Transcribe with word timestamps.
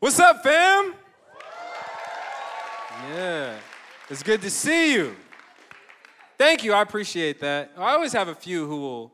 What's 0.00 0.18
up, 0.18 0.42
fam? 0.42 0.94
Yeah, 3.12 3.54
it's 4.08 4.22
good 4.22 4.40
to 4.40 4.48
see 4.48 4.94
you. 4.94 5.14
Thank 6.38 6.64
you, 6.64 6.72
I 6.72 6.80
appreciate 6.80 7.38
that. 7.40 7.72
I 7.76 7.92
always 7.92 8.14
have 8.14 8.28
a 8.28 8.34
few 8.34 8.66
who 8.66 8.80
will 8.80 9.12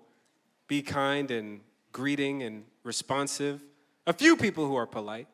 be 0.68 0.82
kind 0.82 1.28
and 1.32 1.58
greeting 1.90 2.44
and 2.44 2.62
responsive, 2.84 3.60
a 4.06 4.12
few 4.12 4.36
people 4.36 4.64
who 4.68 4.76
are 4.76 4.86
polite. 4.86 5.26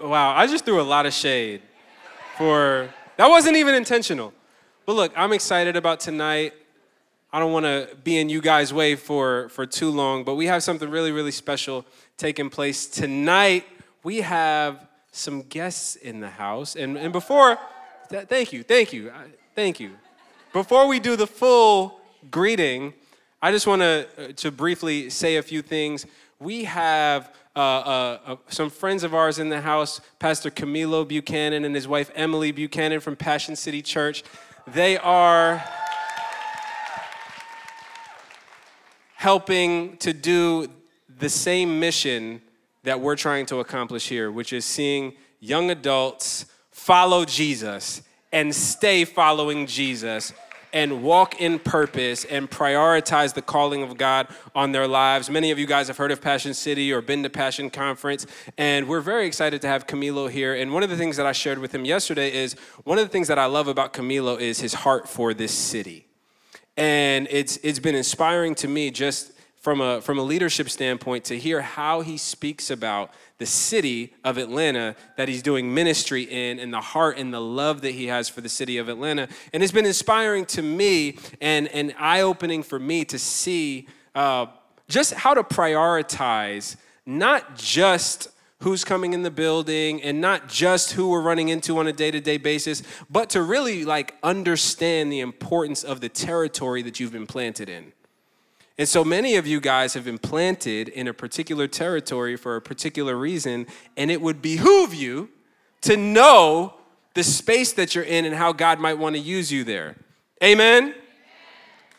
Wow, 0.00 0.36
I 0.36 0.46
just 0.46 0.64
threw 0.64 0.80
a 0.80 0.82
lot 0.82 1.04
of 1.04 1.12
shade 1.12 1.62
for 2.36 2.88
that 3.16 3.26
wasn't 3.28 3.56
even 3.56 3.74
intentional. 3.74 4.32
But 4.86 4.94
look, 4.94 5.12
I'm 5.16 5.32
excited 5.32 5.74
about 5.74 5.98
tonight. 5.98 6.52
I 7.30 7.38
don't 7.38 7.52
want 7.52 7.66
to 7.66 7.88
be 8.02 8.18
in 8.18 8.30
you 8.30 8.40
guys' 8.40 8.72
way 8.72 8.94
for, 8.94 9.50
for 9.50 9.66
too 9.66 9.90
long, 9.90 10.24
but 10.24 10.36
we 10.36 10.46
have 10.46 10.62
something 10.62 10.88
really, 10.88 11.12
really 11.12 11.30
special 11.30 11.84
taking 12.16 12.48
place 12.48 12.86
tonight. 12.86 13.66
We 14.02 14.22
have 14.22 14.86
some 15.12 15.42
guests 15.42 15.96
in 15.96 16.20
the 16.20 16.30
house. 16.30 16.74
And, 16.74 16.96
and 16.96 17.12
before, 17.12 17.58
th- 18.08 18.28
thank 18.28 18.52
you, 18.52 18.62
thank 18.62 18.94
you, 18.94 19.12
thank 19.54 19.78
you. 19.78 19.90
Before 20.54 20.88
we 20.88 21.00
do 21.00 21.16
the 21.16 21.26
full 21.26 22.00
greeting, 22.30 22.94
I 23.42 23.52
just 23.52 23.66
want 23.66 23.82
to, 23.82 24.08
uh, 24.16 24.32
to 24.36 24.50
briefly 24.50 25.10
say 25.10 25.36
a 25.36 25.42
few 25.42 25.60
things. 25.60 26.06
We 26.40 26.64
have 26.64 27.34
uh, 27.54 27.58
uh, 27.58 28.18
uh, 28.24 28.36
some 28.48 28.70
friends 28.70 29.04
of 29.04 29.14
ours 29.14 29.38
in 29.38 29.50
the 29.50 29.60
house, 29.60 30.00
Pastor 30.18 30.50
Camilo 30.50 31.06
Buchanan 31.06 31.64
and 31.64 31.74
his 31.74 31.86
wife 31.86 32.10
Emily 32.14 32.52
Buchanan 32.52 33.00
from 33.00 33.16
Passion 33.16 33.54
City 33.54 33.82
Church. 33.82 34.24
They 34.66 34.96
are 34.96 35.62
helping 39.18 39.96
to 39.96 40.12
do 40.12 40.68
the 41.18 41.28
same 41.28 41.80
mission 41.80 42.40
that 42.84 43.00
we're 43.00 43.16
trying 43.16 43.44
to 43.44 43.58
accomplish 43.58 44.08
here, 44.08 44.30
which 44.30 44.52
is 44.52 44.64
seeing 44.64 45.12
young 45.40 45.72
adults 45.72 46.46
follow 46.70 47.24
Jesus 47.24 48.00
and 48.32 48.54
stay 48.54 49.04
following 49.04 49.66
Jesus 49.66 50.32
and 50.72 51.02
walk 51.02 51.40
in 51.40 51.58
purpose 51.58 52.24
and 52.26 52.48
prioritize 52.48 53.34
the 53.34 53.42
calling 53.42 53.82
of 53.82 53.98
God 53.98 54.28
on 54.54 54.70
their 54.70 54.86
lives. 54.86 55.28
Many 55.28 55.50
of 55.50 55.58
you 55.58 55.66
guys 55.66 55.88
have 55.88 55.96
heard 55.96 56.12
of 56.12 56.20
Passion 56.20 56.54
City 56.54 56.92
or 56.92 57.00
been 57.00 57.24
to 57.24 57.30
Passion 57.30 57.70
Conference, 57.70 58.24
and 58.56 58.86
we're 58.86 59.00
very 59.00 59.26
excited 59.26 59.60
to 59.62 59.66
have 59.66 59.88
Camilo 59.88 60.30
here. 60.30 60.54
And 60.54 60.72
one 60.72 60.84
of 60.84 60.90
the 60.90 60.96
things 60.96 61.16
that 61.16 61.26
I 61.26 61.32
shared 61.32 61.58
with 61.58 61.74
him 61.74 61.84
yesterday 61.84 62.32
is 62.32 62.54
one 62.84 62.98
of 62.98 63.04
the 63.04 63.10
things 63.10 63.26
that 63.26 63.38
I 63.38 63.46
love 63.46 63.66
about 63.66 63.92
Camilo 63.92 64.38
is 64.38 64.60
his 64.60 64.74
heart 64.74 65.08
for 65.08 65.34
this 65.34 65.50
city. 65.52 66.07
And 66.78 67.26
it's, 67.28 67.56
it's 67.64 67.80
been 67.80 67.96
inspiring 67.96 68.54
to 68.54 68.68
me 68.68 68.92
just 68.92 69.32
from 69.56 69.80
a, 69.80 70.00
from 70.00 70.16
a 70.16 70.22
leadership 70.22 70.70
standpoint 70.70 71.24
to 71.24 71.36
hear 71.36 71.60
how 71.60 72.02
he 72.02 72.16
speaks 72.16 72.70
about 72.70 73.12
the 73.38 73.46
city 73.46 74.14
of 74.22 74.38
Atlanta 74.38 74.94
that 75.16 75.28
he's 75.28 75.42
doing 75.42 75.74
ministry 75.74 76.22
in 76.22 76.60
and 76.60 76.72
the 76.72 76.80
heart 76.80 77.18
and 77.18 77.34
the 77.34 77.40
love 77.40 77.80
that 77.80 77.90
he 77.90 78.06
has 78.06 78.28
for 78.28 78.42
the 78.42 78.48
city 78.48 78.78
of 78.78 78.88
Atlanta. 78.88 79.26
And 79.52 79.60
it's 79.60 79.72
been 79.72 79.86
inspiring 79.86 80.46
to 80.46 80.62
me 80.62 81.18
and, 81.40 81.66
and 81.68 81.92
eye 81.98 82.20
opening 82.20 82.62
for 82.62 82.78
me 82.78 83.04
to 83.06 83.18
see 83.18 83.88
uh, 84.14 84.46
just 84.88 85.14
how 85.14 85.34
to 85.34 85.42
prioritize 85.42 86.76
not 87.04 87.56
just 87.56 88.28
who's 88.60 88.84
coming 88.84 89.12
in 89.12 89.22
the 89.22 89.30
building 89.30 90.02
and 90.02 90.20
not 90.20 90.48
just 90.48 90.92
who 90.92 91.10
we're 91.10 91.20
running 91.20 91.48
into 91.48 91.78
on 91.78 91.86
a 91.86 91.92
day-to-day 91.92 92.38
basis 92.38 92.82
but 93.08 93.30
to 93.30 93.42
really 93.42 93.84
like 93.84 94.16
understand 94.22 95.12
the 95.12 95.20
importance 95.20 95.84
of 95.84 96.00
the 96.00 96.08
territory 96.08 96.82
that 96.82 96.98
you've 96.98 97.12
been 97.12 97.26
planted 97.26 97.68
in. 97.68 97.92
And 98.76 98.88
so 98.88 99.04
many 99.04 99.36
of 99.36 99.46
you 99.46 99.60
guys 99.60 99.94
have 99.94 100.04
been 100.04 100.18
planted 100.18 100.88
in 100.88 101.08
a 101.08 101.14
particular 101.14 101.66
territory 101.66 102.36
for 102.36 102.56
a 102.56 102.60
particular 102.60 103.16
reason 103.16 103.66
and 103.96 104.10
it 104.10 104.20
would 104.20 104.42
behoove 104.42 104.92
you 104.92 105.30
to 105.82 105.96
know 105.96 106.74
the 107.14 107.22
space 107.22 107.72
that 107.74 107.94
you're 107.94 108.04
in 108.04 108.24
and 108.24 108.34
how 108.34 108.52
god 108.52 108.80
might 108.80 108.94
want 108.94 109.14
to 109.14 109.20
use 109.20 109.52
you 109.52 109.62
there. 109.62 109.96
Amen? 110.42 110.94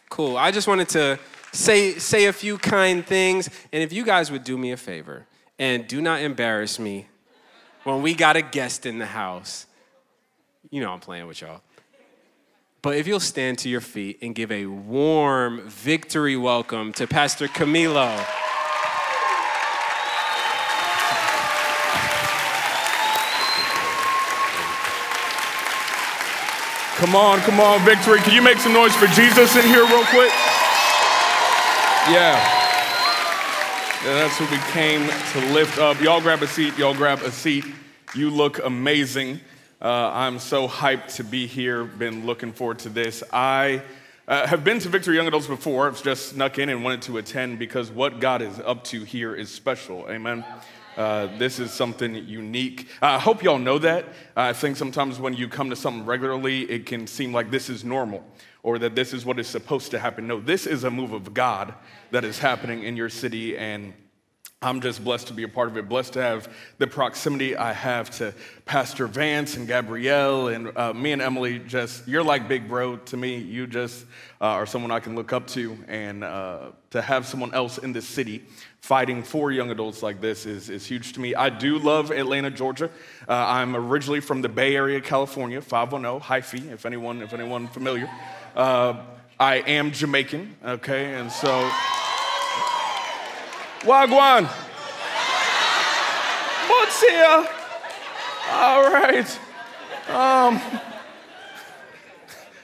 Cool. 0.10 0.38
I 0.38 0.52
just 0.52 0.68
wanted 0.68 0.90
to 0.90 1.20
say 1.52 1.98
say 1.98 2.26
a 2.26 2.34
few 2.34 2.58
kind 2.58 3.06
things 3.06 3.50
and 3.72 3.82
if 3.82 3.94
you 3.94 4.04
guys 4.04 4.30
would 4.30 4.44
do 4.44 4.58
me 4.58 4.72
a 4.72 4.78
favor 4.78 5.26
and 5.60 5.88
do 5.88 6.02
not 6.02 6.22
embarrass 6.22 6.80
me 6.80 7.08
when 7.84 8.02
we 8.02 8.16
got 8.16 8.38
a 8.38 8.42
guest 8.42 8.86
in 8.86 8.98
the 8.98 9.06
house. 9.06 9.68
You 10.72 10.82
know 10.82 10.92
I'm 10.92 11.02
playing 11.02 11.28
with 11.28 11.42
y'all. 11.42 11.62
But 12.82 12.96
if 12.96 13.08
you'll 13.08 13.20
stand 13.20 13.60
to 13.60 13.70
your 13.70 13.82
feet 13.82 14.20
and 14.22 14.34
give 14.34 14.52
a 14.52 14.66
warm 14.66 15.68
victory 15.68 16.38
welcome 16.38 16.94
to 16.94 17.06
Pastor 17.06 17.48
Camilo. 17.48 18.26
Come 26.96 27.16
on, 27.16 27.40
come 27.40 27.60
on, 27.60 27.84
victory. 27.86 28.20
Can 28.20 28.34
you 28.34 28.42
make 28.42 28.58
some 28.58 28.74
noise 28.74 28.96
for 28.96 29.08
Jesus 29.08 29.56
in 29.56 29.64
here, 29.64 29.86
real 29.86 30.04
quick? 30.06 30.32
Yeah. 32.10 32.59
That's 34.02 34.38
who 34.38 34.46
we 34.46 34.58
came 34.72 35.02
to 35.34 35.54
lift 35.54 35.78
up. 35.78 36.00
Y'all 36.00 36.22
grab 36.22 36.42
a 36.42 36.48
seat. 36.48 36.78
Y'all 36.78 36.94
grab 36.94 37.22
a 37.22 37.32
seat. 37.32 37.66
You 38.16 38.30
look 38.30 38.64
amazing. 38.64 39.42
Uh, 39.82 40.10
I'm 40.14 40.40
so 40.40 40.70
hyped 40.70 41.16
to 41.18 41.24
be 41.26 41.48
here. 41.48 41.84
Been 41.84 42.26
looking 42.26 42.54
forward 42.54 42.80
to 42.80 42.90
this. 42.90 43.24
I 43.34 43.82
uh, 44.26 44.48
have 44.48 44.64
been 44.64 44.80
to 44.80 44.88
Victory 44.88 45.18
Young 45.18 45.28
Adults 45.28 45.48
before. 45.48 45.86
I've 45.86 46.02
just 46.02 46.30
snuck 46.30 46.60
in 46.60 46.70
and 46.70 46.82
wanted 46.82 47.02
to 47.04 47.18
attend 47.18 47.60
because 47.60 47.92
what 47.92 48.22
God 48.22 48.42
is 48.42 48.58
up 48.62 48.86
to 48.86 49.04
here 49.04 49.36
is 49.36 49.52
special. 49.52 50.10
Amen. 50.10 50.46
Uh, 50.96 51.28
this 51.38 51.60
is 51.60 51.74
something 51.74 52.16
unique. 52.16 52.88
I 53.02 53.20
hope 53.20 53.44
y'all 53.44 53.60
know 53.60 53.80
that. 53.80 54.06
I 54.34 54.54
think 54.54 54.78
sometimes 54.78 55.20
when 55.20 55.34
you 55.34 55.50
come 55.50 55.70
to 55.72 55.76
something 55.76 56.06
regularly, 56.06 56.62
it 56.72 56.86
can 56.86 57.06
seem 57.06 57.34
like 57.34 57.52
this 57.52 57.70
is 57.70 57.84
normal 57.84 58.24
or 58.64 58.80
that 58.80 58.96
this 58.96 59.14
is 59.14 59.26
what 59.26 59.40
is 59.40 59.48
supposed 59.48 59.92
to 59.92 60.00
happen. 60.00 60.28
No, 60.28 60.40
this 60.40 60.66
is 60.66 60.84
a 60.84 60.92
move 60.92 61.14
of 61.14 61.34
God 61.34 61.74
that 62.12 62.24
is 62.24 62.40
happening 62.40 62.84
in 62.84 62.98
your 62.98 63.10
city, 63.10 63.58
and 63.58 63.94
I'm 64.62 64.82
just 64.82 65.02
blessed 65.02 65.28
to 65.28 65.34
be 65.34 65.44
a 65.44 65.48
part 65.48 65.70
of 65.70 65.78
it. 65.78 65.88
Blessed 65.88 66.14
to 66.14 66.22
have 66.22 66.54
the 66.80 66.88
proximity 66.88 67.56
I 67.56 67.72
have 67.72 68.10
to 68.18 68.34
Pastor 68.66 69.08
Vance 69.08 69.56
and 69.56 69.66
Gabrielle 69.66 70.50
and 70.50 70.78
uh, 70.78 70.94
me 70.94 71.14
and 71.14 71.22
Emily. 71.22 71.60
Just 71.60 72.06
you're 72.10 72.26
like 72.26 72.50
big 72.50 72.68
bro 72.68 72.98
to 72.98 73.16
me. 73.16 73.38
You 73.38 73.68
just 73.68 74.06
uh, 74.42 74.46
are 74.46 74.66
someone 74.66 74.92
I 74.92 75.00
can 75.00 75.16
look 75.16 75.32
up 75.32 75.48
to, 75.48 75.78
and 75.88 76.26
uh, 76.26 76.72
to 76.90 77.02
have 77.02 77.26
someone 77.26 77.54
else 77.54 77.78
in 77.78 77.94
this 77.94 78.06
city 78.06 78.44
fighting 78.82 79.24
for 79.24 79.52
young 79.52 79.72
adults 79.72 80.02
like 80.02 80.20
this 80.20 80.46
is, 80.46 80.70
is 80.70 80.86
huge 80.86 81.14
to 81.14 81.20
me. 81.20 81.36
I 81.36 81.50
do 81.50 81.78
love 81.78 82.12
Atlanta, 82.12 82.50
Georgia. 82.50 82.90
Uh, 83.28 83.34
I'm 83.34 83.76
originally 83.76 84.20
from 84.20 84.42
the 84.42 84.50
Bay 84.50 84.76
Area, 84.76 85.00
California, 85.00 85.62
510 85.62 86.28
Hyphy, 86.28 86.72
if 86.72 86.86
anyone 86.86 87.22
if 87.22 87.34
anyone 87.34 87.68
familiar. 87.68 88.10
Uh, 88.56 89.02
I 89.40 89.56
am 89.58 89.92
Jamaican, 89.92 90.56
okay, 90.66 91.16
and 91.16 91.32
so. 91.32 91.70
Wagwan. 93.82 94.46
What's 96.68 97.02
here? 97.02 97.48
All 98.52 98.92
right. 98.92 99.40
Um, 100.10 100.60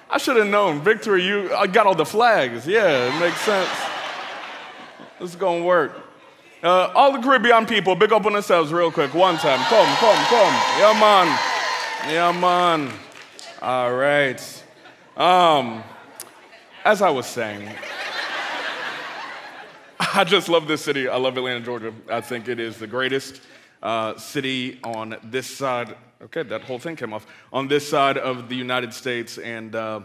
I 0.10 0.18
should 0.18 0.36
have 0.38 0.48
known. 0.48 0.82
Victory, 0.82 1.24
you 1.24 1.54
I 1.54 1.68
got 1.68 1.86
all 1.88 1.96
the 1.96 2.06
flags. 2.06 2.68
Yeah, 2.68 3.16
it 3.16 3.20
makes 3.20 3.40
sense. 3.42 3.70
This 5.20 5.30
is 5.30 5.36
gonna 5.36 5.64
work. 5.64 5.94
Uh, 6.64 6.92
all 6.96 7.12
the 7.12 7.20
Caribbean 7.20 7.66
people, 7.66 7.96
big 7.96 8.12
up 8.12 8.26
on 8.26 8.34
themselves 8.34 8.74
real 8.74 8.92
quick, 8.92 9.14
one 9.14 9.38
time. 9.38 9.60
Come, 9.66 9.88
come, 9.98 10.26
come. 10.26 10.54
Yeah, 10.80 10.98
man. 11.00 11.40
Yeah, 12.12 12.32
man. 12.32 12.92
All 13.62 13.94
right. 13.94 14.55
Um, 15.18 15.82
as 16.84 17.02
I 17.02 17.10
was 17.10 17.26
saying, 17.26 17.70
I 19.98 20.26
just 20.26 20.50
love 20.50 20.68
this 20.68 20.84
city. 20.84 21.08
I 21.08 21.16
love 21.16 21.38
Atlanta, 21.38 21.62
Georgia. 21.62 21.94
I 22.10 22.20
think 22.20 22.50
it 22.50 22.60
is 22.60 22.78
the 22.78 22.88
greatest 22.88 23.42
uh, 23.82 24.18
city 24.18 24.78
on 24.84 25.16
this 25.24 25.48
side. 25.48 25.96
Okay, 26.22 26.44
that 26.44 26.64
whole 26.64 26.80
thing 26.80 26.98
came 26.98 27.14
off. 27.14 27.26
On 27.54 27.70
this 27.70 27.88
side 27.88 28.18
of 28.18 28.50
the 28.50 28.58
United 28.58 28.94
States. 28.94 29.38
And 29.38 29.74
uh, 29.74 30.02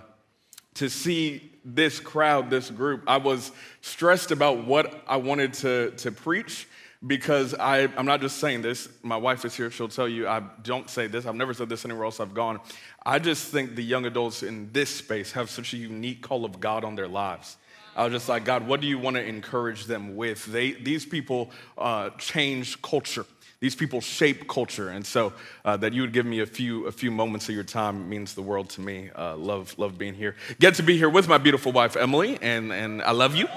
to 0.75 0.89
see 0.89 1.51
this 1.65 1.99
crowd, 1.99 2.49
this 2.49 2.71
group, 2.71 3.03
I 3.09 3.17
was 3.17 3.51
stressed 3.81 4.31
about 4.31 4.65
what 4.65 5.03
I 5.09 5.17
wanted 5.17 5.55
to, 5.55 5.91
to 5.91 6.13
preach 6.13 6.69
because 7.07 7.55
I, 7.55 7.89
I'm 7.97 8.07
not 8.07 8.21
just 8.21 8.39
saying 8.39 8.63
this. 8.63 8.89
My 9.03 9.17
wife 9.17 9.45
is 9.45 9.57
here. 9.57 9.71
She'll 9.71 9.89
tell 9.89 10.09
you 10.09 10.29
I 10.29 10.43
don't 10.63 10.91
say 10.91 11.07
this. 11.07 11.27
I've 11.27 11.35
never 11.35 11.55
said 11.55 11.69
this 11.69 11.85
anywhere 11.85 12.05
else 12.05 12.21
I've 12.21 12.35
gone. 12.35 12.61
I 13.05 13.19
just 13.19 13.49
think 13.49 13.75
the 13.75 13.83
young 13.83 14.05
adults 14.05 14.43
in 14.43 14.71
this 14.73 14.91
space 14.91 15.33
have 15.33 15.49
such 15.49 15.73
a 15.73 15.77
unique 15.77 16.23
call 16.23 16.45
of 16.45 16.61
God 16.61 16.85
on 16.85 16.97
their 16.97 17.09
lives. 17.09 17.57
I 17.97 18.05
was 18.05 18.13
just 18.13 18.29
like, 18.29 18.45
God, 18.45 18.67
what 18.67 18.81
do 18.81 18.87
you 18.87 18.99
want 18.99 19.17
to 19.17 19.25
encourage 19.25 19.87
them 19.87 20.15
with? 20.15 20.45
They, 20.47 20.73
these 20.73 21.05
people 21.05 21.51
uh, 21.77 22.11
change 22.19 22.81
culture. 22.83 23.27
These 23.61 23.75
people 23.75 24.01
shape 24.01 24.49
culture, 24.49 24.89
and 24.89 25.05
so 25.05 25.35
uh, 25.67 25.77
that 25.79 25.93
you 25.93 26.01
would 26.01 26.15
give 26.15 26.25
me 26.25 26.41
a 26.41 26.47
few 26.47 26.87
a 26.87 26.93
few 26.93 27.11
moments 27.11 27.47
of 27.51 27.55
your 27.55 27.65
time 27.65 28.09
means 28.09 28.35
the 28.35 28.41
world 28.41 28.71
to 28.71 28.81
me. 28.81 29.11
Uh, 29.15 29.37
love 29.37 29.79
love 29.79 29.99
being 29.99 30.15
here. 30.15 30.35
Get 30.61 30.77
to 30.77 30.83
be 30.83 30.97
here 30.97 31.11
with 31.11 31.29
my 31.29 31.37
beautiful 31.37 31.71
wife 31.71 31.95
Emily, 31.95 32.39
and 32.41 32.73
and 32.73 33.03
I 33.03 33.11
love 33.11 33.35
you. 33.35 33.49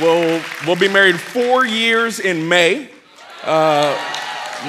We'll, 0.00 0.42
we'll 0.66 0.76
be 0.76 0.88
married 0.88 1.20
four 1.20 1.66
years 1.66 2.18
in 2.18 2.48
May. 2.48 2.88
Uh, 3.42 3.94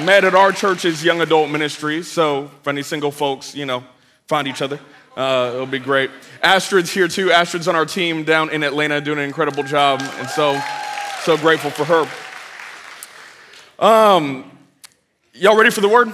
met 0.04 0.24
at 0.24 0.34
our 0.34 0.52
church's 0.52 1.02
young 1.02 1.22
adult 1.22 1.50
ministry. 1.50 2.02
So, 2.02 2.50
if 2.60 2.68
any 2.68 2.82
single 2.82 3.10
folks, 3.10 3.54
you 3.54 3.64
know, 3.64 3.82
find 4.26 4.46
each 4.46 4.60
other, 4.60 4.78
uh, 5.16 5.52
it'll 5.54 5.64
be 5.64 5.78
great. 5.78 6.10
Astrid's 6.42 6.90
here 6.90 7.08
too. 7.08 7.32
Astrid's 7.32 7.66
on 7.66 7.74
our 7.74 7.86
team 7.86 8.24
down 8.24 8.50
in 8.50 8.62
Atlanta 8.62 9.00
doing 9.00 9.18
an 9.18 9.24
incredible 9.24 9.62
job. 9.62 10.02
And 10.02 10.28
so, 10.28 10.60
so 11.22 11.38
grateful 11.38 11.70
for 11.70 11.84
her. 11.84 12.06
Um, 13.78 14.50
y'all 15.32 15.56
ready 15.56 15.70
for 15.70 15.80
the 15.80 15.88
word? 15.88 16.12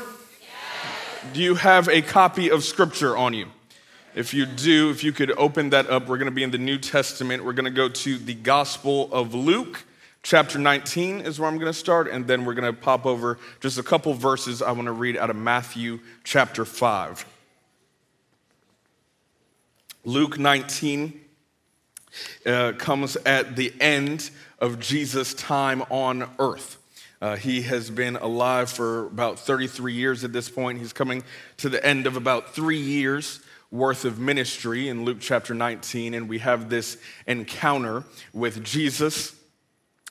Do 1.33 1.41
you 1.41 1.57
have 1.57 1.89
a 1.89 2.03
copy 2.03 2.51
of 2.51 2.63
scripture 2.63 3.17
on 3.17 3.35
you? 3.35 3.47
If 4.15 4.35
you 4.35 4.45
do, 4.45 4.91
if 4.91 5.03
you 5.03 5.11
could 5.11 5.33
open 5.39 5.71
that 5.71 5.89
up, 5.89 6.07
we're 6.07 6.19
going 6.19 6.27
to 6.27 6.35
be 6.35 6.43
in 6.43 6.51
the 6.51 6.59
New 6.59 6.77
Testament. 6.77 7.47
We're 7.47 7.55
going 7.55 7.65
to 7.65 7.71
go 7.71 7.89
to 7.89 8.19
the 8.19 8.35
Gospel 8.35 9.09
of 9.11 9.33
Luke. 9.33 9.85
Chapter 10.23 10.59
19 10.59 11.23
is 11.23 11.41
where 11.41 11.49
I'm 11.49 11.57
going 11.57 11.73
to 11.73 11.79
start, 11.79 12.09
and 12.09 12.27
then 12.27 12.45
we're 12.45 12.53
going 12.53 12.71
to 12.71 12.79
pop 12.79 13.07
over 13.07 13.39
just 13.61 13.79
a 13.79 13.83
couple 13.83 14.13
verses 14.13 14.61
I 14.61 14.73
want 14.73 14.85
to 14.85 14.93
read 14.93 15.17
out 15.17 15.31
of 15.31 15.37
Matthew 15.37 15.99
chapter 16.25 16.67
5. 16.67 17.25
Luke 20.05 20.39
19 20.39 21.19
uh, 22.45 22.73
comes 22.73 23.17
at 23.25 23.57
the 23.57 23.73
end 23.81 24.31
of 24.59 24.79
Jesus' 24.79 25.33
time 25.33 25.83
on 25.89 26.29
earth. 26.39 26.77
Uh, 27.23 27.37
he 27.37 27.63
has 27.63 27.89
been 27.89 28.17
alive 28.17 28.69
for 28.69 29.07
about 29.07 29.39
33 29.39 29.95
years 29.95 30.23
at 30.23 30.35
this 30.35 30.51
point. 30.51 30.81
He's 30.81 30.93
coming 30.93 31.25
to 31.57 31.71
the 31.71 31.85
end 31.85 32.07
of 32.07 32.17
about 32.17 32.55
three 32.55 32.81
years 32.81 33.41
worth 33.73 34.05
of 34.05 34.19
ministry 34.19 34.91
in 34.91 35.07
Luke 35.07 35.17
chapter 35.19 35.55
19, 35.55 36.13
and 36.13 36.29
we 36.29 36.39
have 36.39 36.69
this 36.69 36.99
encounter 37.27 38.05
with 38.35 38.63
Jesus 38.63 39.35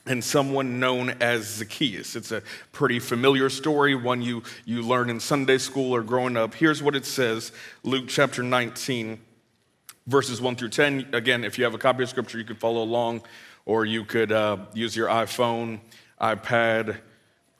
and 0.04 0.22
someone 0.22 0.80
known 0.80 1.10
as 1.20 1.44
Zacchaeus. 1.44 2.16
It's 2.16 2.32
a 2.32 2.42
pretty 2.72 2.98
familiar 2.98 3.48
story, 3.48 3.94
one 3.94 4.20
you, 4.20 4.42
you 4.64 4.82
learn 4.82 5.08
in 5.08 5.20
Sunday 5.20 5.58
school 5.58 5.94
or 5.94 6.02
growing 6.02 6.36
up. 6.36 6.54
Here's 6.54 6.82
what 6.82 6.96
it 6.96 7.06
says 7.06 7.52
Luke 7.84 8.06
chapter 8.08 8.42
19, 8.42 9.20
verses 10.08 10.40
1 10.40 10.56
through 10.56 10.70
10. 10.70 11.10
Again, 11.12 11.44
if 11.44 11.56
you 11.56 11.62
have 11.62 11.74
a 11.74 11.78
copy 11.78 12.02
of 12.02 12.08
scripture, 12.08 12.38
you 12.38 12.44
could 12.44 12.58
follow 12.58 12.82
along, 12.82 13.22
or 13.64 13.84
you 13.84 14.04
could 14.04 14.32
uh, 14.32 14.56
use 14.74 14.96
your 14.96 15.06
iPhone, 15.06 15.78
iPad, 16.20 16.98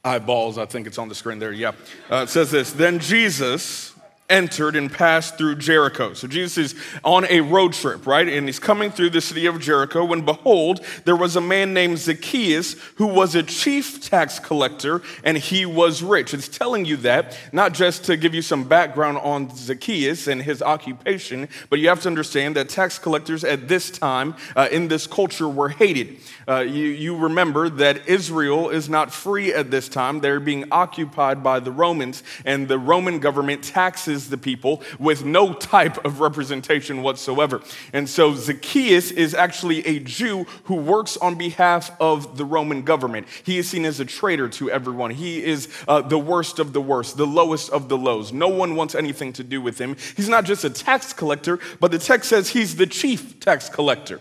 eyeballs. 0.04 0.58
I 0.58 0.66
think 0.66 0.88
it's 0.88 0.98
on 0.98 1.08
the 1.08 1.14
screen 1.14 1.38
there. 1.38 1.52
Yeah. 1.52 1.72
Uh, 2.10 2.24
it 2.24 2.28
says 2.28 2.50
this 2.50 2.72
Then 2.72 2.98
Jesus 2.98 3.94
entered 4.28 4.76
and 4.76 4.90
passed 4.90 5.36
through 5.36 5.56
Jericho. 5.56 6.14
So 6.14 6.26
Jesus 6.26 6.72
is 6.72 6.80
on 7.04 7.26
a 7.26 7.40
road 7.40 7.74
trip, 7.74 8.06
right? 8.06 8.26
And 8.26 8.46
he's 8.46 8.58
coming 8.58 8.90
through 8.90 9.10
the 9.10 9.20
city 9.20 9.46
of 9.46 9.60
Jericho 9.60 10.04
when 10.04 10.24
behold, 10.24 10.80
there 11.04 11.16
was 11.16 11.36
a 11.36 11.40
man 11.40 11.74
named 11.74 11.98
Zacchaeus 11.98 12.74
who 12.94 13.06
was 13.06 13.34
a 13.34 13.42
chief 13.42 14.00
tax 14.00 14.38
collector 14.38 15.02
and 15.22 15.36
he 15.36 15.66
was 15.66 16.02
rich. 16.02 16.32
It's 16.32 16.48
telling 16.48 16.86
you 16.86 16.96
that, 16.98 17.36
not 17.52 17.74
just 17.74 18.04
to 18.04 18.16
give 18.16 18.34
you 18.34 18.42
some 18.42 18.64
background 18.64 19.18
on 19.18 19.54
Zacchaeus 19.54 20.26
and 20.26 20.40
his 20.40 20.62
occupation, 20.62 21.48
but 21.68 21.78
you 21.78 21.88
have 21.88 22.00
to 22.02 22.08
understand 22.08 22.56
that 22.56 22.68
tax 22.68 22.98
collectors 22.98 23.44
at 23.44 23.68
this 23.68 23.90
time 23.90 24.34
uh, 24.56 24.68
in 24.72 24.88
this 24.88 25.06
culture 25.06 25.48
were 25.48 25.68
hated. 25.68 26.18
Uh, 26.48 26.60
you, 26.60 26.86
you 26.86 27.16
remember 27.16 27.68
that 27.68 28.08
Israel 28.08 28.70
is 28.70 28.88
not 28.88 29.12
free 29.12 29.52
at 29.52 29.70
this 29.70 29.88
time. 29.88 30.20
They're 30.20 30.40
being 30.40 30.64
occupied 30.72 31.42
by 31.42 31.60
the 31.60 31.70
Romans, 31.70 32.22
and 32.44 32.66
the 32.66 32.78
Roman 32.78 33.18
government 33.18 33.62
taxes 33.62 34.21
the 34.28 34.38
people 34.38 34.82
with 34.98 35.24
no 35.24 35.52
type 35.52 36.04
of 36.04 36.20
representation 36.20 37.02
whatsoever. 37.02 37.60
And 37.92 38.08
so 38.08 38.34
Zacchaeus 38.34 39.10
is 39.10 39.34
actually 39.34 39.86
a 39.86 39.98
Jew 39.98 40.44
who 40.64 40.76
works 40.76 41.16
on 41.16 41.36
behalf 41.36 41.90
of 42.00 42.36
the 42.36 42.44
Roman 42.44 42.82
government. 42.82 43.26
He 43.44 43.58
is 43.58 43.68
seen 43.68 43.84
as 43.84 44.00
a 44.00 44.04
traitor 44.04 44.48
to 44.50 44.70
everyone. 44.70 45.10
He 45.10 45.44
is 45.44 45.68
uh, 45.88 46.02
the 46.02 46.18
worst 46.18 46.58
of 46.58 46.72
the 46.72 46.80
worst, 46.80 47.16
the 47.16 47.26
lowest 47.26 47.70
of 47.70 47.88
the 47.88 47.98
lows. 47.98 48.32
No 48.32 48.48
one 48.48 48.76
wants 48.76 48.94
anything 48.94 49.32
to 49.34 49.44
do 49.44 49.60
with 49.60 49.78
him. 49.78 49.96
He's 50.16 50.28
not 50.28 50.44
just 50.44 50.64
a 50.64 50.70
tax 50.70 51.12
collector, 51.12 51.58
but 51.80 51.90
the 51.90 51.98
text 51.98 52.28
says 52.28 52.48
he's 52.48 52.76
the 52.76 52.86
chief 52.86 53.40
tax 53.40 53.68
collector, 53.68 54.20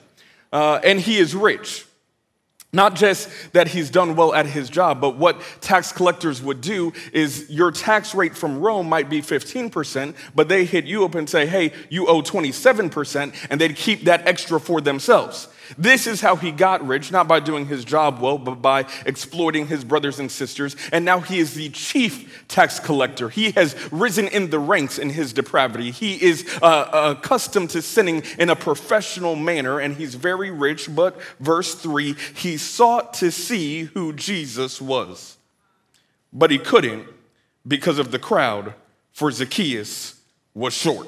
uh, 0.51 0.79
and 0.83 0.99
he 0.99 1.17
is 1.17 1.35
rich. 1.35 1.85
Not 2.73 2.95
just 2.95 3.29
that 3.51 3.67
he's 3.67 3.89
done 3.89 4.15
well 4.15 4.33
at 4.33 4.45
his 4.45 4.69
job, 4.69 5.01
but 5.01 5.17
what 5.17 5.41
tax 5.59 5.91
collectors 5.91 6.41
would 6.41 6.61
do 6.61 6.93
is 7.11 7.49
your 7.49 7.69
tax 7.69 8.15
rate 8.15 8.35
from 8.35 8.61
Rome 8.61 8.87
might 8.87 9.09
be 9.09 9.21
15%, 9.21 10.15
but 10.35 10.47
they 10.47 10.63
hit 10.63 10.85
you 10.85 11.03
up 11.03 11.15
and 11.15 11.29
say, 11.29 11.45
hey, 11.45 11.73
you 11.89 12.07
owe 12.07 12.21
27%, 12.21 13.35
and 13.49 13.59
they'd 13.59 13.75
keep 13.75 14.05
that 14.05 14.25
extra 14.25 14.57
for 14.57 14.79
themselves. 14.79 15.49
This 15.77 16.07
is 16.07 16.21
how 16.21 16.35
he 16.35 16.51
got 16.51 16.85
rich, 16.85 17.11
not 17.11 17.27
by 17.27 17.39
doing 17.39 17.67
his 17.67 17.85
job 17.85 18.19
well, 18.19 18.37
but 18.37 18.61
by 18.61 18.85
exploiting 19.05 19.67
his 19.67 19.83
brothers 19.83 20.19
and 20.19 20.31
sisters. 20.31 20.75
And 20.91 21.05
now 21.05 21.19
he 21.19 21.39
is 21.39 21.53
the 21.53 21.69
chief 21.69 22.45
tax 22.47 22.79
collector. 22.79 23.29
He 23.29 23.51
has 23.51 23.75
risen 23.91 24.27
in 24.27 24.49
the 24.49 24.59
ranks 24.59 24.97
in 24.97 25.09
his 25.09 25.33
depravity. 25.33 25.91
He 25.91 26.21
is 26.21 26.47
uh, 26.61 27.15
accustomed 27.17 27.69
to 27.71 27.81
sinning 27.81 28.23
in 28.37 28.49
a 28.49 28.55
professional 28.55 29.35
manner, 29.35 29.79
and 29.79 29.95
he's 29.95 30.15
very 30.15 30.51
rich. 30.51 30.93
But 30.93 31.19
verse 31.39 31.75
3 31.75 32.15
he 32.35 32.57
sought 32.57 33.13
to 33.15 33.31
see 33.31 33.83
who 33.83 34.13
Jesus 34.13 34.81
was, 34.81 35.37
but 36.33 36.51
he 36.51 36.57
couldn't 36.57 37.07
because 37.67 37.99
of 37.99 38.11
the 38.11 38.19
crowd, 38.19 38.73
for 39.13 39.31
Zacchaeus 39.31 40.19
was 40.53 40.73
short. 40.73 41.07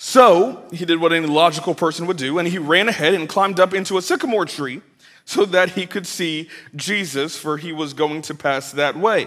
So 0.00 0.62
he 0.72 0.84
did 0.84 1.00
what 1.00 1.12
any 1.12 1.26
logical 1.26 1.74
person 1.74 2.06
would 2.06 2.16
do, 2.16 2.38
and 2.38 2.46
he 2.46 2.58
ran 2.58 2.88
ahead 2.88 3.14
and 3.14 3.28
climbed 3.28 3.58
up 3.58 3.74
into 3.74 3.98
a 3.98 4.02
sycamore 4.02 4.46
tree 4.46 4.80
so 5.24 5.44
that 5.44 5.70
he 5.70 5.86
could 5.86 6.06
see 6.06 6.48
Jesus, 6.76 7.36
for 7.36 7.58
he 7.58 7.72
was 7.72 7.92
going 7.92 8.22
to 8.22 8.34
pass 8.34 8.72
that 8.72 8.96
way. 8.96 9.26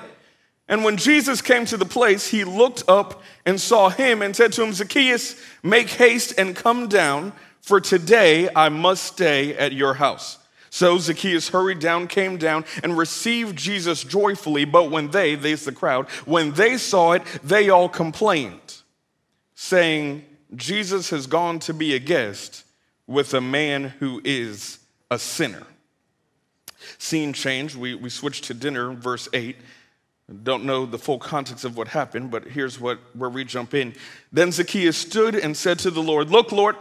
And 0.70 0.86
when 0.86 0.96
Jesus 0.96 1.42
came 1.42 1.66
to 1.66 1.76
the 1.76 1.86
place, 1.86 2.30
he 2.30 2.46
looked 2.46 2.84
up 2.88 3.22
and 3.46 3.60
saw 3.60 3.90
him 3.90 4.22
and 4.22 4.34
said 4.34 4.54
to 4.54 4.64
him, 4.64 4.72
Zacchaeus, 4.72 5.36
make 5.62 5.90
haste 5.90 6.34
and 6.38 6.56
come 6.56 6.88
down, 6.88 7.34
for 7.60 7.82
today 7.82 8.50
I 8.56 8.70
must 8.70 9.04
stay 9.04 9.54
at 9.58 9.74
your 9.74 9.96
house. 9.96 10.40
So 10.70 10.98
Zacchaeus 10.98 11.50
hurried 11.50 11.80
down, 11.80 12.08
came 12.08 12.38
down, 12.38 12.64
and 12.82 12.98
received 12.98 13.58
Jesus 13.58 14.06
joyfully. 14.06 14.64
But 14.64 14.90
when 14.90 15.12
they, 15.12 15.36
they's 15.36 15.66
the 15.66 15.74
crowd, 15.74 16.08
when 16.26 16.54
they 16.54 16.78
saw 16.78 17.12
it, 17.12 17.24
they 17.44 17.70
all 17.70 17.90
complained, 17.90 18.78
saying, 19.54 20.26
Jesus 20.56 21.10
has 21.10 21.28
gone 21.28 21.60
to 21.60 21.74
be 21.74 21.96
a 21.96 22.00
guest 22.00 22.66
with 23.08 23.34
a 23.34 23.42
man 23.42 23.86
who 24.00 24.22
is 24.24 24.80
a 25.10 25.20
sinner. 25.20 25.64
Scene 26.98 27.34
change. 27.34 27.76
We, 27.76 27.96
we 27.96 28.10
switch 28.10 28.42
to 28.42 28.54
dinner, 28.54 28.92
verse 28.92 29.30
8. 29.34 29.56
Don't 30.44 30.64
know 30.64 30.86
the 30.86 30.98
full 30.98 31.20
context 31.20 31.66
of 31.66 31.76
what 31.76 31.90
happened, 31.90 32.32
but 32.32 32.46
here's 32.46 32.80
what 32.80 33.00
where 33.14 33.30
we 33.30 33.44
jump 33.44 33.74
in. 33.74 33.94
Then 34.32 34.52
Zacchaeus 34.52 34.98
stood 34.98 35.36
and 35.36 35.56
said 35.56 35.80
to 35.80 35.92
the 35.92 36.02
Lord, 36.02 36.30
Look, 36.30 36.52
Lord, 36.52 36.78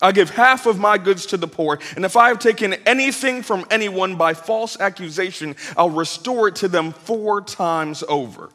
I 0.00 0.12
give 0.12 0.30
half 0.30 0.66
of 0.66 0.78
my 0.78 0.98
goods 0.98 1.26
to 1.26 1.36
the 1.36 1.48
poor, 1.48 1.78
and 1.96 2.04
if 2.04 2.16
I 2.16 2.28
have 2.28 2.38
taken 2.38 2.74
anything 2.86 3.42
from 3.42 3.66
anyone 3.70 4.16
by 4.16 4.34
false 4.34 4.78
accusation, 4.78 5.56
I'll 5.76 5.90
restore 5.90 6.48
it 6.48 6.56
to 6.56 6.68
them 6.68 6.92
four 6.92 7.40
times 7.40 8.04
over. 8.08 8.50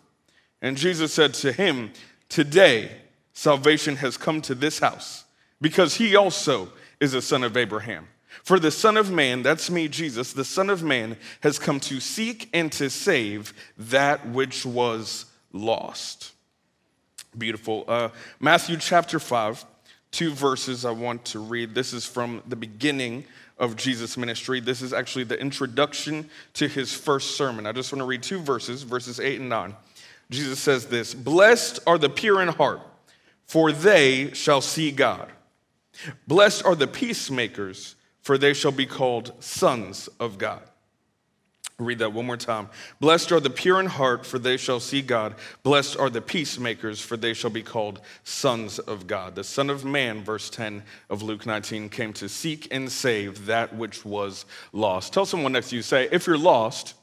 And 0.62 0.78
Jesus 0.78 1.14
said 1.14 1.34
to 1.36 1.52
him, 1.52 1.92
Today, 2.30 2.92
salvation 3.40 3.96
has 3.96 4.18
come 4.18 4.42
to 4.42 4.54
this 4.54 4.80
house 4.80 5.24
because 5.62 5.96
he 5.96 6.14
also 6.14 6.68
is 7.00 7.14
a 7.14 7.22
son 7.22 7.42
of 7.42 7.56
Abraham. 7.56 8.06
For 8.44 8.60
the 8.60 8.70
Son 8.70 8.98
of 8.98 9.12
Man, 9.12 9.44
that's 9.44 9.72
me, 9.72 9.88
Jesus, 9.88 10.34
the 10.34 10.44
Son 10.44 10.70
of 10.70 10.84
Man 10.84 11.16
has 11.42 11.58
come 11.58 11.80
to 11.82 12.02
seek 12.02 12.50
and 12.54 12.70
to 12.74 12.90
save 12.90 13.54
that 13.78 14.28
which 14.28 14.66
was 14.66 15.26
lost. 15.54 16.34
Beautiful. 17.38 17.86
Uh, 17.88 18.10
Matthew 18.42 18.76
chapter 18.76 19.20
5, 19.20 19.66
two 20.12 20.32
verses 20.32 20.84
I 20.84 20.92
want 20.92 21.24
to 21.26 21.40
read. 21.40 21.74
This 21.74 21.94
is 21.94 22.06
from 22.06 22.44
the 22.46 22.58
beginning 22.58 23.24
of 23.58 23.78
Jesus' 23.78 24.18
ministry. 24.18 24.60
This 24.60 24.82
is 24.82 24.92
actually 24.92 25.24
the 25.24 25.40
introduction 25.40 26.30
to 26.56 26.68
his 26.68 26.94
first 26.94 27.38
sermon. 27.38 27.66
I 27.66 27.72
just 27.72 27.94
want 27.94 28.02
to 28.02 28.06
read 28.06 28.22
two 28.22 28.40
verses, 28.40 28.84
verses 28.84 29.20
8 29.20 29.40
and 29.40 29.50
9. 29.50 29.76
Jesus 30.30 30.60
says 30.60 30.88
this 30.88 31.14
Blessed 31.14 31.80
are 31.88 31.98
the 31.98 32.10
pure 32.10 32.42
in 32.42 32.50
heart 32.50 32.82
for 33.50 33.72
they 33.72 34.32
shall 34.34 34.62
see 34.62 34.92
God. 34.92 35.28
Blessed 36.28 36.64
are 36.66 36.76
the 36.76 36.86
peacemakers, 36.86 37.96
for 38.22 38.38
they 38.38 38.54
shall 38.54 38.72
be 38.72 38.86
called 38.86 39.34
sons 39.40 40.08
of 40.20 40.38
God. 40.38 40.62
read 41.80 41.98
that 41.98 42.14
one 42.14 42.28
more 42.28 42.38
time. 42.38 42.70
Blessed 43.00 43.32
are 43.32 43.40
the 43.40 43.50
pure 43.50 43.80
in 43.80 43.88
heart, 43.88 44.24
for 44.24 44.38
they 44.38 44.56
shall 44.56 44.80
see 44.80 45.02
God. 45.02 45.34
Blessed 45.64 45.98
are 45.98 46.12
the 46.12 46.22
peacemakers, 46.22 47.02
for 47.02 47.18
they 47.18 47.34
shall 47.34 47.50
be 47.50 47.64
called 47.64 48.02
sons 48.24 48.78
of 48.78 49.08
God. 49.08 49.34
The 49.34 49.44
Son 49.44 49.72
of 49.72 49.84
Man, 49.84 50.24
verse 50.24 50.52
10 50.52 50.84
of 51.10 51.24
Luke 51.24 51.48
19, 51.48 51.90
came 51.90 52.14
to 52.14 52.30
seek 52.30 52.68
and 52.70 52.92
save 52.92 53.48
that 53.48 53.76
which 53.76 54.06
was 54.06 54.46
lost. 54.74 55.12
Tell 55.12 55.26
someone 55.26 55.54
next 55.54 55.72
to 55.72 55.76
you, 55.76 55.82
say, 55.82 56.08
if 56.12 56.28
you're 56.28 56.38
lost, 56.38 56.94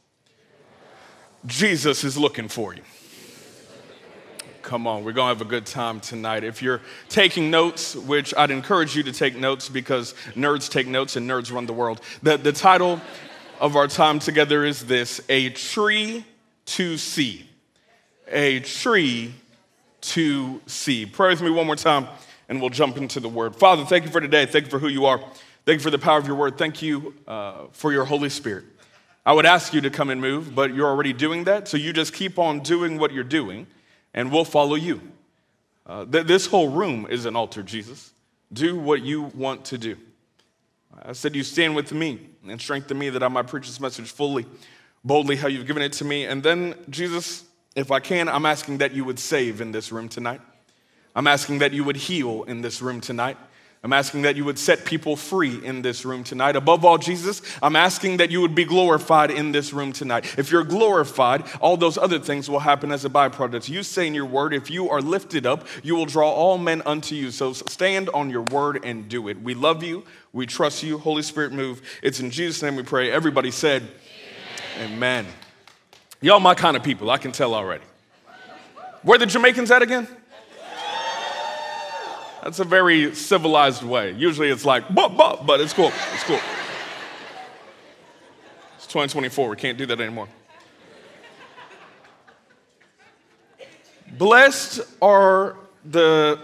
Jesus 1.45 2.05
is 2.05 2.17
looking 2.17 2.47
for 2.47 2.73
you. 2.73 2.83
Come 4.67 4.89
on, 4.89 5.05
we're 5.05 5.13
going 5.13 5.33
to 5.33 5.39
have 5.39 5.47
a 5.47 5.49
good 5.49 5.65
time 5.65 6.01
tonight. 6.01 6.43
If 6.43 6.61
you're 6.61 6.81
taking 7.09 7.53
notes, 7.53 7.95
which 7.95 8.35
I'd 8.37 8.51
encourage 8.51 8.97
you 8.97 9.05
to 9.05 9.13
take 9.13 9.37
notes 9.37 9.69
because 9.69 10.13
nerds 10.35 10.69
take 10.69 10.89
notes 10.89 11.15
and 11.15 11.31
nerds 11.31 11.53
run 11.53 11.67
the 11.67 11.73
world. 11.73 12.01
The, 12.25 12.37
the 12.37 12.51
title 12.51 13.01
of 13.61 13.77
our 13.77 13.87
time 13.87 14.19
together 14.19 14.65
is 14.65 14.85
this 14.85 15.21
A 15.29 15.51
Tree 15.51 16.25
to 16.65 16.99
See. 16.99 17.49
A 18.27 18.59
Tree 18.59 19.35
to 20.01 20.61
See. 20.67 21.07
Pray 21.07 21.31
with 21.31 21.43
me 21.43 21.51
one 21.51 21.67
more 21.67 21.77
time 21.77 22.09
and 22.49 22.61
we'll 22.61 22.71
jump 22.71 22.97
into 22.97 23.21
the 23.21 23.29
word. 23.29 23.55
Father, 23.55 23.85
thank 23.85 24.05
you 24.05 24.11
for 24.11 24.21
today. 24.21 24.47
Thank 24.47 24.65
you 24.65 24.71
for 24.73 24.81
who 24.81 24.89
you 24.89 25.07
are. 25.07 25.21
Thank 25.65 25.79
you 25.79 25.85
for 25.85 25.91
the 25.91 25.99
power 25.99 26.19
of 26.19 26.27
your 26.27 26.35
word. 26.35 26.59
Thank 26.59 26.83
you 26.83 27.15
uh, 27.29 27.67
for 27.71 27.93
your 27.93 28.05
Holy 28.05 28.31
Spirit. 28.31 28.65
I 29.25 29.33
would 29.33 29.47
ask 29.47 29.73
you 29.73 29.81
to 29.83 29.91
come 29.91 30.11
and 30.11 30.21
move, 30.21 30.57
but 30.57 30.75
you're 30.75 30.89
already 30.89 31.13
doing 31.13 31.45
that. 31.45 31.69
So 31.69 31.77
you 31.77 31.93
just 31.93 32.13
keep 32.13 32.37
on 32.37 32.59
doing 32.59 32.99
what 32.99 33.13
you're 33.13 33.23
doing 33.23 33.69
and 34.17 34.33
we'll 34.33 34.45
follow 34.45 34.75
you. 34.75 35.01
Uh, 35.87 36.05
th- 36.05 36.27
this 36.27 36.47
whole 36.47 36.69
room 36.69 37.07
is 37.09 37.27
an 37.27 37.37
altar, 37.37 37.63
Jesus. 37.63 38.13
Do 38.53 38.77
what 38.77 39.03
you 39.03 39.23
want 39.35 39.67
to 39.67 39.79
do. 39.79 39.97
I 41.05 41.13
said, 41.13 41.37
You 41.37 41.45
stand 41.45 41.77
with 41.77 41.93
me 41.93 42.31
and 42.49 42.61
strengthen 42.61 42.99
me 42.99 43.11
that 43.11 43.23
I 43.23 43.29
might 43.29 43.47
preach 43.47 43.67
this 43.67 43.79
message 43.79 44.11
fully, 44.11 44.47
boldly, 45.05 45.37
how 45.37 45.47
you've 45.47 45.67
given 45.67 45.83
it 45.83 45.93
to 45.95 46.05
me. 46.05 46.25
And 46.25 46.43
then, 46.43 46.75
Jesus, 46.89 47.45
if 47.77 47.93
I 47.93 48.01
can, 48.01 48.29
I'm 48.29 48.47
asking 48.47 48.79
that 48.79 48.93
you 48.93 49.05
would 49.05 49.19
save 49.19 49.61
in 49.61 49.71
this 49.71 49.93
room 49.93 50.09
tonight. 50.09 50.41
I'm 51.15 51.27
asking 51.27 51.59
that 51.59 51.73
you 51.73 51.85
would 51.85 51.97
heal 51.97 52.43
in 52.45 52.63
this 52.63 52.83
room 52.83 53.01
tonight. 53.01 53.37
I'm 53.87 53.93
asking 53.93 54.23
that 54.23 54.35
you 54.35 54.45
would 54.45 54.59
set 54.59 54.85
people 54.85 55.15
free 55.15 55.65
in 55.65 55.81
this 55.81 56.05
room 56.05 56.25
tonight. 56.25 56.57
Above 56.57 56.85
all, 56.85 56.99
Jesus, 56.99 57.41
I'm 57.63 57.77
asking 57.77 58.17
that 58.17 58.33
you 58.33 58.41
would 58.41 58.53
be 58.53 58.65
glorified 58.65 59.31
in 59.31 59.53
this 59.53 59.73
room 59.73 59.93
tonight. 59.93 60.37
If 60.37 60.51
you're 60.51 60.65
glorified, 60.65 61.45
all 61.61 61.77
those 61.77 61.97
other 61.97 62.19
things 62.19 62.51
will 62.51 62.59
happen 62.59 62.91
as 62.91 63.05
a 63.05 63.09
byproduct. 63.09 63.69
You 63.69 63.85
say 63.85 64.09
in 64.09 64.13
your 64.13 64.25
word, 64.25 64.53
if 64.53 64.73
you 64.73 64.91
are 64.91 65.01
lifted 65.01 65.47
up, 65.47 65.69
you 65.85 65.95
will 65.95 66.05
draw 66.05 66.29
all 66.29 66.59
men 66.59 66.83
unto 66.85 67.15
you. 67.15 67.31
So 67.31 67.53
stand 67.53 68.09
on 68.09 68.29
your 68.29 68.43
word 68.43 68.85
and 68.85 69.09
do 69.09 69.29
it. 69.29 69.41
We 69.41 69.55
love 69.55 69.85
you. 69.85 70.03
We 70.33 70.47
trust 70.47 70.83
you. 70.83 70.99
Holy 70.99 71.23
Spirit, 71.23 71.53
move. 71.53 71.81
It's 72.03 72.19
in 72.19 72.33
Jesus' 72.33 72.61
name 72.65 72.75
we 72.75 72.83
pray. 72.83 73.13
Everybody 73.13 73.53
said, 73.53 73.85
Amen. 74.81 74.95
Amen. 74.95 75.27
Y'all, 76.21 76.41
my 76.41 76.57
kind 76.57 76.77
of 76.77 76.83
people, 76.83 77.09
I 77.09 77.19
can 77.19 77.31
tell 77.31 77.55
already. 77.55 77.85
Where 79.03 79.21
the 79.21 79.27
Jamaicans 79.27 79.71
at 79.71 79.83
again? 79.83 80.09
That's 82.47 82.61
a 82.61 82.65
very 82.65 83.13
civilized 83.13 83.83
way. 83.83 84.13
Usually 84.13 84.51
it's 84.51 84.65
like, 84.65 84.95
but, 84.95 85.17
but, 85.17 85.47
but 85.47 85.61
it's 85.61 85.73
cool. 85.73 85.91
It's 86.15 86.23
cool. 86.23 86.39
It's 88.77 88.87
2024. 88.87 89.49
We 89.49 89.57
can't 89.57 89.77
do 89.77 89.85
that 89.87 90.01
anymore. 90.01 90.29
Blessed 94.17 94.83
are 95.03 95.57
the 95.85 96.39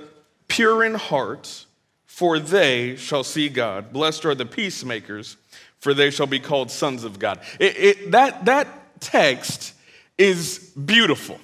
pure 0.49 0.83
in 0.83 0.95
heart, 0.95 1.67
for 2.07 2.41
they 2.41 2.97
shall 2.97 3.23
see 3.23 3.49
God. 3.49 3.93
Blessed 3.93 4.25
are 4.25 4.35
the 4.35 4.45
peacemakers, 4.45 5.37
for 5.79 5.95
they 5.95 6.11
shall 6.11 6.27
be 6.27 6.41
called 6.41 6.73
sons 6.73 7.05
of 7.05 7.21
God. 7.21 7.39
It, 7.61 7.77
it, 7.77 8.11
that, 8.11 8.45
that 8.47 8.99
text 8.99 9.73
is 10.19 10.59
beautiful. 10.71 11.39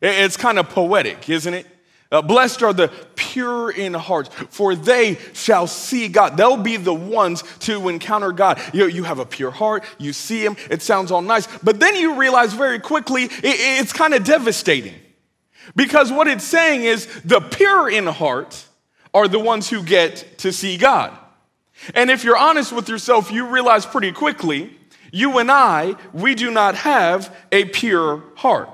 It, 0.00 0.14
it's 0.14 0.36
kind 0.36 0.60
of 0.60 0.68
poetic, 0.68 1.28
isn't 1.28 1.54
it? 1.54 1.66
Uh, 2.12 2.20
blessed 2.20 2.62
are 2.62 2.72
the 2.72 2.88
pure 3.14 3.70
in 3.70 3.94
heart, 3.94 4.32
for 4.32 4.74
they 4.74 5.16
shall 5.32 5.68
see 5.68 6.08
God. 6.08 6.36
They'll 6.36 6.56
be 6.56 6.76
the 6.76 6.94
ones 6.94 7.44
to 7.60 7.88
encounter 7.88 8.32
God. 8.32 8.60
You, 8.72 8.86
you 8.86 9.04
have 9.04 9.20
a 9.20 9.26
pure 9.26 9.52
heart, 9.52 9.84
you 9.98 10.12
see 10.12 10.44
Him, 10.44 10.56
it 10.70 10.82
sounds 10.82 11.12
all 11.12 11.22
nice, 11.22 11.46
but 11.58 11.78
then 11.78 11.94
you 11.94 12.16
realize 12.16 12.52
very 12.52 12.80
quickly 12.80 13.24
it, 13.24 13.40
it's 13.42 13.92
kind 13.92 14.12
of 14.12 14.24
devastating. 14.24 14.96
Because 15.76 16.10
what 16.10 16.26
it's 16.26 16.42
saying 16.42 16.82
is 16.82 17.06
the 17.22 17.40
pure 17.40 17.88
in 17.88 18.06
heart 18.06 18.64
are 19.14 19.28
the 19.28 19.38
ones 19.38 19.70
who 19.70 19.82
get 19.82 20.38
to 20.38 20.52
see 20.52 20.76
God. 20.76 21.16
And 21.94 22.10
if 22.10 22.24
you're 22.24 22.36
honest 22.36 22.72
with 22.72 22.88
yourself, 22.88 23.30
you 23.30 23.46
realize 23.46 23.86
pretty 23.86 24.10
quickly 24.10 24.76
you 25.12 25.38
and 25.38 25.50
I, 25.50 25.96
we 26.12 26.34
do 26.34 26.50
not 26.50 26.74
have 26.74 27.34
a 27.52 27.64
pure 27.66 28.22
heart. 28.36 28.68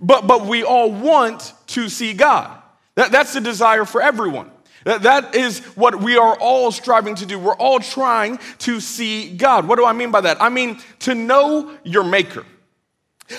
But, 0.00 0.26
but 0.26 0.46
we 0.46 0.64
all 0.64 0.90
want 0.90 1.52
to 1.68 1.88
see 1.88 2.14
God. 2.14 2.56
That, 2.94 3.12
that's 3.12 3.34
the 3.34 3.40
desire 3.40 3.84
for 3.84 4.00
everyone. 4.00 4.50
That, 4.84 5.02
that 5.02 5.34
is 5.34 5.60
what 5.76 6.00
we 6.00 6.16
are 6.16 6.36
all 6.38 6.72
striving 6.72 7.14
to 7.16 7.26
do. 7.26 7.38
We're 7.38 7.54
all 7.54 7.80
trying 7.80 8.38
to 8.58 8.80
see 8.80 9.36
God. 9.36 9.68
What 9.68 9.76
do 9.76 9.84
I 9.84 9.92
mean 9.92 10.10
by 10.10 10.22
that? 10.22 10.40
I 10.40 10.48
mean 10.48 10.80
to 11.00 11.14
know 11.14 11.76
your 11.84 12.04
Maker. 12.04 12.44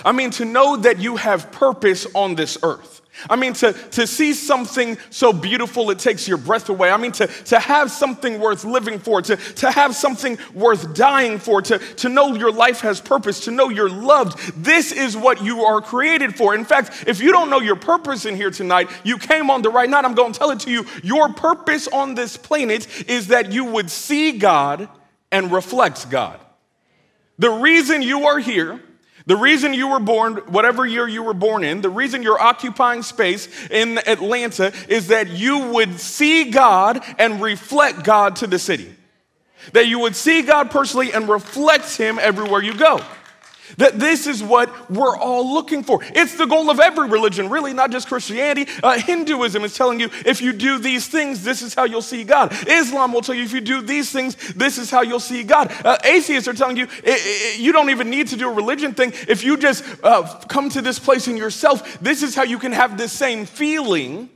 I 0.06 0.12
mean 0.12 0.30
to 0.32 0.46
know 0.46 0.78
that 0.78 1.00
you 1.00 1.16
have 1.18 1.52
purpose 1.52 2.08
on 2.14 2.36
this 2.36 2.58
earth. 2.64 3.01
I 3.30 3.36
mean, 3.36 3.54
to, 3.54 3.74
to 3.74 4.08
see 4.08 4.34
something 4.34 4.98
so 5.10 5.34
beautiful 5.34 5.92
it 5.92 6.00
takes 6.00 6.28
your 6.28 6.38
breath 6.38 6.70
away. 6.70 6.92
I 6.92 6.98
mean, 6.98 7.12
to, 7.14 7.28
to 7.28 7.60
have 7.60 7.92
something 7.92 8.40
worth 8.40 8.64
living 8.64 9.00
for, 9.00 9.22
to, 9.22 9.36
to 9.36 9.72
have 9.72 9.96
something 9.96 10.38
worth 10.54 10.94
dying 10.94 11.40
for, 11.40 11.62
to, 11.64 11.80
to 11.80 12.10
know 12.10 12.36
your 12.36 12.52
life 12.52 12.82
has 12.82 13.02
purpose, 13.02 13.42
to 13.42 13.52
know 13.52 13.70
you're 13.70 13.90
loved. 13.90 14.38
This 14.64 14.92
is 14.92 15.16
what 15.16 15.44
you 15.44 15.64
are 15.64 15.82
created 15.82 16.36
for. 16.36 16.56
In 16.56 16.66
fact, 16.66 17.06
if 17.08 17.22
you 17.22 17.32
don't 17.32 17.50
know 17.50 17.60
your 17.60 17.76
purpose 17.76 18.26
in 18.26 18.36
here 18.36 18.52
tonight, 18.52 18.90
you 19.04 19.18
came 19.18 19.50
on 19.50 19.62
the 19.62 19.70
right 19.70 19.90
night. 19.90 20.06
I'm 20.06 20.16
going 20.16 20.34
to 20.34 20.40
tell 20.40 20.52
it 20.52 20.60
to 20.62 20.72
you. 20.72 20.86
Your 21.04 21.34
purpose 21.34 21.88
on 21.88 22.16
this 22.16 22.38
planet 22.38 22.88
is 23.10 23.28
that 23.28 23.52
you 23.52 23.66
would 23.66 23.90
see 23.90 24.34
God 24.34 24.90
and 25.32 25.52
reflect 25.52 26.10
God. 26.10 26.40
The 27.40 27.50
reason 27.50 28.02
you 28.02 28.28
are 28.28 28.40
here 28.40 28.82
the 29.26 29.36
reason 29.36 29.74
you 29.74 29.88
were 29.88 30.00
born, 30.00 30.38
whatever 30.48 30.86
year 30.86 31.08
you 31.08 31.24
were 31.24 31.34
born 31.34 31.64
in, 31.64 31.82
the 31.82 31.90
reason 31.90 32.24
you're 32.24 32.42
occupying 32.42 33.04
space 33.04 33.48
in 33.70 34.00
Atlanta 34.08 34.74
is 34.88 35.08
that 35.08 35.30
you 35.30 35.72
would 35.74 36.00
see 36.00 36.52
God 36.52 37.04
and 37.18 37.42
reflect 37.42 38.04
God 38.04 38.38
to 38.38 38.48
the 38.48 38.60
city. 38.60 38.96
That 39.74 39.88
you 39.88 40.00
would 40.00 40.16
see 40.16 40.42
God 40.42 40.72
personally 40.72 41.14
and 41.14 41.30
reflect 41.30 41.96
Him 41.96 42.18
everywhere 42.20 42.64
you 42.64 42.74
go. 42.74 43.00
That 43.78 44.00
this 44.00 44.28
is 44.28 44.44
what 44.44 44.90
we're 44.90 45.18
all 45.18 45.54
looking 45.54 45.84
for. 45.84 46.00
It's 46.04 46.36
the 46.36 46.46
goal 46.46 46.70
of 46.70 46.80
every 46.80 47.08
religion, 47.08 47.50
really, 47.50 47.74
not 47.74 47.92
just 47.92 48.08
Christianity. 48.08 48.72
Uh, 48.82 49.00
Hinduism 49.00 49.64
is 49.64 49.76
telling 49.76 50.00
you 50.00 50.10
if 50.26 50.42
you 50.42 50.54
do 50.54 50.80
these 50.80 51.08
things, 51.08 51.44
this 51.44 51.62
is 51.62 51.74
how 51.74 51.84
you'll 51.84 52.02
see 52.02 52.24
God. 52.24 52.54
Islam 52.68 53.14
will 53.14 53.22
tell 53.22 53.36
you 53.36 53.44
if 53.44 53.54
you 53.54 53.62
do 53.62 53.82
these 53.82 54.12
things, 54.12 54.36
this 54.54 54.78
is 54.78 54.90
how 54.90 55.02
you'll 55.02 55.20
see 55.20 55.44
God. 55.44 55.72
Uh, 55.86 55.98
atheists 56.04 56.48
are 56.48 56.54
telling 56.54 56.78
you 56.78 56.88
you 57.58 57.72
don't 57.72 57.90
even 57.90 58.10
need 58.10 58.28
to 58.28 58.38
do 58.38 58.50
a 58.50 58.54
religion 58.54 58.94
thing. 58.94 59.14
If 59.28 59.44
you 59.44 59.58
just 59.58 59.84
uh, 60.04 60.24
come 60.48 60.70
to 60.70 60.82
this 60.82 61.00
place 61.00 61.28
in 61.28 61.38
yourself, 61.38 62.00
this 62.00 62.24
is 62.24 62.36
how 62.36 62.44
you 62.44 62.60
can 62.60 62.72
have 62.72 62.98
the 62.98 63.08
same 63.08 63.46
feeling 63.46 64.30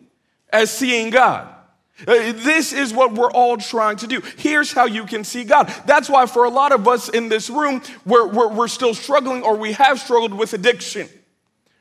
as 0.52 0.72
seeing 0.72 1.10
God. 1.10 1.55
Uh, 2.02 2.34
this 2.34 2.74
is 2.74 2.94
what 2.94 3.14
we're 3.14 3.32
all 3.32 3.58
trying 3.58 3.96
to 3.98 4.08
do. 4.08 4.22
Here's 4.38 4.74
how 4.74 4.86
you 4.86 5.06
can 5.06 5.24
see 5.24 5.46
God. 5.46 5.74
That's 5.86 6.10
why, 6.10 6.26
for 6.26 6.44
a 6.44 6.50
lot 6.50 6.74
of 6.74 6.88
us 6.88 7.08
in 7.08 7.30
this 7.30 7.50
room, 7.50 7.82
we're, 8.06 8.28
we're, 8.28 8.50
we're 8.50 8.68
still 8.68 8.94
struggling 8.94 9.44
or 9.44 9.56
we 9.56 9.72
have 9.74 10.00
struggled 10.00 10.34
with 10.34 10.54
addiction 10.54 11.08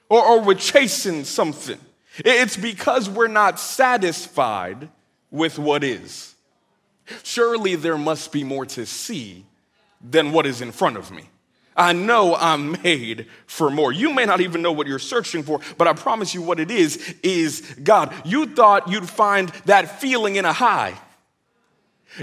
or, 0.09 0.25
or 0.25 0.41
we're 0.41 0.55
chasing 0.55 1.25
something. 1.25 1.79
It's 2.19 2.57
because 2.57 3.11
we're 3.11 3.27
not 3.27 3.59
satisfied 3.59 4.89
with 5.33 5.59
what 5.59 5.83
is. 5.83 6.35
Surely 7.25 7.75
there 7.75 7.99
must 7.99 8.31
be 8.31 8.45
more 8.45 8.67
to 8.67 8.87
see 8.87 9.45
than 10.01 10.31
what 10.31 10.47
is 10.47 10.61
in 10.61 10.71
front 10.71 10.97
of 10.97 11.11
me. 11.11 11.29
I 11.77 11.93
know 11.93 12.35
I'm 12.37 12.81
made 12.83 13.27
for 13.47 13.71
more. 13.71 13.93
You 13.93 14.13
may 14.13 14.25
not 14.25 14.41
even 14.41 14.63
know 14.63 14.73
what 14.73 14.87
you're 14.87 14.99
searching 14.99 15.43
for, 15.43 15.61
but 15.77 15.89
I 15.89 15.93
promise 15.93 16.35
you 16.35 16.43
what 16.43 16.61
it 16.61 16.71
is 16.71 17.15
is 17.23 17.61
God. 17.83 18.15
You 18.25 18.47
thought 18.47 18.89
you'd 18.89 19.09
find 19.09 19.49
that 19.65 20.01
feeling 20.01 20.37
in 20.37 20.45
a 20.45 20.53
high. 20.53 20.99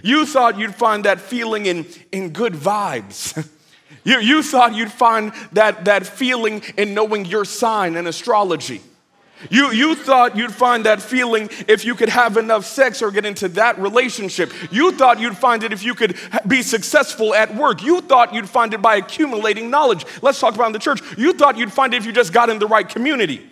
You 0.03 0.25
thought 0.25 0.57
you'd 0.57 0.75
find 0.75 1.03
that 1.05 1.19
feeling 1.19 1.65
in, 1.65 1.85
in 2.11 2.29
good 2.29 2.53
vibes. 2.53 3.47
you, 4.03 4.19
you 4.19 4.41
thought 4.41 4.73
you'd 4.73 4.91
find 4.91 5.33
that, 5.51 5.85
that 5.85 6.05
feeling 6.05 6.63
in 6.77 6.93
knowing 6.93 7.25
your 7.25 7.43
sign 7.43 7.97
and 7.97 8.07
astrology. 8.07 8.81
You, 9.49 9.71
you 9.71 9.95
thought 9.95 10.37
you'd 10.37 10.53
find 10.53 10.85
that 10.85 11.01
feeling 11.01 11.49
if 11.67 11.83
you 11.85 11.95
could 11.95 12.09
have 12.09 12.37
enough 12.37 12.65
sex 12.65 13.01
or 13.01 13.11
get 13.11 13.25
into 13.25 13.47
that 13.49 13.79
relationship. 13.79 14.51
You 14.71 14.91
thought 14.91 15.19
you'd 15.19 15.37
find 15.37 15.63
it 15.63 15.73
if 15.73 15.83
you 15.83 15.95
could 15.95 16.17
be 16.47 16.61
successful 16.61 17.33
at 17.33 17.55
work. 17.55 17.83
You 17.83 18.01
thought 18.01 18.33
you'd 18.33 18.49
find 18.49 18.73
it 18.73 18.81
by 18.81 18.97
accumulating 18.97 19.69
knowledge. 19.69 20.05
Let's 20.21 20.39
talk 20.39 20.55
about 20.55 20.67
in 20.67 20.73
the 20.73 20.79
church. 20.79 21.01
You 21.17 21.33
thought 21.33 21.57
you'd 21.57 21.73
find 21.73 21.93
it 21.93 21.97
if 21.97 22.05
you 22.05 22.11
just 22.11 22.33
got 22.33 22.49
in 22.49 22.59
the 22.59 22.67
right 22.67 22.87
community. 22.87 23.51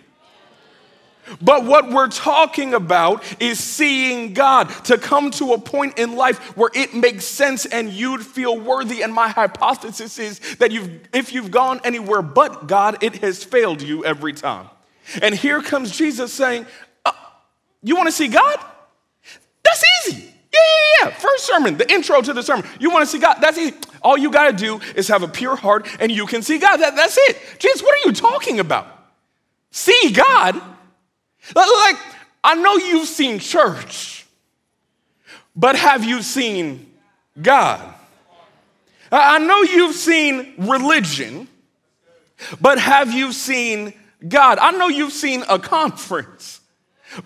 But 1.40 1.64
what 1.64 1.90
we're 1.90 2.08
talking 2.08 2.74
about 2.74 3.22
is 3.40 3.58
seeing 3.60 4.32
God, 4.32 4.68
to 4.86 4.98
come 4.98 5.30
to 5.32 5.52
a 5.52 5.58
point 5.58 5.98
in 5.98 6.16
life 6.16 6.56
where 6.56 6.70
it 6.74 6.94
makes 6.94 7.24
sense 7.24 7.66
and 7.66 7.90
you'd 7.90 8.24
feel 8.24 8.58
worthy. 8.58 9.02
And 9.02 9.12
my 9.12 9.28
hypothesis 9.28 10.18
is 10.18 10.38
that 10.56 10.72
you've, 10.72 10.90
if 11.12 11.32
you've 11.32 11.50
gone 11.50 11.80
anywhere 11.84 12.22
but 12.22 12.66
God, 12.66 13.02
it 13.02 13.16
has 13.16 13.44
failed 13.44 13.82
you 13.82 14.04
every 14.04 14.32
time. 14.32 14.68
And 15.22 15.34
here 15.34 15.62
comes 15.62 15.96
Jesus 15.96 16.32
saying, 16.32 16.66
uh, 17.04 17.12
You 17.82 17.96
want 17.96 18.08
to 18.08 18.12
see 18.12 18.28
God? 18.28 18.58
That's 19.64 19.84
easy. 20.06 20.34
Yeah, 20.52 20.58
yeah, 20.60 21.06
yeah. 21.06 21.10
First 21.14 21.46
sermon, 21.46 21.76
the 21.76 21.90
intro 21.92 22.20
to 22.20 22.32
the 22.32 22.42
sermon. 22.42 22.66
You 22.80 22.90
want 22.90 23.04
to 23.04 23.10
see 23.10 23.18
God? 23.18 23.36
That's 23.40 23.56
easy. 23.56 23.76
All 24.02 24.16
you 24.16 24.30
got 24.30 24.50
to 24.50 24.56
do 24.56 24.80
is 24.96 25.08
have 25.08 25.22
a 25.22 25.28
pure 25.28 25.56
heart 25.56 25.86
and 26.00 26.10
you 26.10 26.26
can 26.26 26.42
see 26.42 26.58
God. 26.58 26.78
That, 26.78 26.96
that's 26.96 27.16
it. 27.16 27.38
Jesus, 27.58 27.82
what 27.82 27.94
are 27.94 28.08
you 28.08 28.12
talking 28.12 28.60
about? 28.60 28.86
See 29.70 30.12
God? 30.12 30.60
Like, 31.54 31.96
I 32.42 32.54
know 32.56 32.76
you've 32.76 33.08
seen 33.08 33.38
church, 33.38 34.26
but 35.54 35.76
have 35.76 36.04
you 36.04 36.22
seen 36.22 36.90
God? 37.40 37.94
I 39.12 39.38
know 39.38 39.62
you've 39.62 39.96
seen 39.96 40.54
religion, 40.58 41.48
but 42.60 42.78
have 42.78 43.12
you 43.12 43.32
seen 43.32 43.92
God? 44.26 44.58
I 44.58 44.72
know 44.72 44.88
you've 44.88 45.12
seen 45.12 45.44
a 45.48 45.58
conference. 45.58 46.60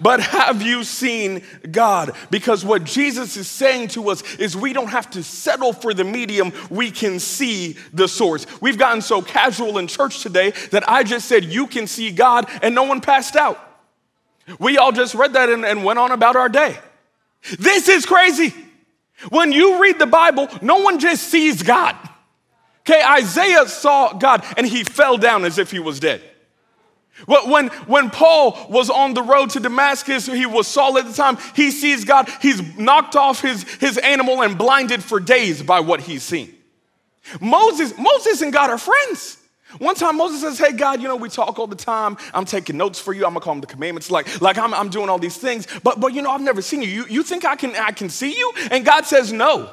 But 0.00 0.20
have 0.20 0.62
you 0.62 0.82
seen 0.82 1.42
God? 1.70 2.12
Because 2.30 2.64
what 2.64 2.84
Jesus 2.84 3.36
is 3.36 3.48
saying 3.48 3.88
to 3.88 4.08
us 4.08 4.22
is 4.36 4.56
we 4.56 4.72
don't 4.72 4.88
have 4.88 5.10
to 5.10 5.22
settle 5.22 5.72
for 5.72 5.92
the 5.92 6.04
medium, 6.04 6.52
we 6.70 6.90
can 6.90 7.20
see 7.20 7.76
the 7.92 8.08
source. 8.08 8.46
We've 8.62 8.78
gotten 8.78 9.02
so 9.02 9.20
casual 9.20 9.78
in 9.78 9.86
church 9.86 10.22
today 10.22 10.52
that 10.70 10.88
I 10.88 11.04
just 11.04 11.28
said, 11.28 11.44
You 11.44 11.66
can 11.66 11.86
see 11.86 12.10
God, 12.10 12.48
and 12.62 12.74
no 12.74 12.84
one 12.84 13.00
passed 13.00 13.36
out. 13.36 13.60
We 14.58 14.78
all 14.78 14.92
just 14.92 15.14
read 15.14 15.34
that 15.34 15.50
and, 15.50 15.64
and 15.64 15.84
went 15.84 15.98
on 15.98 16.12
about 16.12 16.36
our 16.36 16.48
day. 16.48 16.78
This 17.58 17.88
is 17.88 18.06
crazy. 18.06 18.54
When 19.30 19.52
you 19.52 19.80
read 19.80 19.98
the 19.98 20.06
Bible, 20.06 20.48
no 20.60 20.78
one 20.78 20.98
just 20.98 21.24
sees 21.24 21.62
God. 21.62 21.96
Okay, 22.80 23.02
Isaiah 23.02 23.66
saw 23.66 24.12
God 24.12 24.44
and 24.56 24.66
he 24.66 24.84
fell 24.84 25.16
down 25.16 25.44
as 25.44 25.58
if 25.58 25.70
he 25.70 25.78
was 25.78 26.00
dead. 26.00 26.22
When, 27.26 27.68
when 27.86 28.10
Paul 28.10 28.66
was 28.68 28.90
on 28.90 29.14
the 29.14 29.22
road 29.22 29.50
to 29.50 29.60
Damascus, 29.60 30.26
he 30.26 30.46
was 30.46 30.66
Saul 30.66 30.98
at 30.98 31.06
the 31.06 31.12
time, 31.12 31.38
he 31.54 31.70
sees 31.70 32.04
God, 32.04 32.28
he's 32.42 32.76
knocked 32.76 33.14
off 33.16 33.40
his, 33.40 33.62
his 33.74 33.98
animal 33.98 34.42
and 34.42 34.58
blinded 34.58 35.02
for 35.02 35.20
days 35.20 35.62
by 35.62 35.80
what 35.80 36.00
he's 36.00 36.22
seen. 36.22 36.54
Moses, 37.40 37.96
Moses 37.96 38.42
and 38.42 38.52
God 38.52 38.70
are 38.70 38.78
friends. 38.78 39.38
One 39.78 39.94
time 39.94 40.16
Moses 40.16 40.40
says, 40.40 40.58
Hey 40.58 40.76
God, 40.76 41.00
you 41.00 41.08
know, 41.08 41.16
we 41.16 41.28
talk 41.28 41.58
all 41.58 41.66
the 41.66 41.74
time. 41.74 42.16
I'm 42.32 42.44
taking 42.44 42.76
notes 42.76 43.00
for 43.00 43.12
you. 43.12 43.24
I'm 43.24 43.32
gonna 43.32 43.40
call 43.40 43.54
them 43.54 43.60
the 43.60 43.66
commandments. 43.66 44.10
Like, 44.10 44.40
like 44.40 44.58
I'm, 44.58 44.74
I'm 44.74 44.88
doing 44.88 45.08
all 45.08 45.18
these 45.18 45.36
things, 45.36 45.66
but 45.82 45.98
but 45.98 46.12
you 46.14 46.22
know, 46.22 46.30
I've 46.30 46.42
never 46.42 46.62
seen 46.62 46.82
you. 46.82 46.88
You, 46.88 47.06
you 47.08 47.22
think 47.22 47.44
I 47.44 47.56
can 47.56 47.74
I 47.74 47.90
can 47.90 48.08
see 48.08 48.36
you? 48.36 48.52
And 48.70 48.84
God 48.84 49.04
says, 49.06 49.32
No. 49.32 49.70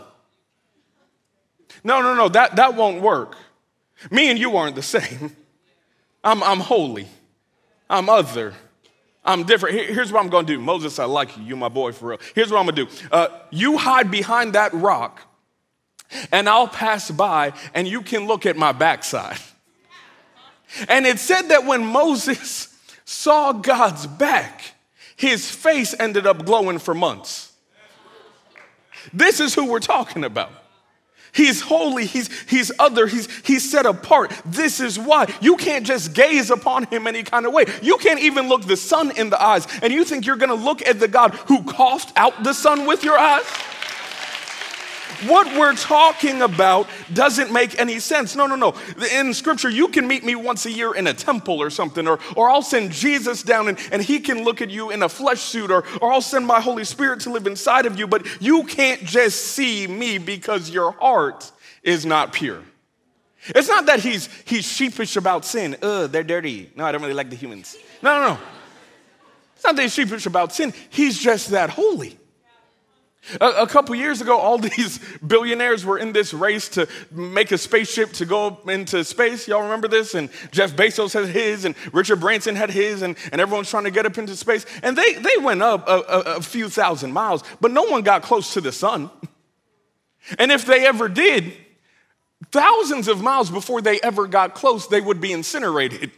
No, 1.84 2.02
no, 2.02 2.14
no, 2.14 2.30
that, 2.30 2.58
that 2.58 2.76
won't 2.76 3.02
work. 3.02 3.36
Me 4.12 4.30
and 4.30 4.38
you 4.38 4.56
aren't 4.56 4.76
the 4.76 4.84
same. 4.84 5.36
I'm, 6.24 6.44
I'm 6.44 6.60
holy. 6.60 7.08
I'm 7.92 8.10
other. 8.10 8.54
I'm 9.24 9.44
different. 9.44 9.76
Here's 9.76 10.12
what 10.12 10.24
I'm 10.24 10.30
gonna 10.30 10.48
do. 10.48 10.60
Moses, 10.60 10.98
I 10.98 11.06
like 11.06 11.38
you. 11.38 11.44
You 11.44 11.56
my 11.56 11.70
boy 11.70 11.92
for 11.92 12.10
real. 12.10 12.20
Here's 12.34 12.50
what 12.50 12.58
I'm 12.58 12.66
gonna 12.66 12.86
do. 12.86 12.88
Uh, 13.12 13.28
you 13.52 13.78
hide 13.78 14.10
behind 14.10 14.54
that 14.54 14.74
rock, 14.74 15.22
and 16.32 16.50
I'll 16.50 16.70
pass 16.70 17.12
by, 17.12 17.54
and 17.76 17.88
you 17.88 18.02
can 18.02 18.26
look 18.26 18.46
at 18.46 18.56
my 18.58 18.72
backside. 18.72 19.38
And 20.88 21.06
it 21.06 21.20
said 21.20 21.50
that 21.50 21.66
when 21.66 21.86
Moses 21.86 22.74
saw 23.04 23.52
God's 23.52 24.08
back, 24.08 24.62
his 25.18 25.52
face 25.52 25.94
ended 26.00 26.26
up 26.26 26.46
glowing 26.46 26.80
for 26.80 26.96
months. 26.96 27.52
This 29.12 29.42
is 29.42 29.54
who 29.54 29.70
we're 29.70 29.80
talking 29.80 30.24
about. 30.24 30.52
He's 31.34 31.62
holy, 31.62 32.06
he's, 32.06 32.30
he's 32.50 32.72
other, 32.78 33.08
he's, 33.08 33.28
he's 33.46 33.70
set 33.70 33.86
apart. 33.86 34.34
This 34.46 34.82
is 34.82 35.00
why. 35.00 35.34
You 35.40 35.56
can't 35.56 35.86
just 35.86 36.14
gaze 36.14 36.52
upon 36.52 36.86
him 36.86 37.08
any 37.08 37.24
kind 37.24 37.46
of 37.46 37.54
way. 37.54 37.66
You 37.82 37.98
can't 37.98 38.20
even 38.20 38.50
look 38.50 38.64
the 38.64 38.76
sun 38.76 39.12
in 39.12 39.30
the 39.30 39.42
eyes, 39.42 39.66
and 39.82 39.94
you 39.94 40.04
think 40.04 40.26
you're 40.26 40.36
gonna 40.36 40.54
look 40.56 40.86
at 40.86 41.00
the 41.00 41.08
God 41.08 41.34
who 41.48 41.64
coughed 41.64 42.12
out 42.18 42.44
the 42.44 42.54
sun 42.54 42.86
with 42.86 43.04
your 43.04 43.18
eyes? 43.18 43.46
What 45.28 45.48
we're 45.58 45.76
talking 45.76 46.42
about 46.42 46.88
doesn't 47.14 47.52
make 47.52 47.80
any 47.80 48.00
sense. 48.00 48.36
No, 48.36 48.48
no, 48.48 48.56
no. 48.56 48.76
In 49.14 49.34
scripture, 49.34 49.70
you 49.70 49.88
can 49.88 50.08
meet 50.08 50.24
me 50.24 50.36
once 50.36 50.66
a 50.66 50.72
year 50.72 50.94
in 50.94 51.08
a 51.08 51.14
temple 51.14 51.62
or 51.62 51.70
something, 51.70 52.08
or, 52.08 52.20
or 52.36 52.50
I'll 52.50 52.62
send 52.62 52.92
Jesus 52.92 53.44
down 53.44 53.68
and, 53.68 53.78
and 53.92 54.02
he 54.02 54.20
can 54.20 54.44
look 54.44 54.62
at 54.62 54.70
you 54.70 54.92
in 54.92 55.04
a 55.04 55.10
flesh 55.10 55.42
suit, 55.42 55.72
or, 55.72 55.84
or 56.02 56.12
I'll 56.12 56.22
send 56.22 56.46
my 56.46 56.60
Holy 56.60 56.84
Spirit 56.84 57.22
to 57.22 57.32
live 57.32 57.48
inside 57.48 57.86
of 57.86 57.98
you, 58.00 58.08
but 58.08 58.26
you 58.42 58.64
can't 58.64 59.04
just 59.04 59.42
see 59.48 59.88
me 59.88 60.18
because 60.18 60.70
your 60.70 60.92
heart 60.94 61.52
is 61.84 62.06
not 62.06 62.34
pure. 62.34 62.62
It's 63.48 63.68
not 63.68 63.88
that 63.88 64.02
he's, 64.02 64.30
he's 64.46 64.66
sheepish 64.66 65.16
about 65.16 65.46
sin. 65.46 65.76
Ugh, 65.82 66.12
they're 66.12 66.24
dirty. 66.24 66.70
No, 66.76 66.86
I 66.86 66.92
don't 66.92 67.02
really 67.02 67.16
like 67.16 67.30
the 67.30 67.36
humans. 67.36 67.76
No, 68.04 68.20
no, 68.20 68.34
no. 68.34 68.40
It's 69.56 69.64
not 69.64 69.76
that 69.76 69.82
he's 69.82 69.94
sheepish 69.94 70.26
about 70.26 70.54
sin. 70.54 70.74
He's 70.90 71.18
just 71.18 71.50
that 71.50 71.72
holy. 71.72 72.18
A, 73.40 73.46
a, 73.46 73.68
couple 73.68 73.94
years 73.94 74.20
ago, 74.20 74.38
all 74.38 74.58
these 74.78 75.00
billionaires 75.20 75.86
were 75.86 75.98
in 75.98 76.12
this 76.12 76.34
race 76.34 76.70
to 76.70 76.88
make 77.12 77.52
a 77.52 77.58
spaceship 77.58 78.14
to 78.14 78.26
go 78.26 78.60
into 78.68 79.04
space. 79.04 79.48
Y'all 79.48 79.62
remember 79.62 79.88
this? 79.88 80.16
And 80.16 80.30
Jeff 80.52 80.76
Bezos 80.76 81.14
had 81.14 81.30
his, 81.30 81.66
and 81.66 81.76
Richard 81.94 82.20
Branson 82.20 82.56
had 82.56 82.72
his, 82.72 83.04
and, 83.04 83.16
and 83.32 83.40
everyone's 83.40 83.70
trying 83.70 83.84
to 83.84 83.92
get 83.92 84.06
up 84.06 84.18
into 84.18 84.36
space. 84.36 84.66
And 84.82 84.98
they, 84.98 85.14
they 85.14 85.38
went 85.38 85.62
up 85.62 85.88
a, 85.88 85.92
a, 85.92 86.20
a 86.38 86.42
few 86.42 86.68
thousand 86.68 87.14
miles, 87.14 87.44
but 87.62 87.72
no 87.72 87.84
one 87.84 88.02
got 88.02 88.24
close 88.24 88.54
to 88.54 88.62
the 88.62 88.72
sun. 88.72 89.10
And 90.38 90.52
if 90.52 90.68
they 90.68 90.86
ever 90.86 91.10
did, 91.10 91.52
thousands 92.52 93.08
of 93.08 93.24
miles 93.24 93.50
before 93.50 93.82
they 93.82 94.00
ever 94.02 94.28
got 94.28 94.54
close, 94.54 94.86
they 94.86 95.02
would 95.02 95.20
be 95.20 95.32
incinerated. 95.32 96.12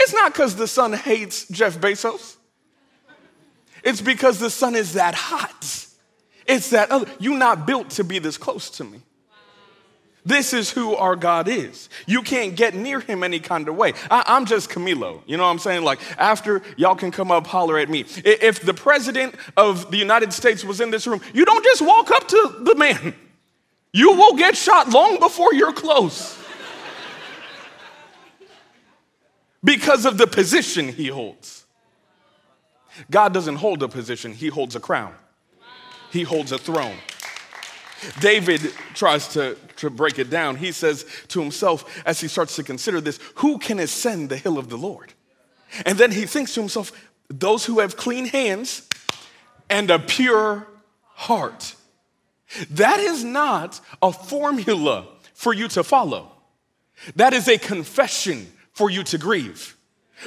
It's 0.00 0.12
not 0.12 0.32
because 0.32 0.56
the 0.56 0.66
sun 0.66 0.92
hates 0.92 1.46
Jeff 1.48 1.78
Bezos, 1.78 2.36
it's 3.84 4.00
because 4.00 4.38
the 4.38 4.50
sun 4.50 4.74
is 4.74 4.94
that 4.94 5.14
hot. 5.14 5.81
It's 6.46 6.70
that 6.70 6.90
other. 6.90 7.10
You're 7.18 7.38
not 7.38 7.66
built 7.66 7.90
to 7.90 8.04
be 8.04 8.18
this 8.18 8.36
close 8.36 8.70
to 8.70 8.84
me. 8.84 9.02
This 10.24 10.52
is 10.52 10.70
who 10.70 10.94
our 10.94 11.16
God 11.16 11.48
is. 11.48 11.88
You 12.06 12.22
can't 12.22 12.54
get 12.54 12.74
near 12.74 13.00
him 13.00 13.24
any 13.24 13.40
kind 13.40 13.68
of 13.68 13.74
way. 13.74 13.92
I, 14.08 14.36
am 14.36 14.46
just 14.46 14.70
Camilo. 14.70 15.20
You 15.26 15.36
know 15.36 15.42
what 15.42 15.50
I'm 15.50 15.58
saying? 15.58 15.82
Like, 15.82 15.98
after 16.16 16.62
y'all 16.76 16.94
can 16.94 17.10
come 17.10 17.32
up, 17.32 17.46
holler 17.46 17.76
at 17.76 17.88
me. 17.88 18.04
If 18.24 18.60
the 18.60 18.74
president 18.74 19.34
of 19.56 19.90
the 19.90 19.96
United 19.96 20.32
States 20.32 20.64
was 20.64 20.80
in 20.80 20.92
this 20.92 21.08
room, 21.08 21.20
you 21.34 21.44
don't 21.44 21.64
just 21.64 21.82
walk 21.82 22.12
up 22.12 22.28
to 22.28 22.56
the 22.60 22.76
man. 22.76 23.14
You 23.92 24.12
will 24.12 24.36
get 24.36 24.56
shot 24.56 24.90
long 24.90 25.18
before 25.18 25.52
you're 25.54 25.72
close 25.72 26.38
because 29.64 30.06
of 30.06 30.18
the 30.18 30.26
position 30.26 30.88
he 30.88 31.08
holds. 31.08 31.66
God 33.10 33.34
doesn't 33.34 33.56
hold 33.56 33.82
a 33.82 33.88
position, 33.88 34.32
he 34.32 34.48
holds 34.48 34.76
a 34.76 34.80
crown 34.80 35.14
he 36.12 36.22
holds 36.22 36.52
a 36.52 36.58
throne. 36.58 36.96
David 38.20 38.60
tries 38.94 39.28
to, 39.28 39.56
to 39.76 39.90
break 39.90 40.18
it 40.18 40.28
down. 40.28 40.56
He 40.56 40.72
says 40.72 41.06
to 41.28 41.40
himself, 41.40 42.02
as 42.04 42.20
he 42.20 42.28
starts 42.28 42.56
to 42.56 42.62
consider 42.62 43.00
this, 43.00 43.18
who 43.36 43.58
can 43.58 43.78
ascend 43.78 44.28
the 44.28 44.36
hill 44.36 44.58
of 44.58 44.68
the 44.68 44.76
Lord? 44.76 45.12
And 45.86 45.96
then 45.98 46.10
he 46.10 46.26
thinks 46.26 46.54
to 46.54 46.60
himself, 46.60 46.92
those 47.28 47.64
who 47.64 47.80
have 47.80 47.96
clean 47.96 48.26
hands 48.26 48.88
and 49.70 49.90
a 49.90 49.98
pure 49.98 50.66
heart. 51.14 51.74
That 52.70 53.00
is 53.00 53.24
not 53.24 53.80
a 54.02 54.12
formula 54.12 55.06
for 55.32 55.54
you 55.54 55.68
to 55.68 55.82
follow. 55.82 56.32
That 57.16 57.32
is 57.32 57.48
a 57.48 57.56
confession 57.56 58.52
for 58.72 58.90
you 58.90 59.02
to 59.04 59.18
grieve. 59.18 59.76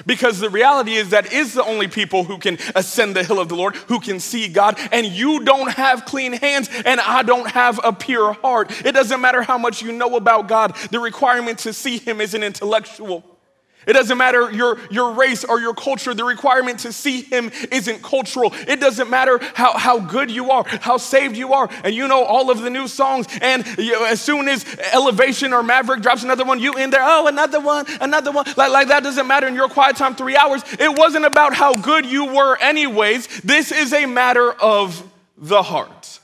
Because 0.05 0.39
the 0.39 0.49
reality 0.49 0.93
is 0.93 1.09
that 1.09 1.31
is 1.31 1.53
the 1.53 1.63
only 1.63 1.87
people 1.87 2.23
who 2.23 2.37
can 2.37 2.57
ascend 2.75 3.15
the 3.15 3.23
hill 3.23 3.39
of 3.39 3.49
the 3.49 3.55
Lord, 3.55 3.75
who 3.75 3.99
can 3.99 4.19
see 4.19 4.47
God, 4.47 4.79
and 4.91 5.05
you 5.05 5.43
don't 5.43 5.71
have 5.71 6.05
clean 6.05 6.33
hands, 6.33 6.69
and 6.85 6.99
I 6.99 7.23
don't 7.23 7.49
have 7.51 7.79
a 7.83 7.93
pure 7.93 8.33
heart. 8.33 8.71
It 8.85 8.93
doesn't 8.93 9.21
matter 9.21 9.41
how 9.41 9.57
much 9.57 9.81
you 9.81 9.91
know 9.91 10.15
about 10.15 10.47
God, 10.47 10.75
the 10.91 10.99
requirement 10.99 11.59
to 11.59 11.73
see 11.73 11.97
Him 11.97 12.21
is 12.21 12.33
an 12.33 12.43
intellectual. 12.43 13.34
It 13.85 13.93
doesn't 13.93 14.17
matter 14.17 14.51
your, 14.51 14.77
your 14.89 15.11
race 15.11 15.43
or 15.43 15.59
your 15.59 15.73
culture. 15.73 16.13
The 16.13 16.23
requirement 16.23 16.79
to 16.79 16.91
see 16.91 17.21
him 17.21 17.51
isn't 17.71 18.01
cultural. 18.01 18.53
It 18.67 18.79
doesn't 18.79 19.09
matter 19.09 19.39
how, 19.53 19.77
how 19.77 19.99
good 19.99 20.31
you 20.31 20.51
are, 20.51 20.63
how 20.81 20.97
saved 20.97 21.37
you 21.37 21.53
are. 21.53 21.69
And 21.83 21.93
you 21.93 22.07
know 22.07 22.23
all 22.23 22.49
of 22.49 22.61
the 22.61 22.69
new 22.69 22.87
songs. 22.87 23.27
And 23.41 23.65
you 23.77 24.05
as 24.05 24.21
soon 24.21 24.47
as 24.47 24.65
Elevation 24.93 25.53
or 25.53 25.63
Maverick 25.63 26.01
drops 26.01 26.23
another 26.23 26.45
one, 26.45 26.59
you 26.59 26.73
in 26.73 26.89
there, 26.89 27.03
oh, 27.03 27.27
another 27.27 27.59
one, 27.59 27.85
another 28.01 28.31
one. 28.31 28.45
Like, 28.57 28.71
like 28.71 28.87
that 28.87 29.03
doesn't 29.03 29.27
matter 29.27 29.47
in 29.47 29.55
your 29.55 29.69
quiet 29.69 29.95
time, 29.95 30.15
three 30.15 30.35
hours. 30.35 30.61
It 30.79 30.97
wasn't 30.97 31.25
about 31.25 31.53
how 31.53 31.75
good 31.75 32.05
you 32.05 32.33
were, 32.33 32.57
anyways. 32.57 33.41
This 33.41 33.71
is 33.71 33.93
a 33.93 34.05
matter 34.05 34.51
of 34.51 35.03
the 35.37 35.61
heart. 35.61 36.19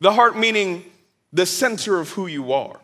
The 0.00 0.12
heart 0.12 0.36
meaning 0.36 0.84
the 1.32 1.46
center 1.46 1.98
of 2.00 2.10
who 2.10 2.26
you 2.26 2.52
are. 2.52 2.80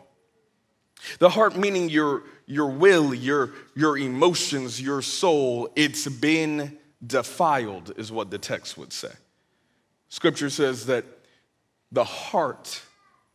The 1.19 1.29
heart 1.29 1.55
meaning 1.55 1.89
your 1.89 2.23
your 2.49 2.71
will, 2.71 3.13
your, 3.13 3.51
your 3.75 3.95
emotions, 3.95 4.81
your 4.81 5.03
soul, 5.03 5.69
it's 5.75 6.07
been 6.07 6.79
defiled, 7.05 7.93
is 7.95 8.11
what 8.11 8.31
the 8.31 8.39
text 8.39 8.75
would 8.75 8.91
say. 8.91 9.11
Scripture 10.09 10.49
says 10.49 10.87
that 10.87 11.05
the 11.91 12.03
heart 12.03 12.81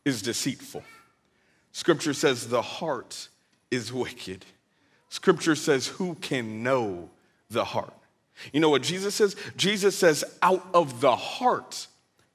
is 0.04 0.20
deceitful. 0.20 0.82
Scripture 1.70 2.12
says 2.12 2.48
the 2.48 2.60
heart 2.60 3.28
is 3.70 3.92
wicked. 3.92 4.44
Scripture 5.10 5.54
says, 5.54 5.86
Who 5.86 6.16
can 6.16 6.64
know 6.64 7.08
the 7.50 7.64
heart? 7.64 7.94
You 8.52 8.58
know 8.58 8.70
what 8.70 8.82
Jesus 8.82 9.14
says? 9.14 9.36
Jesus 9.56 9.96
says, 9.96 10.24
Out 10.42 10.66
of 10.74 11.00
the 11.00 11.14
heart 11.14 11.86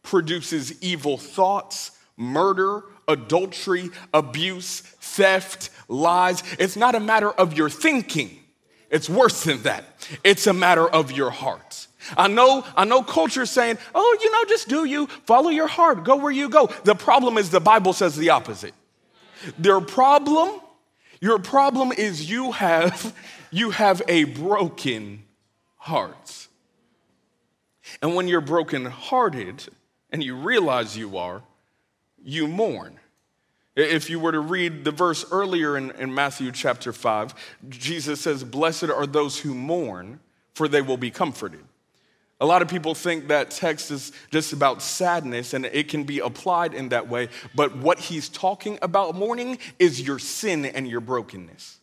produces 0.01 0.81
evil 0.81 1.17
thoughts, 1.17 1.91
murder, 2.15 2.83
adultery, 3.09 3.89
abuse, 4.13 4.79
theft, 4.79 5.69
lies. 5.87 6.43
It's 6.57 6.75
not 6.75 6.95
a 6.95 6.99
matter 6.99 7.31
of 7.31 7.57
your 7.57 7.69
thinking, 7.69 8.39
It's 8.89 9.09
worse 9.09 9.43
than 9.43 9.61
that. 9.63 9.83
It's 10.23 10.47
a 10.47 10.53
matter 10.53 10.87
of 10.87 11.11
your 11.11 11.29
heart. 11.29 11.87
I 12.17 12.27
know, 12.27 12.65
I 12.75 12.85
know 12.85 13.03
culture 13.03 13.43
is 13.43 13.51
saying, 13.51 13.77
oh, 13.93 14.17
you 14.21 14.31
know, 14.31 14.45
just 14.47 14.67
do 14.67 14.85
you, 14.85 15.07
follow 15.25 15.49
your 15.49 15.67
heart, 15.67 16.03
go 16.03 16.15
where 16.15 16.31
you 16.31 16.49
go. 16.49 16.67
The 16.83 16.95
problem 16.95 17.37
is 17.37 17.51
the 17.51 17.59
Bible 17.59 17.93
says 17.93 18.15
the 18.15 18.29
opposite. 18.29 18.73
Their 19.57 19.79
problem, 19.79 20.59
your 21.21 21.39
problem 21.39 21.91
is 21.91 22.29
you 22.29 22.51
have, 22.53 23.13
you 23.51 23.71
have 23.71 24.01
a 24.07 24.23
broken 24.23 25.23
heart. 25.75 26.47
And 28.01 28.15
when 28.15 28.27
you're 28.27 28.41
brokenhearted 28.41 29.67
and 30.09 30.23
you 30.23 30.35
realize 30.35 30.97
you 30.97 31.17
are, 31.17 31.43
you 32.23 32.47
mourn. 32.47 32.99
If 33.75 34.09
you 34.09 34.19
were 34.19 34.31
to 34.31 34.39
read 34.39 34.83
the 34.83 34.91
verse 34.91 35.25
earlier 35.31 35.77
in, 35.77 35.91
in, 35.91 36.13
Matthew 36.13 36.51
chapter 36.51 36.91
5, 36.91 37.33
Jesus 37.69 38.19
says, 38.19 38.43
Blessed 38.43 38.89
are 38.89 39.07
those 39.07 39.39
who 39.39 39.53
mourn, 39.53 40.19
for 40.53 40.67
they 40.67 40.81
will 40.81 40.97
be 40.97 41.11
comforted. 41.11 41.63
A 42.41 42.45
lot 42.45 42.61
of 42.61 42.67
people 42.67 42.95
think 42.95 43.27
that 43.27 43.51
text 43.51 43.91
is 43.91 44.11
just 44.31 44.53
about 44.53 44.81
sadness 44.81 45.53
and 45.53 45.65
it 45.65 45.89
can 45.89 46.05
be 46.05 46.19
applied 46.19 46.73
in 46.73 46.89
that 46.89 47.09
way, 47.09 47.27
but 47.53 47.77
what 47.77 47.99
he's 47.99 48.29
talking 48.29 48.79
about 48.81 49.15
mourning 49.15 49.57
is 49.77 50.01
your 50.01 50.19
sin 50.19 50.65
and 50.65 50.87
your 50.87 51.01
brokenness. 51.01 51.79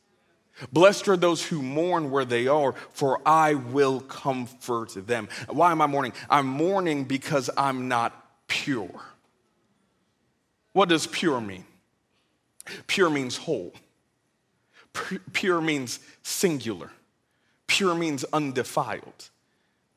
Blessed 0.72 1.08
are 1.08 1.16
those 1.18 1.44
who 1.44 1.60
mourn 1.60 2.10
where 2.10 2.24
they 2.24 2.46
are, 2.46 2.72
for 2.92 3.20
I 3.26 3.54
will 3.54 4.00
comfort 4.00 4.94
them. 5.06 5.28
Why 5.50 5.72
am 5.72 5.82
I 5.82 5.86
mourning? 5.86 6.14
I'm 6.30 6.46
mourning 6.46 7.04
because 7.04 7.50
I'm 7.58 7.88
not 7.88 8.48
pure. 8.48 9.02
What 10.76 10.90
does 10.90 11.06
pure 11.06 11.40
mean? 11.40 11.64
Pure 12.86 13.08
means 13.08 13.38
whole. 13.38 13.72
Pure 15.32 15.62
means 15.62 16.00
singular. 16.22 16.90
Pure 17.66 17.94
means 17.94 18.26
undefiled. 18.30 19.30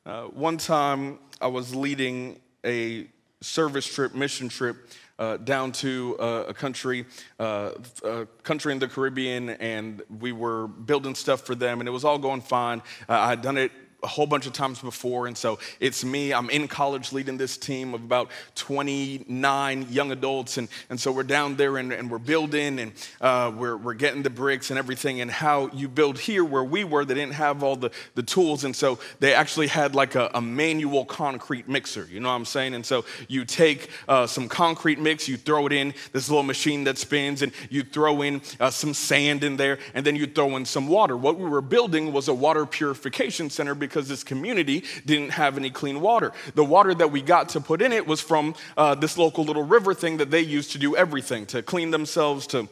Uh, 0.06 0.22
one 0.22 0.56
time 0.56 1.18
I 1.38 1.48
was 1.48 1.74
leading 1.74 2.40
a 2.64 3.06
service 3.42 3.84
trip, 3.94 4.14
mission 4.14 4.48
trip, 4.48 4.88
uh, 5.18 5.36
down 5.36 5.72
to 5.72 6.16
uh, 6.18 6.44
a 6.48 6.54
country, 6.54 7.04
uh, 7.38 7.72
a 8.02 8.24
country 8.42 8.72
in 8.72 8.78
the 8.78 8.88
Caribbean, 8.88 9.50
and 9.50 10.00
we 10.18 10.32
were 10.32 10.66
building 10.66 11.14
stuff 11.14 11.42
for 11.42 11.54
them, 11.54 11.80
and 11.80 11.88
it 11.90 11.92
was 11.92 12.06
all 12.06 12.16
going 12.16 12.40
fine. 12.40 12.78
Uh, 13.06 13.18
I 13.18 13.28
had 13.28 13.42
done 13.42 13.58
it 13.58 13.70
a 14.02 14.06
whole 14.06 14.26
bunch 14.26 14.46
of 14.46 14.52
times 14.52 14.78
before. 14.80 15.26
And 15.26 15.36
so 15.36 15.58
it's 15.78 16.04
me. 16.04 16.32
I'm 16.32 16.50
in 16.50 16.68
college 16.68 17.12
leading 17.12 17.36
this 17.36 17.56
team 17.56 17.94
of 17.94 18.02
about 18.02 18.30
29 18.54 19.86
young 19.90 20.12
adults. 20.12 20.58
And, 20.58 20.68
and 20.88 20.98
so 20.98 21.12
we're 21.12 21.22
down 21.22 21.56
there 21.56 21.76
and, 21.76 21.92
and 21.92 22.10
we're 22.10 22.18
building 22.18 22.78
and 22.78 22.92
uh, 23.20 23.52
we're, 23.54 23.76
we're 23.76 23.94
getting 23.94 24.22
the 24.22 24.30
bricks 24.30 24.70
and 24.70 24.78
everything. 24.78 25.20
And 25.20 25.30
how 25.30 25.68
you 25.68 25.88
build 25.88 26.18
here 26.18 26.44
where 26.44 26.64
we 26.64 26.84
were, 26.84 27.04
they 27.04 27.14
didn't 27.14 27.34
have 27.34 27.62
all 27.62 27.76
the, 27.76 27.90
the 28.14 28.22
tools. 28.22 28.64
And 28.64 28.74
so 28.74 28.98
they 29.18 29.34
actually 29.34 29.66
had 29.66 29.94
like 29.94 30.14
a, 30.14 30.30
a 30.34 30.40
manual 30.40 31.04
concrete 31.04 31.68
mixer. 31.68 32.08
You 32.10 32.20
know 32.20 32.28
what 32.28 32.34
I'm 32.34 32.44
saying? 32.44 32.74
And 32.74 32.84
so 32.84 33.04
you 33.28 33.44
take 33.44 33.90
uh, 34.08 34.26
some 34.26 34.48
concrete 34.48 34.98
mix, 34.98 35.28
you 35.28 35.36
throw 35.36 35.66
it 35.66 35.72
in 35.72 35.94
this 36.12 36.28
little 36.28 36.42
machine 36.42 36.84
that 36.84 36.98
spins, 36.98 37.42
and 37.42 37.52
you 37.68 37.82
throw 37.82 38.22
in 38.22 38.40
uh, 38.58 38.70
some 38.70 38.94
sand 38.94 39.44
in 39.44 39.56
there, 39.56 39.78
and 39.94 40.06
then 40.06 40.16
you 40.16 40.26
throw 40.26 40.56
in 40.56 40.64
some 40.64 40.88
water. 40.88 41.16
What 41.16 41.38
we 41.38 41.48
were 41.48 41.60
building 41.60 42.12
was 42.12 42.28
a 42.28 42.34
water 42.34 42.66
purification 42.66 43.50
center 43.50 43.74
because 43.90 44.08
this 44.08 44.24
community 44.24 44.84
didn't 45.04 45.30
have 45.30 45.58
any 45.58 45.70
clean 45.70 46.00
water. 46.00 46.32
The 46.54 46.64
water 46.64 46.94
that 46.94 47.10
we 47.10 47.20
got 47.20 47.50
to 47.50 47.60
put 47.60 47.82
in 47.82 47.92
it 47.92 48.06
was 48.06 48.20
from 48.20 48.54
uh, 48.76 48.94
this 48.94 49.18
local 49.18 49.44
little 49.44 49.64
river 49.64 49.92
thing 49.92 50.18
that 50.18 50.30
they 50.30 50.40
used 50.40 50.72
to 50.72 50.78
do 50.78 50.96
everything, 50.96 51.44
to 51.46 51.62
clean 51.62 51.90
themselves, 51.90 52.46
to 52.48 52.68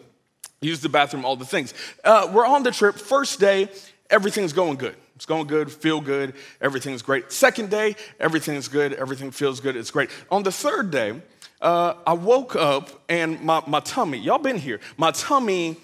use 0.60 0.80
the 0.80 0.88
bathroom, 0.88 1.24
all 1.24 1.36
the 1.36 1.44
things. 1.44 1.74
Uh, 2.04 2.30
we're 2.32 2.46
on 2.46 2.62
the 2.62 2.70
trip. 2.70 2.96
First 2.96 3.40
day, 3.40 3.68
everything's 4.10 4.52
going 4.52 4.76
good. 4.76 4.96
It's 5.16 5.26
going 5.26 5.48
good, 5.48 5.72
feel 5.72 6.00
good, 6.00 6.34
everything's 6.60 7.02
great. 7.02 7.32
Second 7.32 7.70
day, 7.70 7.96
everything's 8.20 8.68
good, 8.68 8.92
everything 8.92 9.32
feels 9.32 9.58
good, 9.58 9.74
it's 9.74 9.90
great. 9.90 10.10
On 10.30 10.44
the 10.44 10.52
third 10.52 10.92
day, 10.92 11.20
uh, 11.60 11.94
I 12.06 12.12
woke 12.12 12.54
up 12.54 13.02
and 13.08 13.40
my, 13.42 13.60
my 13.66 13.80
tummy, 13.80 14.18
y'all 14.18 14.38
been 14.38 14.58
here, 14.58 14.78
my 14.96 15.10
tummy 15.10 15.76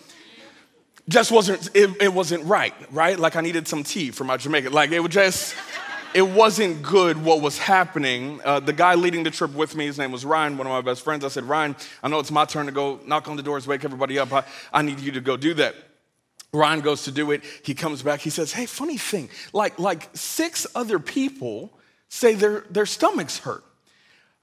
just 1.09 1.31
wasn't 1.31 1.71
it, 1.75 1.91
it, 2.01 2.13
wasn't 2.13 2.45
right 2.45 2.75
right? 2.91 3.19
Like 3.19 3.37
i 3.37 3.41
needed 3.41 3.69
some 3.69 3.85
tea 3.85 4.11
for 4.11 4.25
my 4.25 4.37
jamaican 4.37 4.73
like 4.73 4.91
it 4.91 5.01
was 5.01 5.13
just 5.13 5.55
it 6.15 6.23
wasn't 6.23 6.81
good 6.81 7.25
what 7.25 7.41
was 7.41 7.59
happening. 7.59 8.41
Uh, 8.45 8.61
the 8.61 8.73
guy 8.73 8.95
leading 8.95 9.25
the 9.25 9.33
trip 9.33 9.53
with 9.53 9.75
me 9.75 9.87
his 9.87 9.99
name 9.99 10.13
was 10.13 10.25
ryan 10.25 10.57
one 10.57 10.67
of 10.67 10.73
my 10.73 10.81
best 10.81 11.03
friends. 11.03 11.25
I 11.25 11.29
said 11.29 11.45
ryan 11.45 11.77
i 12.03 12.09
know 12.09 12.19
it's 12.21 12.31
my 12.31 12.45
turn 12.45 12.67
to 12.67 12.73
go 12.73 13.01
knock 13.07 13.29
on 13.29 13.37
the 13.37 13.43
doors 13.43 13.67
wake 13.67 13.85
everybody 13.85 14.19
up. 14.19 14.33
I, 14.33 14.45
I 14.73 14.83
need 14.83 15.01
you 15.01 15.13
to 15.13 15.21
go 15.21 15.37
do 15.37 15.55
that. 15.55 15.75
Ryan 16.53 16.81
goes 16.81 17.05
to 17.05 17.11
do 17.11 17.33
it. 17.33 17.43
He 17.65 17.75
comes 17.75 18.03
back. 18.03 18.21
He 18.21 18.31
says 18.31 18.53
hey 18.53 18.67
funny 18.67 18.97
thing 18.97 19.29
like 19.53 19.79
like 19.79 20.09
six 20.15 20.67
other 20.75 20.99
people 20.99 21.73
say 22.09 22.35
their, 22.35 22.61
their 22.71 22.87
stomachs 22.87 23.39
hurt. 23.39 23.65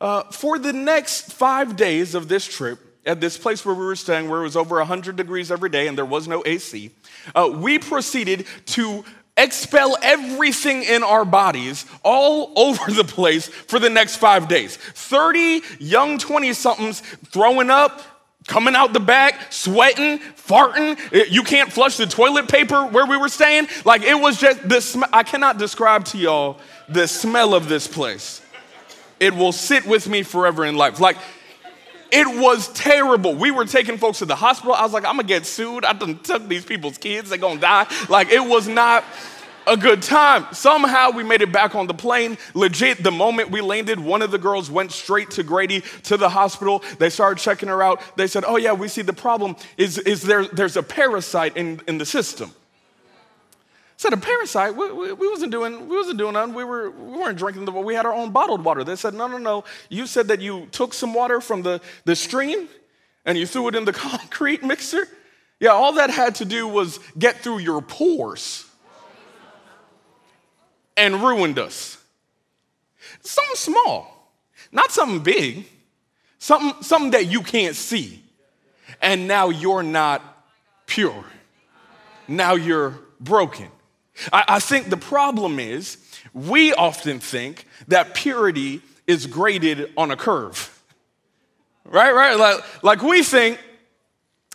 Uh, 0.02 0.24
for 0.24 0.60
the 0.60 0.74
next 0.74 1.32
five 1.32 1.76
days 1.76 2.16
of 2.16 2.28
this 2.28 2.46
trip 2.46 2.80
at 3.06 3.20
this 3.20 3.38
place 3.38 3.66
where 3.66 3.76
we 3.76 3.84
were 3.84 3.96
staying, 3.96 4.30
where 4.30 4.42
it 4.42 4.44
was 4.44 4.56
over 4.56 4.78
100 4.78 5.16
degrees 5.16 5.52
every 5.52 5.70
day 5.70 5.88
and 5.88 5.98
there 5.98 6.06
was 6.06 6.28
no 6.28 6.44
AC, 6.46 6.92
uh, 7.36 7.52
we 7.54 7.80
proceeded 7.80 8.46
to 8.66 9.04
expel 9.38 9.98
everything 10.02 10.84
in 10.84 11.04
our 11.04 11.26
bodies 11.26 11.86
all 12.04 12.54
over 12.58 12.92
the 12.92 13.04
place 13.04 13.48
for 13.48 13.80
the 13.80 13.90
next 13.90 14.18
five 14.18 14.48
days. 14.48 14.78
30 14.78 15.62
young 15.80 16.18
20 16.18 16.54
somethings 16.54 17.02
throwing 17.28 17.70
up, 17.70 18.02
coming 18.48 18.76
out 18.76 18.94
the 18.94 19.00
back, 19.00 19.52
sweating, 19.52 20.20
farting. 20.20 20.98
You 21.32 21.44
can't 21.44 21.72
flush 21.72 21.98
the 21.98 22.06
toilet 22.06 22.50
paper 22.50 22.86
where 22.86 23.06
we 23.06 23.18
were 23.18 23.30
staying. 23.30 23.68
Like 23.86 24.04
it 24.04 24.20
was 24.20 24.40
just 24.40 24.68
the 24.68 24.82
sm- 24.82 25.04
I 25.12 25.24
cannot 25.24 25.58
describe 25.58 26.06
to 26.06 26.18
y'all 26.18 26.60
the 26.90 27.08
smell 27.08 27.54
of 27.54 27.70
this 27.70 27.88
place. 27.88 28.42
It 29.20 29.36
will 29.36 29.52
sit 29.52 29.86
with 29.86 30.10
me 30.10 30.24
forever 30.24 30.66
in 30.66 30.76
life. 30.76 31.00
Like 31.00 31.18
it 32.12 32.28
was 32.28 32.68
terrible. 32.74 33.36
We 33.36 33.52
were 33.52 33.66
taking 33.66 33.98
folks 33.98 34.20
to 34.20 34.26
the 34.26 34.36
hospital. 34.36 34.74
I 34.74 34.84
was 34.84 34.94
like, 34.94 35.06
I'm 35.06 35.16
gonna 35.16 35.28
get 35.28 35.46
sued. 35.46 35.86
I 35.86 35.94
done 35.94 36.20
took 36.20 36.48
these 36.48 36.66
people's 36.66 36.98
kids. 36.98 37.30
They're 37.30 37.38
gonna 37.38 37.60
die. 37.60 37.88
Like, 38.10 38.30
it 38.30 38.44
was 38.44 38.68
not 38.68 39.04
a 39.68 39.78
good 39.78 40.02
time. 40.02 40.46
Somehow 40.52 41.12
we 41.12 41.24
made 41.24 41.42
it 41.42 41.52
back 41.52 41.76
on 41.76 41.88
the 41.88 41.94
plane. 41.94 42.38
Legit, 42.54 43.04
the 43.04 43.12
moment 43.12 43.52
we 43.52 43.62
landed, 43.62 44.00
one 44.00 44.22
of 44.22 44.32
the 44.32 44.38
girls 44.38 44.70
went 44.70 44.92
straight 44.92 45.32
to 45.32 45.44
Grady 45.44 45.82
to 46.04 46.18
the 46.18 46.30
hospital. 46.30 46.84
They 47.00 47.10
started 47.10 47.42
checking 47.42 47.70
her 47.70 47.82
out. 47.82 48.02
They 48.18 48.28
said, 48.28 48.44
Oh, 48.46 48.58
yeah, 48.58 48.74
we 48.74 48.88
see 48.88 49.02
the 49.02 49.14
problem 49.14 49.56
is, 49.78 49.98
is 50.00 50.24
there, 50.24 50.46
there's 50.46 50.78
a 50.78 50.84
parasite 50.84 51.56
in, 51.58 51.82
in 51.88 51.98
the 51.98 52.06
system 52.06 52.54
said 54.02 54.14
a 54.14 54.18
parasite. 54.18 54.76
We, 54.76 54.92
we, 54.92 55.14
we, 55.14 55.30
wasn't 55.30 55.52
doing 55.52 55.88
we 55.88 55.96
wasn't 55.96 56.18
doing 56.18 56.34
nothing. 56.34 56.56
We 56.56 56.64
were 56.64 56.90
we 56.90 57.20
weren't 57.20 57.38
drinking 57.38 57.66
the 57.66 57.72
we 57.72 57.94
had 57.94 58.08
our 58.08 58.14
own 58.14 58.32
bottled 58.32 58.66
water. 58.66 58.84
They 58.84 58.96
said 58.96 59.14
no 59.14 59.28
no 59.28 59.38
no. 59.38 59.64
You 59.90 60.08
said 60.08 60.28
that 60.30 60.42
you 60.42 60.66
took 60.72 60.96
some 60.96 61.14
water 61.14 61.40
from 61.40 61.62
the 61.62 61.82
the 62.06 62.16
stream 62.16 62.68
and 63.26 63.38
you 63.38 63.46
threw 63.46 63.68
it 63.68 63.76
in 63.76 63.86
the 63.86 63.94
concrete 64.10 64.64
mixer. 64.64 65.08
Yeah, 65.60 65.70
all 65.70 65.94
that 65.94 66.10
had 66.10 66.34
to 66.36 66.46
do 66.46 66.68
was 66.68 67.00
get 67.20 67.38
through 67.42 67.60
your 67.60 67.80
pores 67.80 68.66
and 70.98 71.22
ruined 71.22 71.60
us. 71.60 72.04
Something 73.22 73.56
small, 73.56 74.34
not 74.72 74.92
something 74.92 75.20
big, 75.20 75.68
something 76.40 76.82
something 76.82 77.12
that 77.12 77.28
you 77.28 77.42
can't 77.42 77.76
see, 77.76 78.24
and 79.00 79.28
now 79.28 79.50
you're 79.50 79.84
not 79.84 80.44
pure. 80.88 81.24
Now 82.28 82.56
you're 82.56 82.96
broken. 83.20 83.68
I, 84.32 84.44
I 84.48 84.60
think 84.60 84.90
the 84.90 84.98
problem 84.98 85.60
is 85.60 85.98
we 86.34 86.74
often 86.74 87.20
think 87.20 87.66
that 87.88 88.14
purity 88.14 88.82
is 89.08 89.26
graded 89.26 89.92
on 89.98 90.12
a 90.12 90.16
curve. 90.16 90.82
Right, 91.86 92.14
right? 92.14 92.38
Like, 92.38 92.84
like 92.84 93.02
we 93.02 93.24
think, 93.24 93.60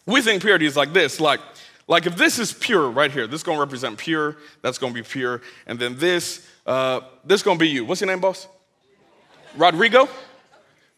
we 0.06 0.22
think 0.22 0.42
purity 0.42 0.66
is 0.66 0.76
like 0.76 0.92
this, 0.92 1.20
like, 1.20 1.40
like 1.88 2.06
if 2.06 2.16
this 2.16 2.38
is 2.38 2.52
pure 2.52 2.88
right 2.88 3.10
here, 3.10 3.26
this 3.26 3.40
is 3.40 3.42
gonna 3.42 3.60
represent 3.60 3.98
pure, 3.98 4.36
that's 4.62 4.78
gonna 4.78 4.94
be 4.94 5.02
pure, 5.02 5.42
and 5.66 5.78
then 5.78 5.98
this, 5.98 6.46
uh, 6.66 7.00
this 7.24 7.42
gonna 7.42 7.58
be 7.58 7.68
you. 7.68 7.84
What's 7.84 8.00
your 8.00 8.08
name, 8.08 8.20
boss? 8.20 8.48
Rodrigo? 9.56 10.08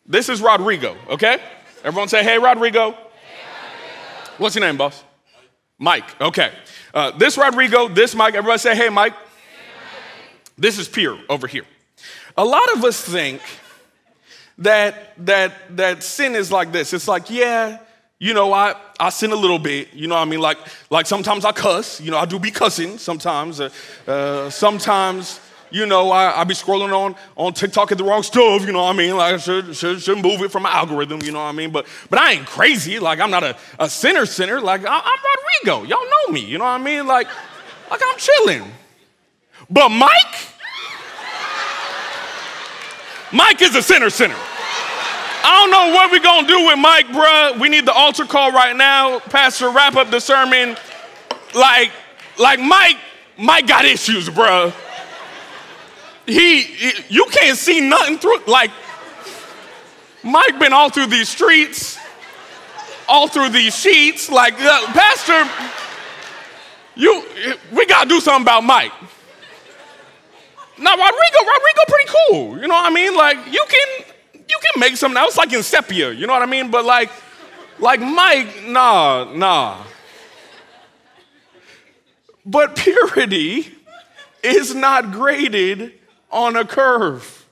This 0.07 0.29
is 0.29 0.41
Rodrigo, 0.41 0.97
okay? 1.11 1.39
Everyone 1.85 2.09
say, 2.09 2.23
hey, 2.23 2.39
Rodrigo. 2.39 2.93
Hey, 2.93 2.97
Rodrigo. 2.97 4.33
What's 4.39 4.55
your 4.55 4.65
name, 4.65 4.77
boss? 4.77 5.05
Mike, 5.79 6.21
okay. 6.21 6.53
Uh, 6.93 7.13
this 7.13 7.39
Rodrigo, 7.39 7.89
this 7.89 8.15
Mike, 8.15 8.35
everybody 8.35 8.59
say, 8.59 8.75
hey, 8.75 8.89
Mike. 8.89 9.13
Hey, 9.13 9.21
Mike. 9.77 10.51
This 10.57 10.79
is 10.79 10.89
Pierre 10.89 11.17
over 11.29 11.47
here. 11.47 11.65
A 12.37 12.45
lot 12.45 12.73
of 12.73 12.85
us 12.85 13.01
think 13.01 13.41
that, 14.59 15.15
that, 15.25 15.77
that 15.77 16.03
sin 16.03 16.35
is 16.35 16.51
like 16.51 16.73
this. 16.73 16.93
It's 16.93 17.07
like, 17.07 17.31
yeah, 17.31 17.79
you 18.19 18.35
know, 18.35 18.53
I, 18.53 18.75
I 18.99 19.11
sin 19.11 19.31
a 19.31 19.37
little 19.37 19.61
bit. 19.61 19.95
You 19.95 20.09
know 20.09 20.17
what 20.17 20.23
I 20.23 20.25
mean? 20.25 20.41
Like, 20.41 20.59
like 20.91 21.07
sometimes 21.07 21.45
I 21.45 21.53
cuss. 21.53 22.01
You 22.01 22.11
know, 22.11 22.19
I 22.19 22.25
do 22.25 22.41
be 22.41 22.51
cussing 22.51 22.99
sometimes. 22.99 23.61
Uh, 23.61 23.71
uh, 24.09 24.51
sometimes 24.51 25.39
you 25.71 25.87
know, 25.87 26.11
I, 26.11 26.41
I 26.41 26.45
be 26.45 26.55
scrolling 26.55 26.93
on, 26.93 27.17
on 27.37 27.53
TikTok 27.53 27.93
at 27.93 27.99
the 27.99 28.05
wrong 28.05 28.23
stuff, 28.23 28.67
you 28.67 28.73
know 28.73 28.85
what 28.85 28.95
I 28.95 28.99
mean? 28.99 29.17
Like, 29.17 29.35
I 29.35 29.37
should, 29.39 29.77
should, 29.77 30.01
should 30.01 30.19
move 30.19 30.43
it 30.43 30.51
from 30.51 30.65
my 30.65 30.73
algorithm, 30.73 31.23
you 31.23 31.33
know 31.33 31.41
what 31.41 31.49
I 31.49 31.53
mean? 31.53 31.71
But, 31.71 31.87
but 32.11 32.19
I 32.19 32.33
ain't 32.33 32.47
crazy. 32.47 32.99
Like, 32.99 33.21
I'm 33.21 33.31
not 33.31 33.45
a, 33.45 33.57
a 33.79 33.89
sinner 33.89 34.27
sinner. 34.27 34.61
Like, 34.61 34.85
I, 34.85 34.99
am 34.99 35.19
Rodrigo. 35.65 35.89
Y'all 35.89 36.05
know 36.05 36.33
me, 36.33 36.41
you 36.41 36.59
know 36.59 36.65
what 36.65 36.81
I 36.81 36.85
mean? 36.85 37.07
Like, 37.07 37.29
Like 37.91 38.01
I'm 38.05 38.19
chilling. 38.19 38.65
But 39.71 39.91
Mike, 39.91 40.11
Mike 43.33 43.61
is 43.63 43.75
a 43.75 43.83
sinner 43.83 44.11
sinner. 44.11 44.37
I 44.37 45.61
don't 45.61 45.71
know 45.71 45.95
what 45.95 46.11
we're 46.11 46.21
gonna 46.21 46.47
do 46.47 46.67
with 46.67 46.79
Mike, 46.79 47.07
bruh. 47.09 47.59
We 47.61 47.69
need 47.69 47.87
the 47.87 47.93
altar 47.93 48.25
call 48.25 48.53
right 48.53 48.77
now. 48.77 49.19
Pastor, 49.21 49.71
wrap 49.71 49.97
up 49.97 50.11
the 50.11 50.21
sermon. 50.21 50.77
Like, 51.55 51.91
like 52.39 52.61
Mike, 52.61 52.99
Mike 53.39 53.67
got 53.67 53.85
issues, 53.85 54.29
bruh. 54.29 54.75
He, 56.29 56.61
he 56.63 56.93
you 57.09 57.25
can't 57.31 57.57
see 57.57 57.81
nothing 57.81 58.19
through, 58.19 58.45
like, 58.47 58.71
Mike 60.23 60.59
been 60.59 60.75
all 60.75 60.91
through 60.91 61.07
these 61.07 61.29
streets, 61.29 61.99
all 63.09 63.29
through 63.29 63.49
these 63.49 63.75
sheets. 63.75 64.29
Like, 64.29 64.53
uh, 64.61 64.87
Pastor, 64.89 65.49
you, 66.95 67.25
we 67.73 67.87
gotta 67.87 68.07
do 68.09 68.21
something 68.21 68.43
about 68.43 68.63
Mike. 68.63 68.93
Now, 70.79 70.91
Rodrigo, 70.91 71.39
Rodrigo, 71.41 71.81
pretty 71.89 72.11
cool. 72.29 72.61
You 72.61 72.69
know 72.69 72.75
what 72.75 72.93
I 72.93 72.95
mean? 72.95 73.17
Like, 73.17 73.39
you 73.51 73.65
can, 73.67 74.05
you 74.35 74.59
can 74.61 74.81
make 74.81 74.99
something 74.99 75.17
else 75.17 75.39
like 75.39 75.53
in 75.55 75.63
sepia. 75.63 76.13
You 76.13 76.27
know 76.27 76.35
what 76.35 76.43
I 76.43 76.47
mean? 76.47 76.71
But 76.71 76.85
like, 76.85 77.11
like 77.79 78.01
Mike, 78.01 78.65
nah, 78.67 79.33
nah. 79.33 79.83
But 82.45 82.77
purity 82.77 83.75
is 84.43 84.75
not 84.75 85.11
graded 85.11 85.98
on 86.31 86.57
a 86.57 86.65
curve. 86.65 87.47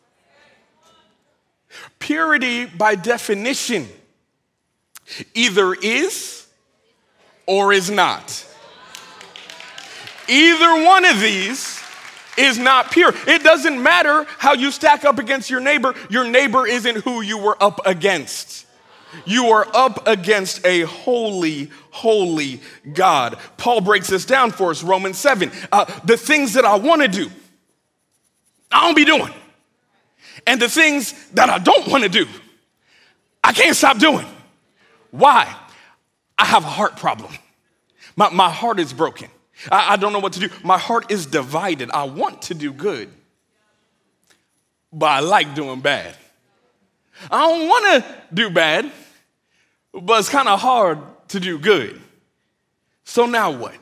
Purity, 1.98 2.66
by 2.66 2.94
definition, 2.94 3.88
either 5.34 5.74
is 5.74 6.46
or 7.46 7.72
is 7.72 7.90
not. 7.90 8.44
Either 10.28 10.84
one 10.84 11.04
of 11.04 11.20
these 11.20 11.80
is 12.36 12.58
not 12.58 12.90
pure. 12.90 13.12
It 13.26 13.42
doesn't 13.42 13.82
matter 13.82 14.26
how 14.38 14.54
you 14.54 14.70
stack 14.70 15.04
up 15.04 15.18
against 15.18 15.50
your 15.50 15.60
neighbor, 15.60 15.94
your 16.10 16.24
neighbor 16.24 16.66
isn't 16.66 16.98
who 16.98 17.20
you 17.20 17.38
were 17.38 17.56
up 17.62 17.80
against. 17.86 18.66
You 19.24 19.46
are 19.46 19.66
up 19.72 20.06
against 20.06 20.66
a 20.66 20.82
holy, 20.82 21.70
holy 21.90 22.60
God. 22.92 23.38
Paul 23.56 23.80
breaks 23.80 24.08
this 24.08 24.26
down 24.26 24.50
for 24.50 24.70
us, 24.70 24.82
Romans 24.82 25.16
7. 25.16 25.50
Uh, 25.72 25.84
the 26.04 26.16
things 26.16 26.52
that 26.54 26.64
I 26.64 26.76
want 26.76 27.02
to 27.02 27.08
do, 27.08 27.30
I 28.70 28.82
don't 28.82 28.94
be 28.94 29.04
doing. 29.04 29.32
And 30.46 30.60
the 30.60 30.68
things 30.68 31.12
that 31.30 31.50
I 31.50 31.58
don't 31.58 31.88
want 31.88 32.02
to 32.04 32.08
do, 32.08 32.26
I 33.42 33.52
can't 33.52 33.76
stop 33.76 33.98
doing. 33.98 34.26
Why? 35.10 35.54
I 36.38 36.44
have 36.44 36.64
a 36.64 36.68
heart 36.68 36.96
problem. 36.96 37.32
My, 38.16 38.30
my 38.30 38.50
heart 38.50 38.80
is 38.80 38.92
broken. 38.92 39.28
I, 39.70 39.94
I 39.94 39.96
don't 39.96 40.12
know 40.12 40.18
what 40.18 40.34
to 40.34 40.40
do. 40.40 40.48
My 40.62 40.78
heart 40.78 41.10
is 41.10 41.26
divided. 41.26 41.90
I 41.90 42.04
want 42.04 42.42
to 42.42 42.54
do 42.54 42.72
good, 42.72 43.08
but 44.92 45.06
I 45.06 45.20
like 45.20 45.54
doing 45.54 45.80
bad. 45.80 46.14
I 47.30 47.38
don't 47.38 47.68
want 47.68 48.04
to 48.04 48.14
do 48.34 48.50
bad, 48.50 48.90
but 49.92 50.18
it's 50.20 50.28
kind 50.28 50.48
of 50.48 50.60
hard 50.60 50.98
to 51.28 51.40
do 51.40 51.58
good. 51.58 52.00
So 53.04 53.26
now 53.26 53.50
what? 53.50 53.74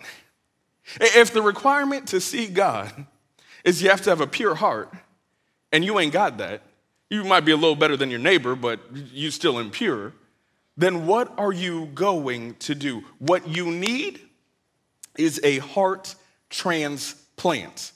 If 1.00 1.32
the 1.32 1.42
requirement 1.42 2.08
to 2.08 2.20
see 2.20 2.46
God 2.46 3.06
is 3.64 3.82
you 3.82 3.90
have 3.90 4.02
to 4.02 4.10
have 4.10 4.20
a 4.20 4.26
pure 4.26 4.54
heart, 4.54 4.92
and 5.72 5.84
you 5.84 5.98
ain't 5.98 6.12
got 6.12 6.38
that, 6.38 6.62
you 7.10 7.24
might 7.24 7.40
be 7.40 7.52
a 7.52 7.56
little 7.56 7.76
better 7.76 7.96
than 7.96 8.10
your 8.10 8.20
neighbor, 8.20 8.54
but 8.54 8.80
you 9.12 9.30
still 9.30 9.58
impure, 9.58 10.12
then 10.76 11.06
what 11.06 11.32
are 11.38 11.52
you 11.52 11.86
going 11.94 12.54
to 12.56 12.74
do? 12.74 13.04
What 13.18 13.46
you 13.48 13.70
need 13.70 14.20
is 15.16 15.40
a 15.44 15.58
heart 15.58 16.14
transplant. 16.50 17.92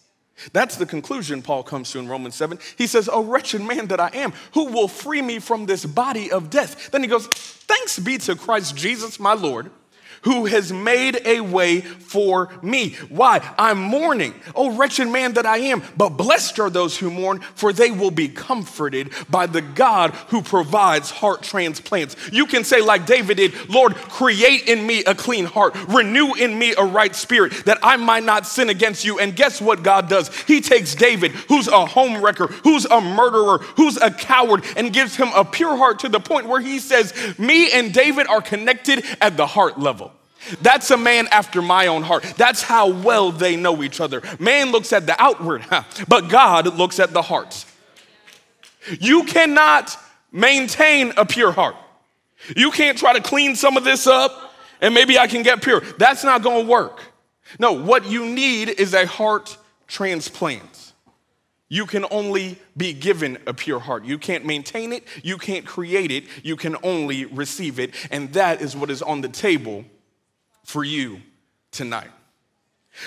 That's 0.53 0.77
the 0.77 0.87
conclusion 0.87 1.43
Paul 1.43 1.65
comes 1.65 1.91
to 1.91 1.99
in 1.99 2.07
Romans 2.07 2.37
7. 2.37 2.61
He 2.77 2.87
says, 2.87 3.09
Oh, 3.13 3.25
wretched 3.25 3.61
man 3.61 3.89
that 3.89 3.99
I 3.99 4.11
am, 4.15 4.33
who 4.55 4.67
will 4.67 4.87
free 4.87 5.21
me 5.21 5.41
from 5.41 5.67
this 5.67 5.85
body 5.85 6.31
of 6.31 6.49
death? 6.49 6.93
Then 6.93 7.03
he 7.03 7.09
goes, 7.09 7.27
Thanks 7.27 7.99
be 7.99 8.19
to 8.19 8.37
Christ 8.37 8.77
Jesus, 8.77 9.19
my 9.19 9.35
Lord 9.35 9.71
who 10.23 10.47
has 10.47 10.73
made 10.73 11.21
a 11.25 11.41
way 11.41 11.81
for 11.81 12.51
me. 12.63 12.95
Why? 13.09 13.41
I'm 13.59 13.81
mourning. 13.81 14.35
Oh, 14.55 14.77
wretched 14.77 15.09
man 15.09 15.35
that 15.35 15.47
I 15.47 15.59
am. 15.59 15.83
But 15.97 16.11
blessed 16.11 16.59
are 16.59 16.71
those 16.71 16.97
who 16.97 17.11
mourn, 17.11 17.41
for 17.55 17.73
they 17.73 17.91
will 17.91 18.11
be 18.11 18.29
comforted 18.29 19.13
by 19.31 19.47
the 19.47 19.61
God 19.61 20.13
who 20.29 20.43
provides 20.43 21.11
heart 21.11 21.43
transplants. 21.43 22.17
You 22.33 22.47
can 22.47 22.65
say, 22.65 22.81
like 22.81 23.07
David 23.07 23.37
did, 23.37 23.69
Lord, 23.69 23.95
create 23.95 24.69
in 24.69 24.87
me 24.87 25.05
a 25.05 25.15
clean 25.15 25.45
heart, 25.45 25.75
renew 25.89 26.35
in 26.35 26.59
me 26.59 26.75
a 26.77 26.85
right 26.85 27.15
spirit, 27.15 27.65
that 27.67 27.79
I 27.83 27.97
might 27.97 28.25
not 28.25 28.47
sin 28.47 28.69
against 28.69 29.05
you. 29.05 29.19
And 29.19 29.37
guess 29.37 29.61
what 29.61 29.83
God 29.83 30.09
does? 30.09 30.35
He 30.43 30.61
takes 30.61 30.95
David, 30.95 31.33
who's 31.33 31.69
a 31.69 31.87
home 31.87 32.23
wrecker, 32.23 32.47
who's 32.47 32.85
a 32.87 33.01
murderer, 33.01 33.59
who's 33.77 33.97
a 33.97 34.11
coward, 34.11 34.65
and 34.77 34.93
gives 34.93 35.17
him 35.17 35.29
a 35.35 35.45
pure 35.45 35.77
heart 35.77 36.01
to 36.01 36.09
the 36.09 36.21
point 36.21 36.47
where 36.47 36.61
he 36.61 36.79
says, 36.79 37.15
Me 37.39 37.71
and 37.73 37.93
David 37.93 38.27
are 38.27 38.43
connected 38.43 39.05
at 39.21 39.37
the 39.37 39.47
heart 39.47 39.79
level. 39.79 40.08
That's 40.63 40.91
a 40.91 40.97
man 40.97 41.27
after 41.31 41.61
my 41.61 41.89
own 41.89 42.03
heart. 42.03 42.23
That's 42.37 42.63
how 42.63 42.89
well 42.91 43.33
they 43.33 43.57
know 43.57 43.83
each 43.83 44.01
other. 44.01 44.23
Man 44.39 44.71
looks 44.73 44.93
at 44.93 45.07
the 45.07 45.21
outward, 45.21 45.65
but 46.09 46.29
God 46.29 46.77
looks 46.77 46.99
at 47.01 47.13
the 47.13 47.23
heart. 47.23 47.65
You 49.01 49.25
cannot 49.25 49.97
maintain 50.33 51.13
a 51.17 51.27
pure 51.27 51.53
heart. 51.53 51.77
You 52.57 52.71
can't 52.71 52.97
try 52.97 53.13
to 53.15 53.21
clean 53.21 53.57
some 53.57 53.77
of 53.77 53.85
this 53.85 54.07
up 54.07 54.55
and 54.81 54.95
maybe 54.95 55.19
I 55.19 55.27
can 55.27 55.43
get 55.43 55.63
pure. 55.63 55.81
That's 55.99 56.25
not 56.25 56.43
going 56.43 56.67
to 56.67 56.71
work. 56.71 57.01
No, 57.59 57.73
what 57.73 58.07
you 58.07 58.27
need 58.27 58.69
is 58.69 58.95
a 58.95 59.07
heart 59.07 59.57
transplant. 59.87 60.93
You 61.69 61.85
can 61.85 62.07
only 62.11 62.59
be 62.77 62.93
given 62.93 63.39
a 63.47 63.53
pure 63.53 63.81
heart. 63.81 64.05
You 64.05 64.19
can't 64.19 64.47
maintain 64.47 64.93
it, 64.93 65.05
you 65.23 65.37
can't 65.37 65.67
create 65.67 66.11
it, 66.11 66.25
you 66.43 66.57
can 66.57 66.77
only 66.83 67.27
receive 67.27 67.79
it. 67.79 67.95
And 68.11 68.33
that 68.33 68.63
is 68.63 68.75
what 68.75 68.91
is 68.91 69.03
on 69.03 69.21
the 69.21 69.29
table 69.29 69.85
for 70.69 70.85
you 70.85 71.19
tonight. 71.71 72.11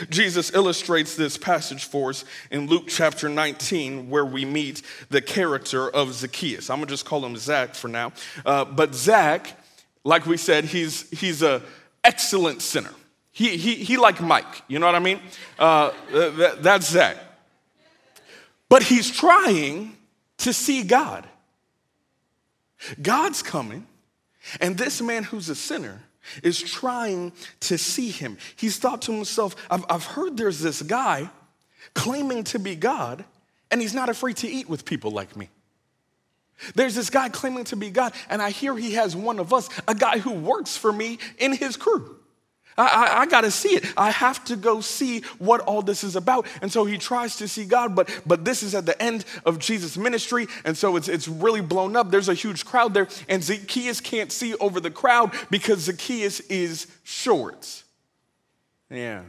Jesus 0.10 0.52
illustrates 0.52 1.15
this 1.15 1.38
passage 1.38 1.86
for 1.86 2.10
us 2.10 2.26
in 2.50 2.65
Luke 2.65 2.86
chapter 2.88 3.30
19, 3.30 4.10
where 4.10 4.26
we 4.26 4.45
meet 4.45 4.82
the 5.10 5.21
character 5.21 5.88
of 5.88 6.12
Zacchaeus. 6.12 6.71
I'm 6.71 6.78
gonna 6.78 6.88
just 6.88 7.06
call 7.06 7.24
him 7.24 7.38
Zach 7.38 7.76
for 7.76 7.88
now. 7.88 8.13
Uh, 8.43 8.65
but 8.65 8.95
Zach, 8.95 9.60
like 10.04 10.26
we 10.26 10.38
said, 10.38 10.65
he's, 10.65 11.08
he's 11.12 11.43
an 11.43 11.62
excellent 12.04 12.63
sinner. 12.63 12.93
He, 13.32 13.58
he, 13.58 13.76
he 13.76 13.95
like 13.95 14.19
Mike, 14.21 14.63
you 14.67 14.80
know 14.80 14.88
what 14.88 14.95
I 14.95 15.00
mean? 15.00 15.19
Uh, 15.60 15.91
that, 16.12 16.63
that's 16.63 16.89
Zach. 16.89 17.17
But 18.69 18.82
he's 18.82 19.12
trying 19.12 19.95
to 20.39 20.52
see 20.52 20.82
God. 20.82 21.28
God's 23.00 23.43
coming, 23.43 23.86
and 24.60 24.80
this 24.80 25.00
man 25.00 25.26
who's 25.26 25.47
a 25.47 25.56
sinner 25.56 26.02
is 26.43 26.60
trying 26.60 27.34
to 27.62 27.77
see 27.77 28.10
him. 28.10 28.38
He's 28.55 28.77
thought 28.77 29.01
to 29.03 29.12
himself, 29.12 29.55
I've, 29.69 29.86
I've 29.89 30.05
heard 30.05 30.38
there's 30.38 30.60
this 30.60 30.81
guy 30.81 31.29
claiming 31.93 32.43
to 32.45 32.60
be 32.60 32.75
God, 32.75 33.25
and 33.69 33.81
he's 33.81 33.93
not 33.93 34.10
afraid 34.10 34.38
to 34.38 34.47
eat 34.47 34.69
with 34.69 34.86
people 34.86 35.12
like 35.12 35.36
me. 35.36 35.49
There's 36.75 36.95
this 36.95 37.10
guy 37.10 37.29
claiming 37.29 37.63
to 37.65 37.75
be 37.75 37.89
God, 37.89 38.13
and 38.29 38.41
I 38.41 38.51
hear 38.51 38.77
he 38.77 38.93
has 38.93 39.15
one 39.15 39.39
of 39.39 39.53
us, 39.53 39.69
a 39.88 39.95
guy 39.95 40.19
who 40.19 40.31
works 40.31 40.77
for 40.77 40.93
me 40.93 41.17
in 41.39 41.53
his 41.53 41.75
crew. 41.75 42.20
I, 42.81 42.87
I, 42.87 43.21
I 43.21 43.25
got 43.27 43.41
to 43.41 43.51
see 43.51 43.69
it. 43.69 43.93
I 43.95 44.09
have 44.09 44.43
to 44.45 44.55
go 44.55 44.81
see 44.81 45.21
what 45.37 45.61
all 45.61 45.81
this 45.81 46.03
is 46.03 46.15
about. 46.15 46.47
And 46.61 46.71
so 46.71 46.85
he 46.85 46.97
tries 46.97 47.35
to 47.37 47.47
see 47.47 47.65
God, 47.65 47.95
but, 47.95 48.09
but 48.25 48.43
this 48.43 48.63
is 48.63 48.73
at 48.73 48.85
the 48.85 48.99
end 49.01 49.25
of 49.45 49.59
Jesus' 49.59 49.97
ministry. 49.97 50.47
And 50.65 50.75
so 50.75 50.95
it's, 50.95 51.07
it's 51.07 51.27
really 51.27 51.61
blown 51.61 51.95
up. 51.95 52.09
There's 52.09 52.29
a 52.29 52.33
huge 52.33 52.65
crowd 52.65 52.93
there. 52.93 53.07
And 53.29 53.43
Zacchaeus 53.43 54.01
can't 54.01 54.31
see 54.31 54.55
over 54.55 54.79
the 54.79 54.91
crowd 54.91 55.33
because 55.49 55.81
Zacchaeus 55.81 56.39
is 56.41 56.87
short. 57.03 57.83
Yeah. 58.89 59.21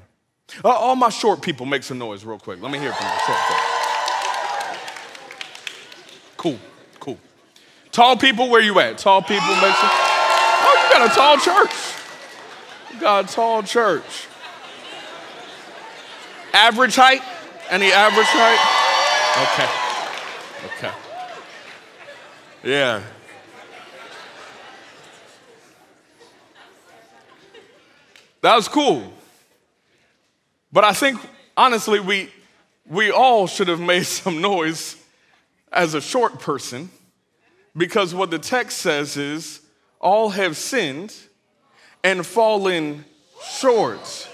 Uh, 0.65 0.69
all 0.69 0.97
my 0.97 1.09
short 1.11 1.43
people 1.43 1.67
make 1.67 1.83
some 1.83 1.99
noise 1.99 2.25
real 2.25 2.39
quick. 2.39 2.61
Let 2.61 2.73
me 2.73 2.79
hear 2.79 2.93
from 2.93 3.07
you. 3.07 3.13
Short, 3.27 3.39
short. 3.49 3.61
Cool, 6.37 6.59
cool. 6.99 7.19
Tall 7.93 8.17
people, 8.17 8.49
where 8.49 8.61
you 8.61 8.79
at? 8.81 8.99
Tall 8.99 9.23
people 9.23 9.47
make 9.47 9.75
some. 9.77 9.91
Oh, 10.65 10.89
you 10.89 10.99
got 10.99 11.11
a 11.11 11.15
tall 11.15 11.37
church. 11.39 12.02
God 13.01 13.29
tall 13.29 13.63
church. 13.63 14.27
Average 16.53 16.97
height? 16.97 17.23
Any 17.71 17.91
average 17.93 18.27
height? 18.29 18.83
Okay. 19.53 19.69
Okay. 20.77 20.95
Yeah. 22.63 23.03
That 28.43 28.57
was 28.57 28.69
cool. 28.69 29.13
But 30.73 30.85
I 30.85 30.93
think, 30.93 31.21
honestly, 31.57 32.01
we, 32.01 32.31
we 32.87 33.11
all 33.11 33.47
should 33.47 33.69
have 33.69 33.81
made 33.81 34.05
some 34.07 34.41
noise 34.41 34.97
as 35.73 35.95
a 35.95 36.01
short 36.01 36.41
person 36.41 36.91
because 37.77 38.15
what 38.15 38.31
the 38.31 38.39
text 38.39 38.79
says 38.79 39.17
is 39.17 39.61
all 40.01 40.31
have 40.31 40.57
sinned 40.57 41.15
and 42.05 42.27
fallen 42.27 43.05
short 43.45 44.29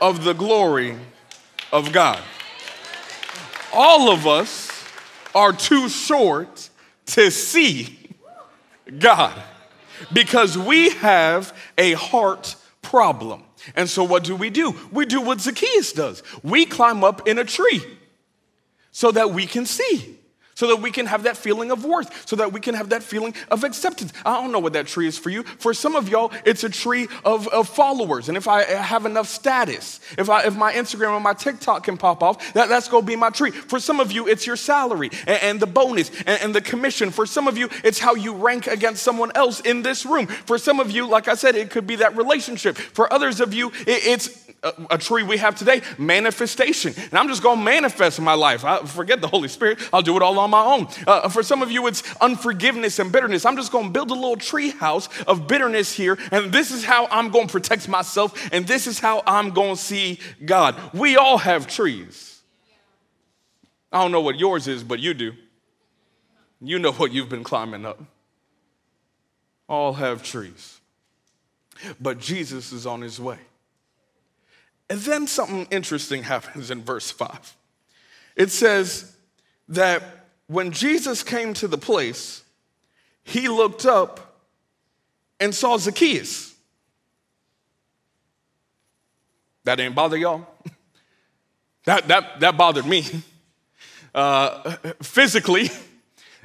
of 0.00 0.24
the 0.24 0.32
glory 0.32 0.96
of 1.72 1.92
God. 1.92 2.20
All 3.72 4.10
of 4.10 4.26
us 4.26 4.70
are 5.34 5.52
too 5.52 5.88
short 5.88 6.70
to 7.06 7.30
see 7.30 7.98
God 8.98 9.40
because 10.12 10.56
we 10.56 10.90
have 10.90 11.56
a 11.78 11.92
heart 11.92 12.56
problem. 12.82 13.44
And 13.76 13.88
so, 13.88 14.02
what 14.04 14.24
do 14.24 14.34
we 14.34 14.50
do? 14.50 14.74
We 14.90 15.06
do 15.06 15.20
what 15.20 15.40
Zacchaeus 15.40 15.92
does 15.92 16.22
we 16.42 16.64
climb 16.64 17.04
up 17.04 17.28
in 17.28 17.38
a 17.38 17.44
tree 17.44 17.82
so 18.90 19.12
that 19.12 19.30
we 19.30 19.46
can 19.46 19.66
see 19.66 20.18
so 20.60 20.66
that 20.66 20.82
we 20.82 20.90
can 20.90 21.06
have 21.06 21.22
that 21.22 21.38
feeling 21.38 21.70
of 21.70 21.86
worth, 21.86 22.28
so 22.28 22.36
that 22.36 22.52
we 22.52 22.60
can 22.60 22.74
have 22.74 22.90
that 22.90 23.02
feeling 23.02 23.34
of 23.50 23.64
acceptance. 23.64 24.12
I 24.26 24.34
don't 24.34 24.52
know 24.52 24.58
what 24.58 24.74
that 24.74 24.86
tree 24.86 25.06
is 25.06 25.16
for 25.16 25.30
you. 25.30 25.42
For 25.42 25.72
some 25.72 25.96
of 25.96 26.10
y'all, 26.10 26.30
it's 26.44 26.64
a 26.64 26.68
tree 26.68 27.08
of, 27.24 27.48
of 27.48 27.66
followers. 27.66 28.28
And 28.28 28.36
if 28.36 28.46
I 28.46 28.64
have 28.64 29.06
enough 29.06 29.26
status, 29.26 30.00
if, 30.18 30.28
I, 30.28 30.42
if 30.42 30.54
my 30.54 30.74
Instagram 30.74 31.12
or 31.12 31.20
my 31.20 31.32
TikTok 31.32 31.84
can 31.84 31.96
pop 31.96 32.22
off, 32.22 32.52
that, 32.52 32.68
that's 32.68 32.88
gonna 32.88 33.06
be 33.06 33.16
my 33.16 33.30
tree. 33.30 33.52
For 33.52 33.80
some 33.80 34.00
of 34.00 34.12
you, 34.12 34.28
it's 34.28 34.46
your 34.46 34.56
salary 34.56 35.08
and, 35.26 35.42
and 35.42 35.60
the 35.60 35.66
bonus 35.66 36.10
and, 36.26 36.42
and 36.42 36.54
the 36.54 36.60
commission. 36.60 37.10
For 37.10 37.24
some 37.24 37.48
of 37.48 37.56
you, 37.56 37.70
it's 37.82 37.98
how 37.98 38.14
you 38.14 38.34
rank 38.34 38.66
against 38.66 39.02
someone 39.02 39.32
else 39.34 39.60
in 39.60 39.80
this 39.80 40.04
room. 40.04 40.26
For 40.26 40.58
some 40.58 40.78
of 40.78 40.90
you, 40.90 41.06
like 41.06 41.26
I 41.26 41.36
said, 41.36 41.56
it 41.56 41.70
could 41.70 41.86
be 41.86 41.96
that 41.96 42.18
relationship. 42.18 42.76
For 42.76 43.10
others 43.10 43.40
of 43.40 43.54
you, 43.54 43.68
it, 43.86 44.04
it's 44.04 44.49
a, 44.62 44.98
tree 44.98 45.22
we 45.22 45.38
have 45.38 45.54
today, 45.54 45.82
manifestation. 45.98 46.92
And 46.96 47.14
I'm 47.14 47.28
just 47.28 47.42
gonna 47.42 47.62
manifest 47.62 48.18
in 48.18 48.24
my 48.24 48.34
life. 48.34 48.64
I 48.64 48.80
forget 48.80 49.20
the 49.20 49.28
Holy 49.28 49.48
Spirit, 49.48 49.78
I'll 49.92 50.02
do 50.02 50.16
it 50.16 50.22
all 50.22 50.38
on 50.38 50.50
my 50.50 50.62
own. 50.62 50.88
Uh, 51.06 51.28
for 51.28 51.42
some 51.42 51.62
of 51.62 51.70
you, 51.70 51.86
it's 51.86 52.02
unforgiveness 52.16 52.98
and 52.98 53.10
bitterness. 53.10 53.44
I'm 53.44 53.56
just 53.56 53.72
gonna 53.72 53.90
build 53.90 54.10
a 54.10 54.14
little 54.14 54.36
tree 54.36 54.70
house 54.70 55.08
of 55.22 55.46
bitterness 55.48 55.92
here, 55.92 56.18
and 56.30 56.52
this 56.52 56.70
is 56.70 56.84
how 56.84 57.06
I'm 57.06 57.30
gonna 57.30 57.48
protect 57.48 57.88
myself, 57.88 58.50
and 58.52 58.66
this 58.66 58.86
is 58.86 58.98
how 58.98 59.22
I'm 59.26 59.50
gonna 59.50 59.76
see 59.76 60.20
God. 60.44 60.76
We 60.92 61.16
all 61.16 61.38
have 61.38 61.66
trees. 61.66 62.40
I 63.92 64.02
don't 64.02 64.12
know 64.12 64.20
what 64.20 64.38
yours 64.38 64.68
is, 64.68 64.84
but 64.84 65.00
you 65.00 65.14
do. 65.14 65.32
You 66.60 66.78
know 66.78 66.92
what 66.92 67.12
you've 67.12 67.28
been 67.28 67.44
climbing 67.44 67.86
up. 67.86 68.00
All 69.68 69.94
have 69.94 70.22
trees. 70.22 70.80
But 71.98 72.18
Jesus 72.18 72.72
is 72.72 72.86
on 72.86 73.00
his 73.00 73.18
way. 73.18 73.38
And 74.90 74.98
then 75.02 75.28
something 75.28 75.68
interesting 75.70 76.24
happens 76.24 76.72
in 76.72 76.82
verse 76.82 77.12
5. 77.12 77.56
It 78.34 78.50
says 78.50 79.16
that 79.68 80.02
when 80.48 80.72
Jesus 80.72 81.22
came 81.22 81.54
to 81.54 81.68
the 81.68 81.78
place, 81.78 82.42
he 83.22 83.48
looked 83.48 83.86
up 83.86 84.40
and 85.38 85.54
saw 85.54 85.78
Zacchaeus. 85.78 86.56
That 89.62 89.76
didn't 89.76 89.94
bother 89.94 90.16
y'all? 90.16 90.48
that, 91.84 92.08
that, 92.08 92.40
that 92.40 92.56
bothered 92.56 92.86
me. 92.86 93.04
Uh, 94.12 94.72
physically, 95.02 95.70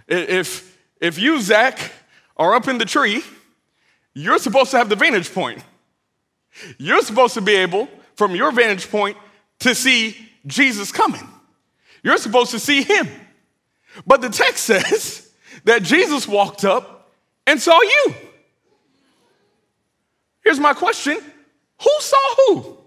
if, 0.08 0.78
if 1.02 1.18
you, 1.18 1.42
Zach, 1.42 1.92
are 2.38 2.54
up 2.54 2.68
in 2.68 2.78
the 2.78 2.86
tree, 2.86 3.24
you're 4.14 4.38
supposed 4.38 4.70
to 4.70 4.78
have 4.78 4.90
the 4.90 4.96
vantage 4.96 5.34
point. 5.34 5.64
You're 6.78 7.02
supposed 7.02 7.34
to 7.34 7.42
be 7.42 7.56
able 7.56 7.90
from 8.16 8.36
your 8.36 8.52
vantage 8.52 8.90
point 8.90 9.18
to 9.60 9.76
see 9.76 10.18
Jesus 10.46 10.92
coming. 10.92 11.28
You're 12.04 12.18
supposed 12.18 12.52
to 12.52 12.60
see 12.60 12.84
him. 12.84 13.08
But 14.06 14.22
the 14.22 14.30
text 14.30 14.64
says 14.66 15.32
that 15.64 15.84
Jesus 15.84 16.28
walked 16.28 16.66
up 16.66 17.12
and 17.48 17.62
saw 17.62 17.80
you. 17.82 18.16
Here's 20.44 20.60
my 20.60 20.74
question 20.74 21.18
Who 21.82 21.92
saw 22.00 22.36
who? 22.36 22.78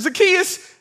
Zacchaeus 0.00 0.74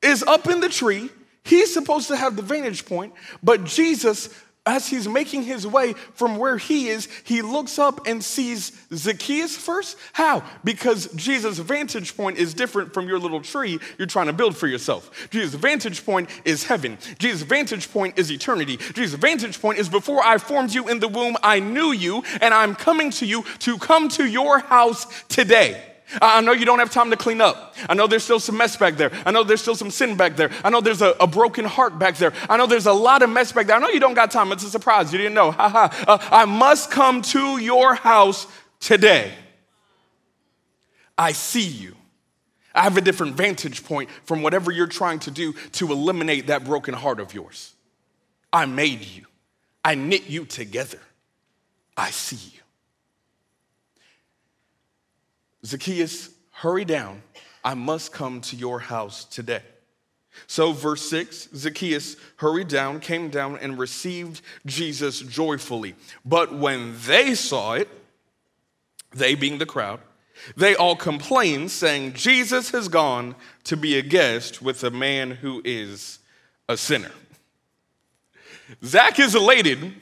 is 0.00 0.22
up 0.22 0.48
in 0.48 0.60
the 0.60 0.68
tree. 0.68 1.10
He's 1.42 1.74
supposed 1.74 2.08
to 2.08 2.16
have 2.16 2.36
the 2.36 2.42
vantage 2.42 2.86
point, 2.86 3.12
but 3.42 3.64
Jesus 3.64 4.30
as 4.66 4.88
he's 4.88 5.06
making 5.06 5.42
his 5.42 5.66
way 5.66 5.92
from 6.14 6.38
where 6.38 6.56
he 6.56 6.88
is, 6.88 7.08
he 7.24 7.42
looks 7.42 7.78
up 7.78 8.06
and 8.06 8.24
sees 8.24 8.72
Zacchaeus 8.92 9.56
first. 9.56 9.98
How? 10.14 10.42
Because 10.64 11.12
Jesus' 11.14 11.58
vantage 11.58 12.16
point 12.16 12.38
is 12.38 12.54
different 12.54 12.94
from 12.94 13.06
your 13.06 13.18
little 13.18 13.42
tree 13.42 13.78
you're 13.98 14.06
trying 14.06 14.26
to 14.26 14.32
build 14.32 14.56
for 14.56 14.66
yourself. 14.66 15.28
Jesus' 15.30 15.54
vantage 15.54 16.04
point 16.04 16.30
is 16.44 16.64
heaven. 16.64 16.96
Jesus' 17.18 17.42
vantage 17.42 17.92
point 17.92 18.18
is 18.18 18.30
eternity. 18.30 18.78
Jesus' 18.94 19.18
vantage 19.18 19.60
point 19.60 19.78
is 19.78 19.88
before 19.88 20.22
I 20.22 20.38
formed 20.38 20.72
you 20.72 20.88
in 20.88 20.98
the 20.98 21.08
womb, 21.08 21.36
I 21.42 21.60
knew 21.60 21.92
you, 21.92 22.22
and 22.40 22.54
I'm 22.54 22.74
coming 22.74 23.10
to 23.12 23.26
you 23.26 23.44
to 23.60 23.78
come 23.78 24.08
to 24.10 24.24
your 24.24 24.60
house 24.60 25.06
today. 25.28 25.93
I 26.20 26.40
know 26.40 26.52
you 26.52 26.64
don't 26.64 26.78
have 26.78 26.90
time 26.90 27.10
to 27.10 27.16
clean 27.16 27.40
up. 27.40 27.74
I 27.88 27.94
know 27.94 28.06
there's 28.06 28.24
still 28.24 28.40
some 28.40 28.56
mess 28.56 28.76
back 28.76 28.96
there. 28.96 29.10
I 29.26 29.30
know 29.30 29.44
there's 29.44 29.62
still 29.62 29.74
some 29.74 29.90
sin 29.90 30.16
back 30.16 30.36
there. 30.36 30.50
I 30.62 30.70
know 30.70 30.80
there's 30.80 31.02
a, 31.02 31.14
a 31.20 31.26
broken 31.26 31.64
heart 31.64 31.98
back 31.98 32.16
there. 32.16 32.32
I 32.48 32.56
know 32.56 32.66
there's 32.66 32.86
a 32.86 32.92
lot 32.92 33.22
of 33.22 33.30
mess 33.30 33.52
back 33.52 33.66
there. 33.66 33.76
I 33.76 33.78
know 33.78 33.88
you 33.88 34.00
don't 34.00 34.14
got 34.14 34.30
time. 34.30 34.52
It's 34.52 34.64
a 34.64 34.70
surprise. 34.70 35.12
You 35.12 35.18
didn't 35.18 35.34
know. 35.34 35.50
Ha 35.50 35.68
ha. 35.68 36.04
Uh, 36.06 36.18
I 36.30 36.44
must 36.44 36.90
come 36.90 37.22
to 37.22 37.58
your 37.58 37.94
house 37.94 38.46
today. 38.80 39.32
I 41.16 41.32
see 41.32 41.66
you. 41.66 41.94
I 42.74 42.82
have 42.82 42.96
a 42.96 43.00
different 43.00 43.34
vantage 43.36 43.84
point 43.84 44.10
from 44.24 44.42
whatever 44.42 44.72
you're 44.72 44.86
trying 44.88 45.20
to 45.20 45.30
do 45.30 45.52
to 45.72 45.92
eliminate 45.92 46.48
that 46.48 46.64
broken 46.64 46.92
heart 46.94 47.20
of 47.20 47.32
yours. 47.32 47.72
I 48.52 48.66
made 48.66 49.02
you, 49.02 49.26
I 49.84 49.94
knit 49.94 50.28
you 50.28 50.44
together. 50.44 51.00
I 51.96 52.10
see 52.10 52.54
you. 52.54 52.63
Zacchaeus, 55.64 56.30
hurry 56.50 56.84
down. 56.84 57.22
I 57.64 57.74
must 57.74 58.12
come 58.12 58.40
to 58.42 58.56
your 58.56 58.80
house 58.80 59.24
today. 59.24 59.62
So, 60.46 60.72
verse 60.72 61.08
6 61.08 61.48
Zacchaeus 61.54 62.16
hurried 62.36 62.68
down, 62.68 63.00
came 63.00 63.30
down, 63.30 63.58
and 63.58 63.78
received 63.78 64.42
Jesus 64.66 65.20
joyfully. 65.20 65.94
But 66.24 66.54
when 66.54 66.94
they 67.06 67.34
saw 67.34 67.74
it, 67.74 67.88
they 69.12 69.34
being 69.34 69.58
the 69.58 69.66
crowd, 69.66 70.00
they 70.56 70.74
all 70.74 70.96
complained, 70.96 71.70
saying, 71.70 72.14
Jesus 72.14 72.70
has 72.70 72.88
gone 72.88 73.36
to 73.64 73.76
be 73.76 73.96
a 73.96 74.02
guest 74.02 74.60
with 74.60 74.82
a 74.82 74.90
man 74.90 75.30
who 75.30 75.62
is 75.64 76.18
a 76.68 76.76
sinner. 76.76 77.12
Zach 78.84 79.20
is 79.20 79.34
elated, 79.34 79.94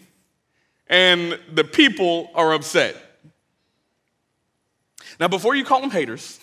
and 0.88 1.38
the 1.52 1.64
people 1.64 2.30
are 2.34 2.54
upset. 2.54 2.96
Now, 5.22 5.28
before 5.28 5.54
you 5.54 5.64
call 5.64 5.80
them 5.80 5.92
haters, 5.92 6.40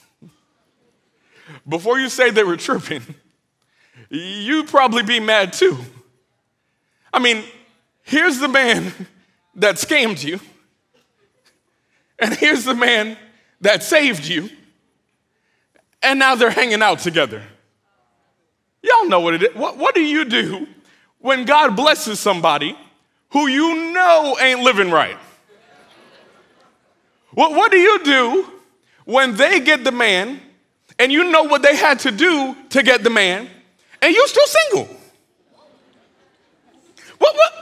before 1.68 2.00
you 2.00 2.08
say 2.08 2.32
they 2.32 2.46
were 2.46 2.56
tripping, 2.56 3.02
you'd 4.10 4.70
probably 4.70 5.04
be 5.04 5.20
mad 5.20 5.52
too. 5.52 5.78
I 7.12 7.20
mean, 7.20 7.44
here's 8.04 8.39
the 8.39 8.48
man 8.48 8.94
that 9.56 9.76
scammed 9.76 10.24
you, 10.24 10.39
and 12.20 12.34
here's 12.34 12.63
the 12.63 12.74
man 12.74 13.18
that 13.60 13.84
saved 13.84 14.26
you, 14.26 14.50
and 16.02 16.18
now 16.18 16.36
they're 16.36 16.50
hanging 16.50 16.82
out 16.82 17.00
together. 17.00 17.44
Y'all 18.82 19.10
know 19.10 19.20
what 19.20 19.34
it 19.34 19.44
is. 19.44 19.56
What, 19.56 19.76
what 19.76 19.94
do 19.94 20.02
you 20.02 20.24
do 20.24 20.70
when 21.18 21.44
God 21.44 21.76
blesses 21.76 22.18
somebody 22.18 22.78
who 23.32 23.48
you 23.48 23.92
know 23.92 24.38
ain't 24.39 24.62
living 24.62 24.89
right? 24.89 25.18
What, 27.32 27.51
what 27.51 27.74
do 27.74 27.78
you 27.78 28.06
do 28.06 28.53
when 29.10 29.36
they 29.36 29.60
get 29.60 29.84
the 29.84 29.91
man 29.91 30.39
and 30.99 31.12
you 31.12 31.32
know 31.32 31.41
what 31.41 31.64
they 31.64 31.76
had 31.76 31.97
to 31.97 32.12
do 32.12 32.55
to 32.70 32.84
get 32.84 33.03
the 33.03 33.10
man 33.10 33.49
and 34.03 34.14
you're 34.14 34.28
still 34.28 34.45
single? 34.45 34.95
What, 37.18 37.36
what, 37.36 37.53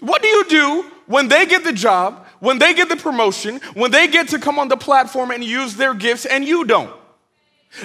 what 0.00 0.22
do 0.22 0.28
you 0.28 0.48
do 0.48 0.90
when 1.06 1.28
they 1.28 1.44
get 1.44 1.62
the 1.62 1.74
job, 1.74 2.26
when 2.40 2.58
they 2.58 2.72
get 2.72 2.88
the 2.88 2.96
promotion, 2.96 3.60
when 3.74 3.90
they 3.90 4.08
get 4.08 4.28
to 4.28 4.38
come 4.38 4.58
on 4.58 4.68
the 4.68 4.78
platform 4.78 5.30
and 5.30 5.44
use 5.44 5.74
their 5.74 5.92
gifts 5.92 6.24
and 6.24 6.42
you 6.42 6.64
don't? 6.64 6.90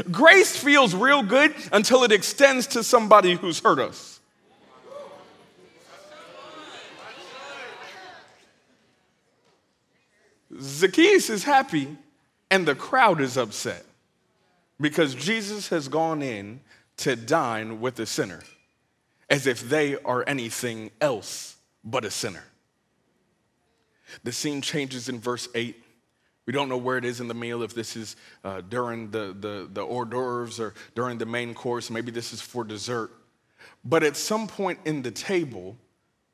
Grace 0.10 0.56
feels 0.56 0.96
real 0.96 1.22
good 1.22 1.54
until 1.74 2.06
it 2.06 2.14
extends 2.14 2.68
to 2.68 2.86
somebody 2.86 3.34
who's 3.34 3.60
hurt 3.60 3.80
us. 3.80 4.22
Zacchaeus 10.62 11.30
is 11.30 11.44
happy 11.44 11.98
and 12.52 12.68
the 12.68 12.76
crowd 12.76 13.22
is 13.22 13.38
upset 13.38 13.86
because 14.80 15.16
Jesus 15.16 15.70
has 15.70 15.88
gone 15.88 16.22
in 16.22 16.62
to 16.98 17.16
dine 17.16 17.82
with 17.82 18.00
a 18.00 18.06
sinner 18.06 18.42
as 19.30 19.46
if 19.46 19.70
they 19.70 19.96
are 19.98 20.24
anything 20.28 20.92
else 21.00 21.58
but 21.84 22.04
a 22.04 22.12
sinner. 22.12 22.44
The 24.24 24.32
scene 24.32 24.62
changes 24.62 25.08
in 25.08 25.20
verse 25.20 25.48
8. 25.54 25.76
We 26.46 26.54
don't 26.54 26.68
know 26.68 26.78
where 26.78 26.98
it 26.98 27.06
is 27.06 27.22
in 27.22 27.28
the 27.28 27.36
meal, 27.36 27.62
if 27.62 27.76
this 27.76 27.96
is 27.96 28.16
uh, 28.44 28.62
during 28.62 29.12
the, 29.12 29.36
the, 29.40 29.70
the 29.72 29.82
hors 29.82 30.06
d'oeuvres 30.06 30.60
or 30.60 30.74
during 30.96 31.20
the 31.20 31.28
main 31.28 31.54
course. 31.54 31.92
Maybe 31.92 32.12
this 32.12 32.34
is 32.34 32.42
for 32.42 32.64
dessert. 32.64 33.12
But 33.86 34.04
at 34.04 34.18
some 34.18 34.48
point 34.48 34.80
in 34.86 35.04
the 35.04 35.12
table, 35.12 35.78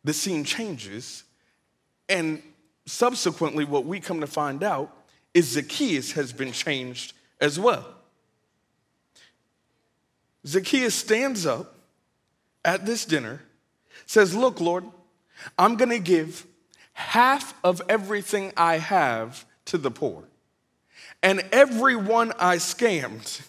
the 0.05 0.13
scene 0.13 0.45
changes. 0.45 1.25
And 2.07 2.41
subsequently, 2.85 3.65
what 3.65 3.85
we 3.85 3.99
come 3.99 4.21
to 4.21 4.27
find 4.27 4.63
out 4.63 4.95
is 5.35 5.49
Zacchaeus 5.49 6.13
has 6.13 6.33
been 6.33 6.53
changed 6.53 7.13
as 7.41 7.59
well. 7.59 7.85
Zacchaeus 10.47 10.95
stands 10.95 11.45
up 11.45 11.75
at 12.63 12.85
this 12.85 13.05
dinner, 13.05 13.41
says, 14.05 14.33
Look, 14.33 14.61
Lord, 14.61 14.85
I'm 15.59 15.75
going 15.75 15.89
to 15.89 15.99
give 15.99 16.47
half 16.93 17.53
of 17.63 17.81
everything 17.89 18.53
I 18.55 18.77
have 18.77 19.45
to 19.65 19.77
the 19.77 19.91
poor. 19.91 20.23
And 21.21 21.43
everyone 21.51 22.31
I 22.39 22.57
scammed, 22.57 23.41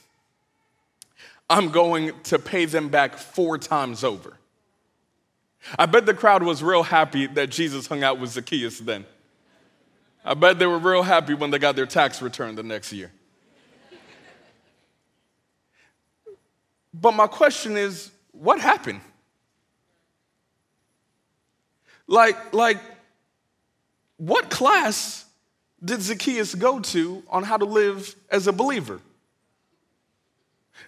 I'm 1.48 1.70
going 1.70 2.12
to 2.24 2.38
pay 2.38 2.64
them 2.64 2.88
back 2.88 3.16
four 3.16 3.58
times 3.58 4.02
over. 4.02 4.38
I 5.78 5.86
bet 5.86 6.06
the 6.06 6.14
crowd 6.14 6.42
was 6.42 6.62
real 6.62 6.82
happy 6.82 7.26
that 7.28 7.50
Jesus 7.50 7.86
hung 7.86 8.02
out 8.02 8.18
with 8.18 8.30
Zacchaeus 8.30 8.80
then. 8.80 9.04
I 10.26 10.34
bet 10.34 10.58
they 10.58 10.66
were 10.66 10.78
real 10.78 11.04
happy 11.04 11.34
when 11.34 11.52
they 11.52 11.58
got 11.60 11.76
their 11.76 11.86
tax 11.86 12.20
return 12.20 12.56
the 12.56 12.64
next 12.64 12.92
year. 12.92 13.12
But 16.92 17.12
my 17.12 17.28
question 17.28 17.76
is 17.76 18.10
what 18.32 18.60
happened? 18.60 19.02
Like, 22.08 22.52
like, 22.52 22.78
what 24.16 24.50
class 24.50 25.24
did 25.84 26.02
Zacchaeus 26.02 26.54
go 26.56 26.80
to 26.80 27.22
on 27.28 27.44
how 27.44 27.56
to 27.56 27.64
live 27.64 28.14
as 28.28 28.48
a 28.48 28.52
believer? 28.52 29.00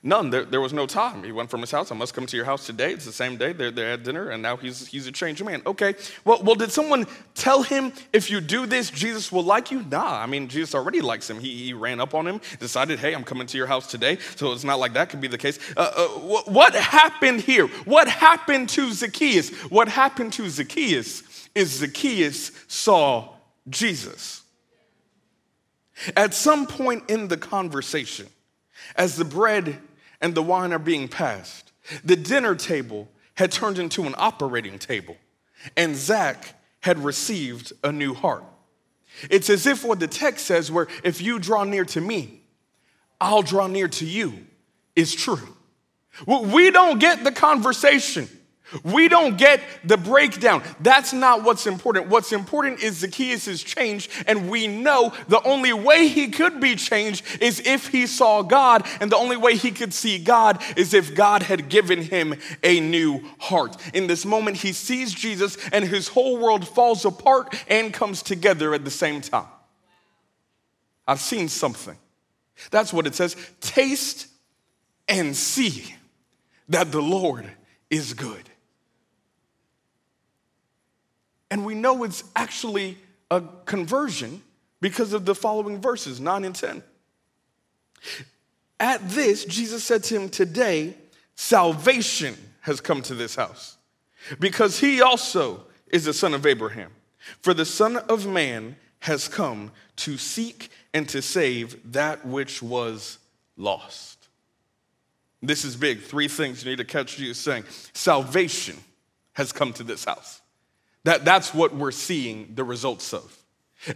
None. 0.02 0.30
There, 0.30 0.44
there 0.44 0.60
was 0.60 0.72
no 0.72 0.86
time. 0.86 1.24
He 1.24 1.32
went 1.32 1.50
from 1.50 1.60
his 1.60 1.70
house. 1.70 1.90
I 1.90 1.94
must 1.94 2.14
come 2.14 2.26
to 2.26 2.36
your 2.36 2.44
house 2.44 2.66
today. 2.66 2.92
It's 2.92 3.04
the 3.04 3.12
same 3.12 3.36
day. 3.36 3.52
They're, 3.52 3.70
they're 3.70 3.92
at 3.92 4.04
dinner, 4.04 4.30
and 4.30 4.42
now 4.42 4.56
he's, 4.56 4.86
he's 4.86 5.06
a 5.06 5.12
changed 5.12 5.44
man. 5.44 5.62
Okay. 5.66 5.94
Well, 6.24 6.42
well, 6.42 6.54
did 6.54 6.70
someone 6.70 7.06
tell 7.34 7.62
him 7.62 7.92
if 8.12 8.30
you 8.30 8.40
do 8.40 8.66
this, 8.66 8.90
Jesus 8.90 9.32
will 9.32 9.42
like 9.42 9.70
you? 9.70 9.82
Nah. 9.82 10.22
I 10.22 10.26
mean, 10.26 10.48
Jesus 10.48 10.74
already 10.74 11.00
likes 11.00 11.28
him. 11.28 11.40
He, 11.40 11.64
he 11.64 11.72
ran 11.72 12.00
up 12.00 12.14
on 12.14 12.26
him, 12.26 12.40
decided, 12.60 12.98
hey, 12.98 13.14
I'm 13.14 13.24
coming 13.24 13.46
to 13.46 13.58
your 13.58 13.66
house 13.66 13.86
today. 13.86 14.18
So 14.36 14.52
it's 14.52 14.64
not 14.64 14.78
like 14.78 14.92
that 14.94 15.10
could 15.10 15.20
be 15.20 15.28
the 15.28 15.38
case. 15.38 15.58
Uh, 15.76 15.90
uh, 15.96 16.08
what, 16.20 16.48
what 16.48 16.74
happened 16.74 17.40
here? 17.40 17.66
What 17.84 18.08
happened 18.08 18.68
to 18.70 18.92
Zacchaeus? 18.92 19.50
What 19.70 19.88
happened 19.88 20.32
to 20.34 20.48
Zacchaeus 20.48 21.48
is 21.54 21.70
Zacchaeus 21.70 22.52
saw 22.68 23.34
Jesus. 23.68 24.42
At 26.16 26.32
some 26.34 26.66
point 26.66 27.10
in 27.10 27.26
the 27.26 27.36
conversation, 27.36 28.28
as 28.96 29.16
the 29.16 29.24
bread 29.24 29.78
and 30.20 30.34
the 30.34 30.42
wine 30.42 30.72
are 30.72 30.78
being 30.78 31.08
passed, 31.08 31.72
the 32.04 32.16
dinner 32.16 32.54
table 32.54 33.08
had 33.34 33.52
turned 33.52 33.78
into 33.78 34.04
an 34.04 34.14
operating 34.18 34.78
table, 34.78 35.16
and 35.76 35.96
Zach 35.96 36.54
had 36.80 36.98
received 37.04 37.72
a 37.84 37.92
new 37.92 38.14
heart. 38.14 38.44
It's 39.30 39.50
as 39.50 39.66
if 39.66 39.84
what 39.84 40.00
the 40.00 40.06
text 40.06 40.46
says, 40.46 40.70
where 40.70 40.88
if 41.02 41.20
you 41.20 41.38
draw 41.38 41.64
near 41.64 41.84
to 41.86 42.00
me, 42.00 42.42
I'll 43.20 43.42
draw 43.42 43.66
near 43.66 43.88
to 43.88 44.06
you, 44.06 44.46
is 44.94 45.14
true. 45.14 45.56
We 46.26 46.70
don't 46.70 46.98
get 46.98 47.24
the 47.24 47.32
conversation 47.32 48.28
we 48.82 49.08
don't 49.08 49.38
get 49.38 49.60
the 49.84 49.96
breakdown. 49.96 50.62
That's 50.80 51.12
not 51.12 51.42
what's 51.42 51.66
important. 51.66 52.08
What's 52.08 52.32
important 52.32 52.82
is 52.82 52.98
Zacchaeus' 52.98 53.48
is 53.48 53.62
changed, 53.62 54.10
and 54.26 54.50
we 54.50 54.66
know 54.66 55.12
the 55.28 55.42
only 55.42 55.72
way 55.72 56.08
he 56.08 56.28
could 56.28 56.60
be 56.60 56.76
changed 56.76 57.24
is 57.40 57.60
if 57.64 57.88
he 57.88 58.06
saw 58.06 58.42
God, 58.42 58.86
and 59.00 59.10
the 59.10 59.16
only 59.16 59.36
way 59.36 59.56
he 59.56 59.70
could 59.70 59.94
see 59.94 60.18
God 60.18 60.62
is 60.76 60.94
if 60.94 61.14
God 61.14 61.42
had 61.42 61.68
given 61.68 62.02
him 62.02 62.34
a 62.62 62.80
new 62.80 63.22
heart. 63.38 63.76
In 63.94 64.06
this 64.06 64.24
moment, 64.24 64.58
he 64.58 64.72
sees 64.72 65.12
Jesus, 65.14 65.56
and 65.72 65.84
his 65.84 66.08
whole 66.08 66.38
world 66.38 66.66
falls 66.66 67.04
apart 67.04 67.54
and 67.68 67.92
comes 67.92 68.22
together 68.22 68.74
at 68.74 68.84
the 68.84 68.90
same 68.90 69.20
time. 69.20 69.46
I've 71.06 71.20
seen 71.20 71.48
something. 71.48 71.96
That's 72.70 72.92
what 72.92 73.06
it 73.06 73.14
says. 73.14 73.34
Taste 73.60 74.26
and 75.08 75.34
see 75.34 75.94
that 76.68 76.92
the 76.92 77.00
Lord 77.00 77.50
is 77.88 78.12
good. 78.12 78.50
And 81.50 81.64
we 81.64 81.74
know 81.74 82.04
it's 82.04 82.24
actually 82.36 82.98
a 83.30 83.42
conversion 83.64 84.42
because 84.80 85.12
of 85.12 85.24
the 85.24 85.34
following 85.34 85.80
verses 85.80 86.20
9 86.20 86.44
and 86.44 86.54
10. 86.54 86.82
At 88.80 89.08
this, 89.08 89.44
Jesus 89.44 89.82
said 89.82 90.04
to 90.04 90.16
him, 90.16 90.28
Today, 90.28 90.94
salvation 91.34 92.36
has 92.60 92.80
come 92.80 93.02
to 93.02 93.14
this 93.14 93.34
house, 93.34 93.76
because 94.38 94.78
he 94.78 95.00
also 95.00 95.64
is 95.88 96.04
the 96.04 96.12
son 96.12 96.34
of 96.34 96.46
Abraham. 96.46 96.92
For 97.40 97.54
the 97.54 97.64
Son 97.64 97.96
of 97.96 98.26
Man 98.26 98.76
has 99.00 99.28
come 99.28 99.70
to 99.96 100.16
seek 100.16 100.70
and 100.94 101.08
to 101.10 101.22
save 101.22 101.92
that 101.92 102.26
which 102.26 102.62
was 102.62 103.18
lost. 103.56 104.28
This 105.42 105.64
is 105.64 105.76
big. 105.76 106.00
Three 106.02 106.28
things 106.28 106.64
you 106.64 106.70
need 106.70 106.78
to 106.78 106.84
catch 106.84 107.16
Jesus 107.16 107.38
saying. 107.38 107.64
Salvation 107.92 108.76
has 109.34 109.52
come 109.52 109.72
to 109.74 109.84
this 109.84 110.04
house. 110.04 110.37
That, 111.08 111.24
that's 111.24 111.54
what 111.54 111.74
we're 111.74 111.90
seeing 111.90 112.52
the 112.54 112.64
results 112.64 113.14
of. 113.14 113.34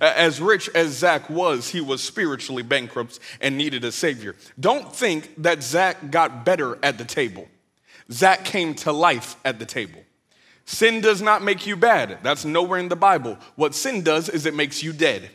As 0.00 0.40
rich 0.40 0.70
as 0.74 0.92
Zach 0.92 1.28
was, 1.28 1.68
he 1.68 1.82
was 1.82 2.02
spiritually 2.02 2.62
bankrupt 2.62 3.18
and 3.38 3.58
needed 3.58 3.84
a 3.84 3.92
savior. 3.92 4.34
Don't 4.58 4.96
think 4.96 5.42
that 5.42 5.62
Zach 5.62 6.10
got 6.10 6.46
better 6.46 6.78
at 6.82 6.96
the 6.96 7.04
table. 7.04 7.48
Zach 8.10 8.46
came 8.46 8.72
to 8.76 8.92
life 8.92 9.36
at 9.44 9.58
the 9.58 9.66
table. 9.66 10.00
Sin 10.64 11.02
does 11.02 11.20
not 11.20 11.42
make 11.42 11.66
you 11.66 11.76
bad. 11.76 12.16
That's 12.22 12.46
nowhere 12.46 12.78
in 12.78 12.88
the 12.88 12.96
Bible. 12.96 13.36
What 13.56 13.74
sin 13.74 14.00
does 14.00 14.30
is 14.30 14.46
it 14.46 14.54
makes 14.54 14.82
you 14.82 14.94
dead 14.94 15.28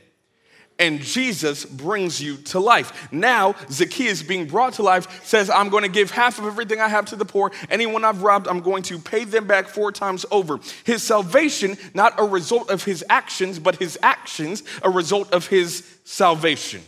and 0.79 1.01
Jesus 1.01 1.65
brings 1.65 2.21
you 2.21 2.37
to 2.37 2.59
life. 2.59 3.11
Now, 3.11 3.55
Zacchaeus, 3.69 4.21
being 4.21 4.45
brought 4.45 4.73
to 4.73 4.83
life, 4.83 5.25
says, 5.25 5.49
I'm 5.49 5.69
going 5.69 5.83
to 5.83 5.89
give 5.89 6.11
half 6.11 6.37
of 6.37 6.45
everything 6.45 6.79
I 6.79 6.87
have 6.87 7.05
to 7.05 7.15
the 7.15 7.25
poor. 7.25 7.51
Anyone 7.69 8.05
I've 8.05 8.21
robbed, 8.21 8.47
I'm 8.47 8.61
going 8.61 8.83
to 8.83 8.99
pay 8.99 9.23
them 9.23 9.47
back 9.47 9.67
four 9.67 9.91
times 9.91 10.25
over. 10.29 10.59
His 10.83 11.01
salvation, 11.01 11.77
not 11.93 12.19
a 12.19 12.23
result 12.23 12.69
of 12.69 12.83
his 12.83 13.03
actions, 13.09 13.57
but 13.59 13.77
his 13.77 13.97
actions, 14.03 14.63
a 14.83 14.89
result 14.89 15.33
of 15.33 15.47
his 15.47 15.83
salvation. 16.03 16.81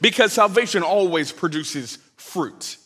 Because 0.00 0.32
salvation 0.32 0.82
always 0.82 1.30
produces 1.32 1.98
fruit. 2.16 2.76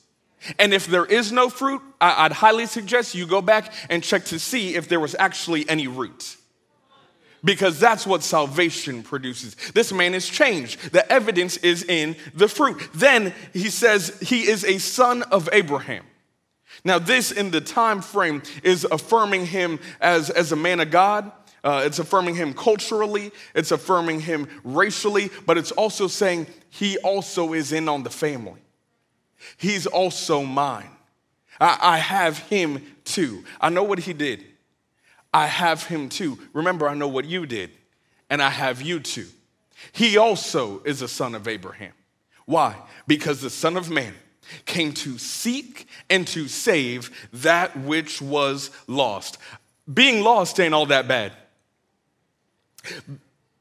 And 0.58 0.72
if 0.72 0.86
there 0.86 1.06
is 1.06 1.32
no 1.32 1.48
fruit, 1.48 1.82
I'd 2.00 2.32
highly 2.32 2.66
suggest 2.66 3.14
you 3.14 3.26
go 3.26 3.42
back 3.42 3.72
and 3.88 4.02
check 4.02 4.26
to 4.26 4.38
see 4.38 4.74
if 4.76 4.88
there 4.88 5.00
was 5.00 5.16
actually 5.18 5.68
any 5.68 5.88
root 5.88 6.36
because 7.46 7.78
that's 7.78 8.06
what 8.06 8.24
salvation 8.24 9.02
produces. 9.04 9.54
This 9.72 9.92
man 9.92 10.14
is 10.14 10.28
changed. 10.28 10.92
The 10.92 11.10
evidence 11.10 11.56
is 11.58 11.84
in 11.84 12.16
the 12.34 12.48
fruit. 12.48 12.88
Then 12.92 13.32
he 13.52 13.70
says 13.70 14.18
he 14.20 14.48
is 14.48 14.64
a 14.64 14.78
son 14.78 15.22
of 15.22 15.48
Abraham. 15.52 16.04
Now, 16.84 16.98
this 16.98 17.30
in 17.30 17.52
the 17.52 17.60
time 17.60 18.02
frame 18.02 18.42
is 18.62 18.84
affirming 18.90 19.46
him 19.46 19.78
as, 20.00 20.28
as 20.28 20.52
a 20.52 20.56
man 20.56 20.80
of 20.80 20.90
God. 20.90 21.30
Uh, 21.62 21.82
it's 21.84 21.98
affirming 21.98 22.34
him 22.34 22.52
culturally, 22.52 23.32
it's 23.54 23.72
affirming 23.72 24.20
him 24.20 24.46
racially, 24.62 25.30
but 25.46 25.58
it's 25.58 25.72
also 25.72 26.06
saying 26.06 26.46
he 26.70 26.96
also 26.98 27.54
is 27.54 27.72
in 27.72 27.88
on 27.88 28.02
the 28.02 28.10
family. 28.10 28.60
He's 29.56 29.86
also 29.86 30.42
mine. 30.42 30.90
I, 31.60 31.78
I 31.80 31.98
have 31.98 32.38
him 32.38 32.84
too. 33.04 33.44
I 33.60 33.70
know 33.70 33.82
what 33.82 34.00
he 34.00 34.12
did. 34.12 34.44
I 35.36 35.44
have 35.48 35.84
him 35.84 36.08
too. 36.08 36.38
Remember, 36.54 36.88
I 36.88 36.94
know 36.94 37.08
what 37.08 37.26
you 37.26 37.44
did, 37.44 37.70
and 38.30 38.40
I 38.40 38.48
have 38.48 38.80
you 38.80 39.00
too. 39.00 39.26
He 39.92 40.16
also 40.16 40.82
is 40.84 41.02
a 41.02 41.08
son 41.08 41.34
of 41.34 41.46
Abraham. 41.46 41.92
Why? 42.46 42.74
Because 43.06 43.42
the 43.42 43.50
Son 43.50 43.76
of 43.76 43.90
Man 43.90 44.14
came 44.64 44.94
to 44.94 45.18
seek 45.18 45.88
and 46.08 46.26
to 46.28 46.48
save 46.48 47.10
that 47.34 47.78
which 47.80 48.22
was 48.22 48.70
lost. 48.86 49.36
Being 49.92 50.24
lost 50.24 50.58
ain't 50.58 50.72
all 50.72 50.86
that 50.86 51.06
bad. 51.06 51.34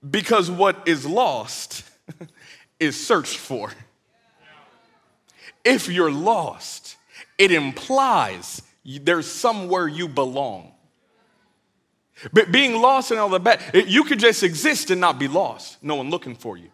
Because 0.10 0.50
what 0.50 0.88
is 0.88 1.06
lost 1.06 1.84
is 2.80 3.06
searched 3.06 3.38
for. 3.38 3.74
If 5.66 5.90
you're 5.90 6.10
lost, 6.10 6.96
it 7.38 7.52
implies 7.52 8.62
there's 8.86 9.30
somewhere 9.30 9.90
you 9.90 10.08
belong. 10.08 10.72
But 12.34 12.52
being 12.52 12.82
lost 12.82 13.12
and 13.12 13.20
all 13.20 13.30
the 13.30 13.40
bad, 13.40 13.62
you 13.74 14.04
could 14.04 14.20
just 14.20 14.44
exist 14.44 14.92
and 14.92 15.02
not 15.02 15.20
be 15.20 15.28
lost, 15.28 15.82
no 15.84 15.96
one 15.96 16.10
looking 16.10 16.36
for 16.36 16.58
you. 16.58 16.70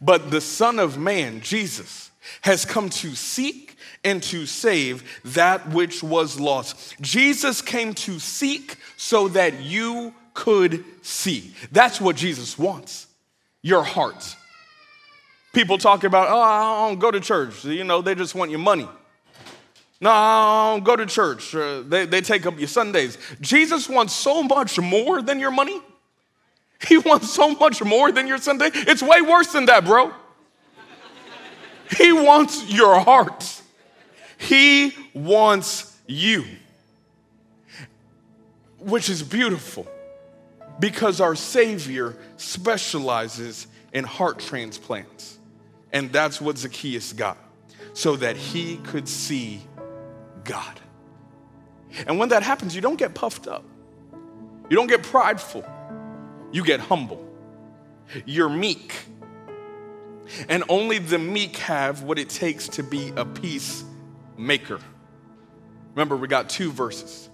But 0.00 0.30
the 0.30 0.40
Son 0.40 0.78
of 0.78 0.98
Man, 0.98 1.40
Jesus, 1.40 2.10
has 2.42 2.64
come 2.64 2.88
to 2.88 3.14
seek 3.14 3.76
and 4.02 4.22
to 4.24 4.46
save 4.46 5.20
that 5.24 5.70
which 5.70 6.02
was 6.02 6.40
lost. 6.40 6.96
Jesus 7.00 7.60
came 7.60 7.94
to 7.94 8.18
seek 8.18 8.76
so 8.96 9.28
that 9.28 9.60
you 9.60 10.14
could 10.32 10.84
see. 11.02 11.54
That's 11.70 12.00
what 12.00 12.16
Jesus 12.16 12.58
wants 12.58 13.06
your 13.62 13.82
heart. 13.82 14.36
People 15.52 15.78
talk 15.78 16.04
about, 16.04 16.28
oh, 16.30 16.40
I 16.40 16.88
don't 16.88 16.98
go 16.98 17.10
to 17.10 17.20
church. 17.20 17.64
You 17.64 17.84
know, 17.84 18.02
they 18.02 18.14
just 18.14 18.34
want 18.34 18.50
your 18.50 18.60
money. 18.60 18.88
No, 20.00 20.80
go 20.82 20.96
to 20.96 21.06
church. 21.06 21.54
Uh, 21.54 21.82
they, 21.86 22.04
they 22.04 22.20
take 22.20 22.46
up 22.46 22.58
your 22.58 22.68
Sundays. 22.68 23.16
Jesus 23.40 23.88
wants 23.88 24.12
so 24.12 24.42
much 24.42 24.78
more 24.78 25.22
than 25.22 25.40
your 25.40 25.50
money. 25.50 25.80
He 26.86 26.98
wants 26.98 27.30
so 27.30 27.54
much 27.54 27.82
more 27.82 28.12
than 28.12 28.26
your 28.26 28.38
Sunday. 28.38 28.70
It's 28.72 29.02
way 29.02 29.22
worse 29.22 29.52
than 29.52 29.66
that, 29.66 29.84
bro. 29.84 30.12
He 31.96 32.12
wants 32.12 32.68
your 32.70 32.98
heart. 33.00 33.62
He 34.36 34.92
wants 35.14 35.96
you, 36.06 36.44
which 38.78 39.08
is 39.08 39.22
beautiful 39.22 39.86
because 40.80 41.20
our 41.20 41.34
Savior 41.34 42.16
specializes 42.36 43.66
in 43.92 44.04
heart 44.04 44.40
transplants. 44.40 45.38
And 45.92 46.12
that's 46.12 46.40
what 46.40 46.58
Zacchaeus 46.58 47.12
got, 47.12 47.38
so 47.92 48.16
that 48.16 48.36
he 48.36 48.78
could 48.78 49.08
see 49.08 49.62
God. 50.44 50.80
And 52.06 52.18
when 52.18 52.30
that 52.30 52.42
happens, 52.42 52.74
you 52.74 52.80
don't 52.80 52.98
get 52.98 53.14
puffed 53.14 53.46
up, 53.46 53.64
you 54.68 54.76
don't 54.76 54.88
get 54.88 55.02
prideful, 55.02 55.64
you 56.52 56.64
get 56.64 56.80
humble. 56.80 57.24
You're 58.24 58.48
meek. 58.48 58.94
And 60.48 60.64
only 60.68 60.98
the 60.98 61.18
meek 61.18 61.56
have 61.56 62.02
what 62.02 62.18
it 62.18 62.28
takes 62.28 62.68
to 62.68 62.82
be 62.82 63.12
a 63.16 63.24
peacemaker. 63.24 64.78
Remember, 65.94 66.16
we 66.16 66.28
got 66.28 66.48
two 66.48 66.72
verses. 66.72 67.28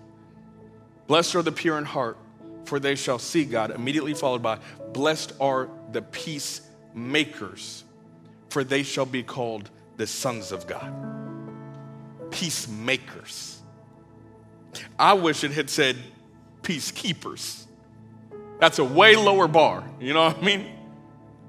Blessed 1.06 1.34
are 1.34 1.42
the 1.42 1.52
pure 1.52 1.78
in 1.78 1.84
heart, 1.84 2.18
for 2.64 2.78
they 2.78 2.94
shall 2.94 3.18
see 3.18 3.44
God. 3.44 3.70
Immediately 3.70 4.14
followed 4.14 4.42
by, 4.42 4.58
Blessed 4.92 5.32
are 5.40 5.68
the 5.92 6.02
peacemakers, 6.02 7.84
for 8.48 8.64
they 8.64 8.82
shall 8.82 9.06
be 9.06 9.22
called 9.22 9.70
the 9.96 10.06
sons 10.06 10.52
of 10.52 10.66
God. 10.66 11.19
Peacemakers. 12.30 13.60
I 14.98 15.14
wish 15.14 15.44
it 15.44 15.52
had 15.52 15.70
said 15.70 15.96
peacekeepers. 16.62 17.64
That's 18.58 18.78
a 18.78 18.84
way 18.84 19.16
lower 19.16 19.48
bar, 19.48 19.84
you 19.98 20.12
know 20.12 20.24
what 20.24 20.38
I 20.38 20.42
mean? 20.42 20.66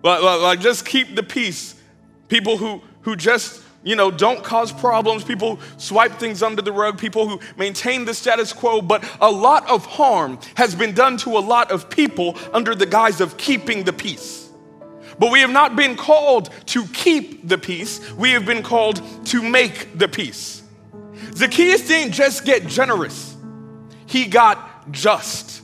Like, 0.04 0.22
like, 0.22 0.42
like 0.42 0.60
just 0.60 0.86
keep 0.86 1.16
the 1.16 1.24
peace. 1.24 1.76
People 2.30 2.58
who, 2.58 2.82
who 3.02 3.16
just 3.16 3.62
you 3.84 3.96
know, 3.96 4.12
don't 4.12 4.44
cause 4.44 4.72
problems, 4.72 5.24
people 5.24 5.60
swipe 5.78 6.14
things 6.14 6.44
under 6.44 6.62
the 6.62 6.72
rug, 6.72 7.00
people 7.00 7.28
who 7.28 7.40
maintain 7.58 8.06
the 8.06 8.14
status 8.14 8.54
quo, 8.54 8.82
but 8.82 9.04
a 9.20 9.30
lot 9.30 9.68
of 9.70 9.86
harm 9.86 10.40
has 10.56 10.76
been 10.76 10.94
done 10.94 11.18
to 11.18 11.38
a 11.38 11.40
lot 11.40 11.72
of 11.72 11.90
people 11.90 12.38
under 12.54 12.76
the 12.76 12.86
guise 12.86 13.22
of 13.22 13.38
keeping 13.38 13.84
the 13.84 13.94
peace. 13.94 14.50
But 15.18 15.32
we 15.32 15.40
have 15.40 15.50
not 15.50 15.76
been 15.76 15.96
called 15.96 16.50
to 16.68 16.86
keep 16.88 17.48
the 17.48 17.58
peace, 17.58 18.12
we 18.14 18.32
have 18.32 18.46
been 18.46 18.64
called 18.64 19.02
to 19.28 19.42
make 19.42 19.98
the 19.98 20.08
peace. 20.08 20.61
Zacchaeus 21.36 21.88
didn't 21.88 22.14
just 22.14 22.46
get 22.46 22.68
generous, 22.68 23.36
he 24.06 24.26
got 24.26 24.92
just. 24.92 25.62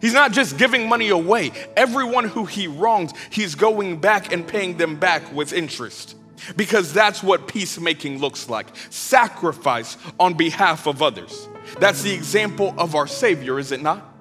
He's 0.00 0.12
not 0.12 0.32
just 0.32 0.58
giving 0.58 0.88
money 0.88 1.08
away. 1.08 1.50
Everyone 1.76 2.24
who 2.24 2.44
he 2.44 2.68
wronged, 2.68 3.12
he's 3.30 3.54
going 3.54 4.00
back 4.00 4.32
and 4.32 4.46
paying 4.46 4.76
them 4.76 4.96
back 4.96 5.32
with 5.32 5.52
interest. 5.52 6.14
Because 6.56 6.92
that's 6.92 7.20
what 7.20 7.48
peacemaking 7.48 8.18
looks 8.20 8.48
like 8.48 8.68
sacrifice 8.90 9.96
on 10.20 10.34
behalf 10.34 10.86
of 10.86 11.02
others. 11.02 11.48
That's 11.80 12.02
the 12.02 12.12
example 12.12 12.74
of 12.78 12.94
our 12.94 13.08
Savior, 13.08 13.58
is 13.58 13.72
it 13.72 13.82
not? 13.82 14.14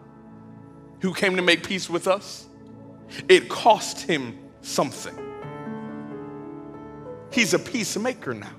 Who 1.01 1.13
came 1.13 1.35
to 1.35 1.43
make 1.43 1.63
peace 1.63 1.89
with 1.89 2.07
us? 2.07 2.47
It 3.29 3.47
cost 3.47 4.01
him 4.01 4.37
something. 4.61 5.15
He's 7.31 7.53
a 7.53 7.59
peacemaker 7.59 8.33
now. 8.33 8.55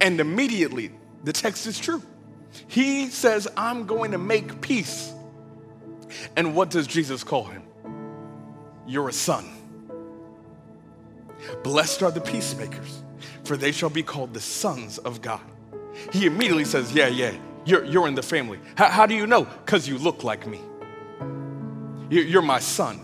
And 0.00 0.20
immediately, 0.20 0.92
the 1.24 1.32
text 1.32 1.66
is 1.66 1.78
true. 1.78 2.02
He 2.68 3.08
says, 3.08 3.48
I'm 3.56 3.86
going 3.86 4.12
to 4.12 4.18
make 4.18 4.60
peace. 4.60 5.12
And 6.36 6.54
what 6.54 6.70
does 6.70 6.86
Jesus 6.86 7.24
call 7.24 7.44
him? 7.44 7.62
You're 8.86 9.08
a 9.08 9.12
son. 9.12 9.44
Blessed 11.62 12.02
are 12.02 12.10
the 12.10 12.20
peacemakers, 12.20 13.02
for 13.44 13.56
they 13.56 13.72
shall 13.72 13.90
be 13.90 14.02
called 14.02 14.32
the 14.32 14.40
sons 14.40 14.98
of 14.98 15.20
God. 15.20 15.40
He 16.12 16.26
immediately 16.26 16.64
says, 16.64 16.92
Yeah, 16.92 17.08
yeah, 17.08 17.34
you're, 17.64 17.84
you're 17.84 18.08
in 18.08 18.14
the 18.14 18.22
family. 18.22 18.60
How, 18.76 18.88
how 18.88 19.06
do 19.06 19.14
you 19.14 19.26
know? 19.26 19.44
Because 19.44 19.88
you 19.88 19.98
look 19.98 20.24
like 20.24 20.46
me. 20.46 20.60
You, 22.10 22.22
you're 22.22 22.42
my 22.42 22.60
son. 22.60 23.00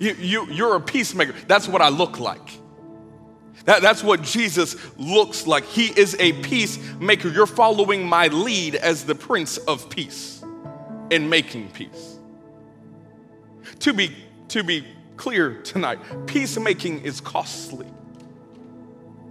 You, 0.00 0.14
you, 0.14 0.46
you're 0.50 0.76
a 0.76 0.80
peacemaker. 0.80 1.34
That's 1.46 1.68
what 1.68 1.80
I 1.80 1.88
look 1.88 2.18
like. 2.18 2.60
That, 3.64 3.82
that's 3.82 4.04
what 4.04 4.22
Jesus 4.22 4.76
looks 4.96 5.46
like. 5.46 5.64
He 5.64 5.86
is 5.86 6.16
a 6.20 6.32
peacemaker. 6.42 7.28
You're 7.28 7.46
following 7.46 8.06
my 8.06 8.28
lead 8.28 8.76
as 8.76 9.04
the 9.04 9.14
Prince 9.14 9.58
of 9.58 9.90
Peace 9.90 10.44
in 11.10 11.28
making 11.28 11.70
peace. 11.70 12.18
To 13.80 13.92
be, 13.92 14.14
to 14.48 14.62
be 14.62 14.86
clear 15.16 15.62
tonight 15.62 15.98
peacemaking 16.26 17.02
is 17.02 17.20
costly. 17.20 17.86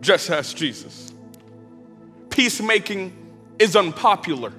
Just 0.01 0.30
ask 0.30 0.55
Jesus. 0.55 1.13
Peacemaking 2.30 3.15
is 3.59 3.76
unpopular. 3.76 4.51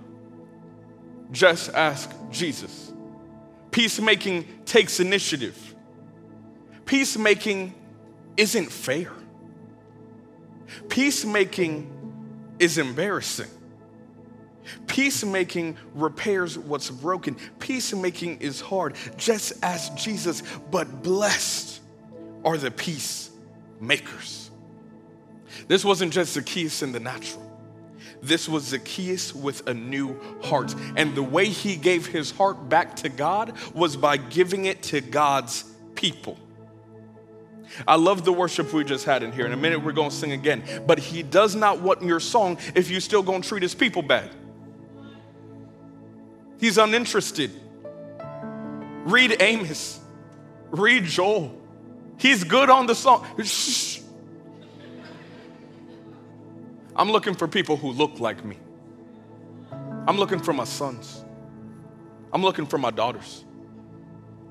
Just 1.30 1.72
ask 1.74 2.10
Jesus. 2.30 2.92
Peacemaking 3.70 4.46
takes 4.64 5.00
initiative. 5.00 5.74
Peacemaking 6.86 7.74
isn't 8.36 8.72
fair. 8.72 9.12
Peacemaking 10.88 11.90
is 12.58 12.78
embarrassing. 12.78 13.50
Peacemaking 14.86 15.76
repairs 15.94 16.58
what's 16.58 16.90
broken. 16.90 17.36
Peacemaking 17.58 18.40
is 18.40 18.60
hard, 18.60 18.94
just 19.16 19.52
as 19.62 19.90
Jesus, 19.90 20.42
but 20.70 21.02
blessed 21.02 21.80
are 22.44 22.56
the 22.56 22.70
peacemakers. 22.70 24.50
This 25.68 25.84
wasn't 25.84 26.12
just 26.12 26.32
Zacchaeus 26.34 26.82
in 26.82 26.92
the 26.92 27.00
natural. 27.00 27.42
This 28.22 28.48
was 28.48 28.64
Zacchaeus 28.64 29.34
with 29.34 29.66
a 29.68 29.74
new 29.74 30.18
heart. 30.42 30.74
And 30.96 31.14
the 31.14 31.22
way 31.22 31.46
he 31.46 31.76
gave 31.76 32.06
his 32.06 32.30
heart 32.30 32.68
back 32.68 32.96
to 32.96 33.08
God 33.08 33.54
was 33.74 33.96
by 33.96 34.16
giving 34.16 34.64
it 34.64 34.82
to 34.84 35.00
God's 35.00 35.64
people. 35.94 36.38
I 37.86 37.96
love 37.96 38.24
the 38.24 38.32
worship 38.32 38.72
we 38.72 38.84
just 38.84 39.04
had 39.04 39.22
in 39.22 39.32
here. 39.32 39.46
In 39.46 39.52
a 39.52 39.56
minute, 39.56 39.82
we're 39.82 39.92
going 39.92 40.10
to 40.10 40.16
sing 40.16 40.32
again. 40.32 40.62
But 40.86 40.98
he 40.98 41.22
does 41.22 41.54
not 41.54 41.80
want 41.80 42.02
your 42.02 42.20
song 42.20 42.58
if 42.74 42.90
you 42.90 43.00
still 43.00 43.22
going 43.22 43.42
to 43.42 43.48
treat 43.48 43.62
his 43.62 43.74
people 43.74 44.02
bad. 44.02 44.30
He's 46.58 46.78
uninterested. 46.78 47.50
Read 49.04 49.36
Amos. 49.40 50.00
Read 50.70 51.04
Joel. 51.04 51.54
He's 52.18 52.44
good 52.44 52.70
on 52.70 52.86
the 52.86 52.94
song. 52.94 53.26
Shh. 53.42 54.00
I'm 56.94 57.10
looking 57.10 57.34
for 57.34 57.46
people 57.46 57.76
who 57.76 57.92
look 57.92 58.20
like 58.20 58.44
me. 58.44 58.58
I'm 60.08 60.16
looking 60.16 60.38
for 60.40 60.52
my 60.52 60.64
sons. 60.64 61.22
I'm 62.32 62.42
looking 62.42 62.66
for 62.66 62.78
my 62.78 62.90
daughters. 62.90 63.44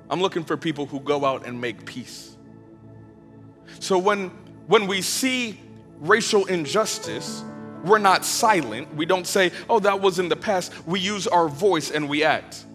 I'm 0.10 0.22
looking 0.22 0.44
for 0.44 0.56
people 0.56 0.86
who 0.86 1.00
go 1.00 1.26
out 1.26 1.46
and 1.48 1.60
make 1.60 1.86
peace. 1.86 2.35
So 3.80 3.98
when, 3.98 4.30
when 4.68 4.88
we 4.88 5.02
see 5.02 5.60
racial 6.00 6.46
injustice, 6.46 7.44
we're 7.84 8.00
not 8.00 8.26
silent. 8.26 8.94
We 8.96 9.06
don't 9.06 9.28
say, 9.28 9.52
oh, 9.70 9.80
that 9.80 10.02
was 10.02 10.20
in 10.20 10.30
the 10.30 10.36
past. 10.36 10.74
We 10.88 11.00
use 11.00 11.28
our 11.28 11.48
voice 11.48 11.92
and 11.92 12.10
we 12.10 12.24
act. 12.24 12.66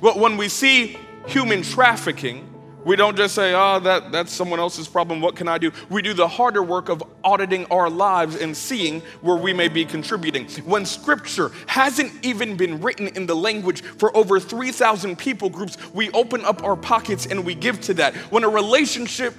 But 0.00 0.18
when 0.18 0.36
we 0.36 0.48
see 0.48 0.98
human 1.26 1.62
trafficking, 1.62 2.48
we 2.84 2.96
don't 2.96 3.16
just 3.16 3.36
say, 3.36 3.54
oh, 3.54 3.78
that, 3.80 4.10
that's 4.10 4.32
someone 4.32 4.58
else's 4.58 4.88
problem. 4.88 5.20
What 5.20 5.36
can 5.36 5.46
I 5.46 5.58
do? 5.58 5.70
We 5.88 6.02
do 6.02 6.14
the 6.14 6.26
harder 6.26 6.62
work 6.62 6.88
of 6.88 7.02
auditing 7.22 7.64
our 7.66 7.88
lives 7.88 8.34
and 8.36 8.56
seeing 8.56 9.00
where 9.20 9.36
we 9.36 9.52
may 9.52 9.68
be 9.68 9.84
contributing. 9.84 10.48
When 10.64 10.84
scripture 10.84 11.52
hasn't 11.66 12.12
even 12.26 12.56
been 12.56 12.80
written 12.80 13.08
in 13.08 13.26
the 13.26 13.36
language 13.36 13.82
for 13.82 14.14
over 14.16 14.40
3,000 14.40 15.16
people 15.16 15.48
groups, 15.48 15.76
we 15.94 16.10
open 16.10 16.44
up 16.44 16.64
our 16.64 16.74
pockets 16.76 17.26
and 17.26 17.44
we 17.44 17.54
give 17.54 17.80
to 17.82 17.94
that. 17.94 18.16
When 18.32 18.42
a 18.42 18.48
relationship 18.48 19.34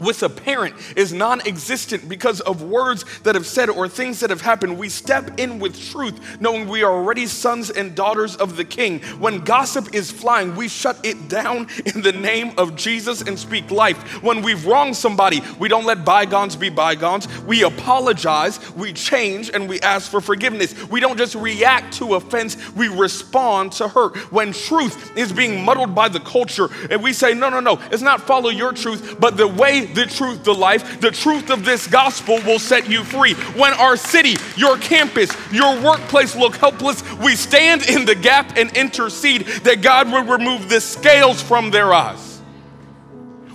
with 0.00 0.22
a 0.22 0.28
parent 0.28 0.74
is 0.96 1.12
non 1.12 1.40
existent 1.46 2.08
because 2.08 2.40
of 2.40 2.62
words 2.62 3.04
that 3.20 3.34
have 3.34 3.46
said 3.46 3.70
or 3.70 3.88
things 3.88 4.20
that 4.20 4.30
have 4.30 4.40
happened. 4.40 4.78
We 4.78 4.88
step 4.88 5.38
in 5.38 5.58
with 5.58 5.80
truth, 5.90 6.40
knowing 6.40 6.68
we 6.68 6.82
are 6.82 6.92
already 6.92 7.26
sons 7.26 7.70
and 7.70 7.94
daughters 7.94 8.36
of 8.36 8.56
the 8.56 8.64
King. 8.64 9.00
When 9.18 9.40
gossip 9.40 9.94
is 9.94 10.10
flying, 10.10 10.56
we 10.56 10.68
shut 10.68 10.98
it 11.04 11.28
down 11.28 11.68
in 11.86 12.02
the 12.02 12.12
name 12.12 12.52
of 12.58 12.76
Jesus 12.76 13.22
and 13.22 13.38
speak 13.38 13.70
life. 13.70 14.22
When 14.22 14.42
we've 14.42 14.64
wronged 14.66 14.96
somebody, 14.96 15.40
we 15.58 15.68
don't 15.68 15.84
let 15.84 16.04
bygones 16.04 16.56
be 16.56 16.68
bygones. 16.68 17.28
We 17.42 17.62
apologize, 17.64 18.58
we 18.74 18.92
change, 18.92 19.50
and 19.52 19.68
we 19.68 19.80
ask 19.80 20.10
for 20.10 20.20
forgiveness. 20.20 20.74
We 20.88 21.00
don't 21.00 21.18
just 21.18 21.34
react 21.34 21.94
to 21.94 22.14
offense, 22.14 22.56
we 22.74 22.88
respond 22.88 23.72
to 23.72 23.88
hurt. 23.88 24.16
When 24.32 24.52
truth 24.52 25.16
is 25.16 25.32
being 25.32 25.64
muddled 25.64 25.94
by 25.94 26.08
the 26.08 26.20
culture, 26.20 26.68
and 26.90 27.02
we 27.02 27.12
say, 27.12 27.34
no, 27.34 27.50
no, 27.50 27.60
no, 27.60 27.80
it's 27.90 28.02
not 28.02 28.20
follow 28.22 28.50
your 28.50 28.72
truth, 28.72 29.16
but 29.18 29.36
the 29.36 29.48
way 29.48 29.86
the 29.94 30.06
truth, 30.06 30.44
the 30.44 30.54
life. 30.54 31.00
The 31.00 31.10
truth 31.10 31.50
of 31.50 31.64
this 31.64 31.86
gospel 31.86 32.40
will 32.44 32.58
set 32.58 32.88
you 32.88 33.04
free. 33.04 33.34
When 33.34 33.72
our 33.74 33.96
city, 33.96 34.36
your 34.56 34.78
campus, 34.78 35.30
your 35.52 35.80
workplace 35.80 36.36
look 36.36 36.56
helpless, 36.56 37.02
we 37.18 37.36
stand 37.36 37.88
in 37.88 38.04
the 38.04 38.14
gap 38.14 38.56
and 38.56 38.76
intercede 38.76 39.46
that 39.64 39.82
God 39.82 40.10
will 40.10 40.24
remove 40.24 40.68
the 40.68 40.80
scales 40.80 41.42
from 41.42 41.70
their 41.70 41.92
eyes. 41.92 42.40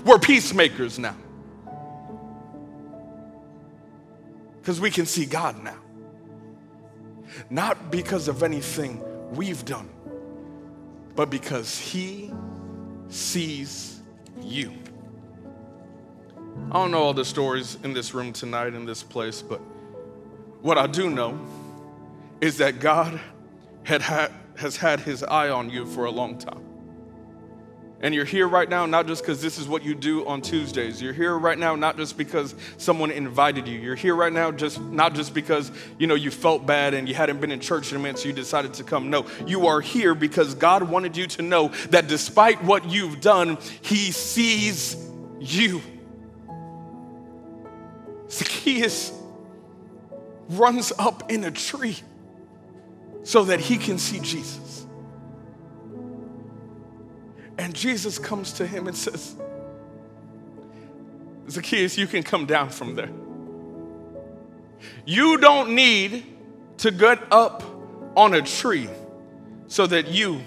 We're 0.06 0.20
peacemakers 0.20 1.00
now. 1.00 1.16
Because 4.62 4.80
we 4.80 4.92
can 4.92 5.06
see 5.06 5.26
God 5.26 5.64
now. 5.64 5.78
Not 7.50 7.92
because 7.92 8.28
of 8.28 8.44
anything 8.44 9.04
we've 9.32 9.64
done, 9.66 9.90
but 11.16 11.30
because 11.30 11.78
He 11.78 12.32
sees 13.10 14.02
you. 14.42 14.72
I 16.72 16.74
don't 16.74 16.91
know 16.91 17.03
all 17.03 17.14
the 17.14 17.26
stories 17.26 17.78
in 17.84 17.93
this 17.93 18.14
room 18.14 18.34
tonight, 18.34 18.74
in 18.74 18.86
this 18.86 19.03
place, 19.03 19.41
but 19.41 19.60
what 20.62 20.78
I 20.78 20.88
do 20.88 21.10
know 21.10 21.39
is 22.41 22.58
that 22.58 22.80
God 22.80 23.20
had 23.84 24.01
had, 24.01 24.32
has 24.58 24.78
had 24.78 24.99
his 24.99 25.24
eye 25.24 25.49
on 25.49 25.70
you 25.70 25.86
for 25.86 26.06
a 26.06 26.12
long 26.12 26.38
time. 26.38 26.66
And 28.01 28.14
you're 28.14 28.26
here 28.26 28.47
right 28.47 28.70
now 28.70 28.86
not 28.86 29.08
just 29.08 29.24
because 29.24 29.41
this 29.41 29.58
is 29.58 29.68
what 29.68 29.84
you 29.84 29.95
do 29.95 30.28
on 30.28 30.41
Tuesdays. 30.41 31.01
You're 31.01 31.14
here 31.14 31.38
right 31.38 31.58
now 31.58 31.76
not 31.76 31.97
just 31.97 32.18
because 32.18 32.53
someone 32.78 33.10
invited 33.10 33.68
you. 33.68 33.80
You're 33.80 33.95
here 33.95 34.16
right 34.16 34.34
now 34.34 34.51
just 34.51 34.80
not 34.80 35.16
just 35.16 35.34
because 35.34 35.72
you 35.97 36.08
know 36.08 36.16
you 36.16 36.30
felt 36.30 36.66
bad 36.66 36.93
and 36.93 37.08
you 37.08 37.16
hadn't 37.16 37.39
been 37.39 37.51
in 37.51 37.60
church 37.60 37.91
in 37.91 37.97
a 37.97 37.99
minute, 37.99 38.20
so 38.20 38.28
you 38.28 38.34
decided 38.34 38.74
to 38.76 38.84
come. 38.84 39.10
No, 39.10 39.26
you 39.47 39.68
are 39.68 39.82
here 39.82 40.14
because 40.14 40.56
God 40.56 40.84
wanted 40.84 41.16
you 41.16 41.26
to 41.28 41.41
know 41.41 41.70
that 41.89 42.08
despite 42.08 42.64
what 42.64 42.89
you've 42.89 43.22
done, 43.22 43.58
He 43.82 44.12
sees 44.12 44.97
you. 45.39 45.82
Zacchaeus 48.30 49.11
runs 50.49 50.91
up 50.97 51.32
in 51.32 51.43
a 51.43 51.51
tree 51.51 51.97
so 53.23 53.43
that 53.45 53.59
he 53.59 53.78
can 53.78 53.97
see 53.97 54.19
Jesus. 54.19 54.86
And 57.57 57.73
Jesus 57.73 58.19
comes 58.19 58.53
to 58.53 58.67
him 58.67 58.88
and 58.88 58.95
says, 58.95 59.36
Zacchaeus, 61.49 61.97
you 61.97 62.07
can 62.07 62.23
come 62.23 62.45
down 62.45 62.69
from 62.69 62.95
there. 62.95 63.09
You 65.05 65.38
don't 65.38 65.73
need 65.73 66.26
to 66.78 66.91
get 66.91 67.21
up 67.32 67.63
on 68.15 68.34
a 68.34 68.41
tree 68.41 68.89
so 69.67 69.88
that 69.88 70.07
you 70.09 70.41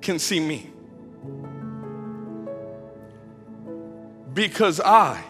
can 0.00 0.18
see 0.18 0.40
me. 0.40 0.70
Because 4.34 4.80
I 4.80 5.22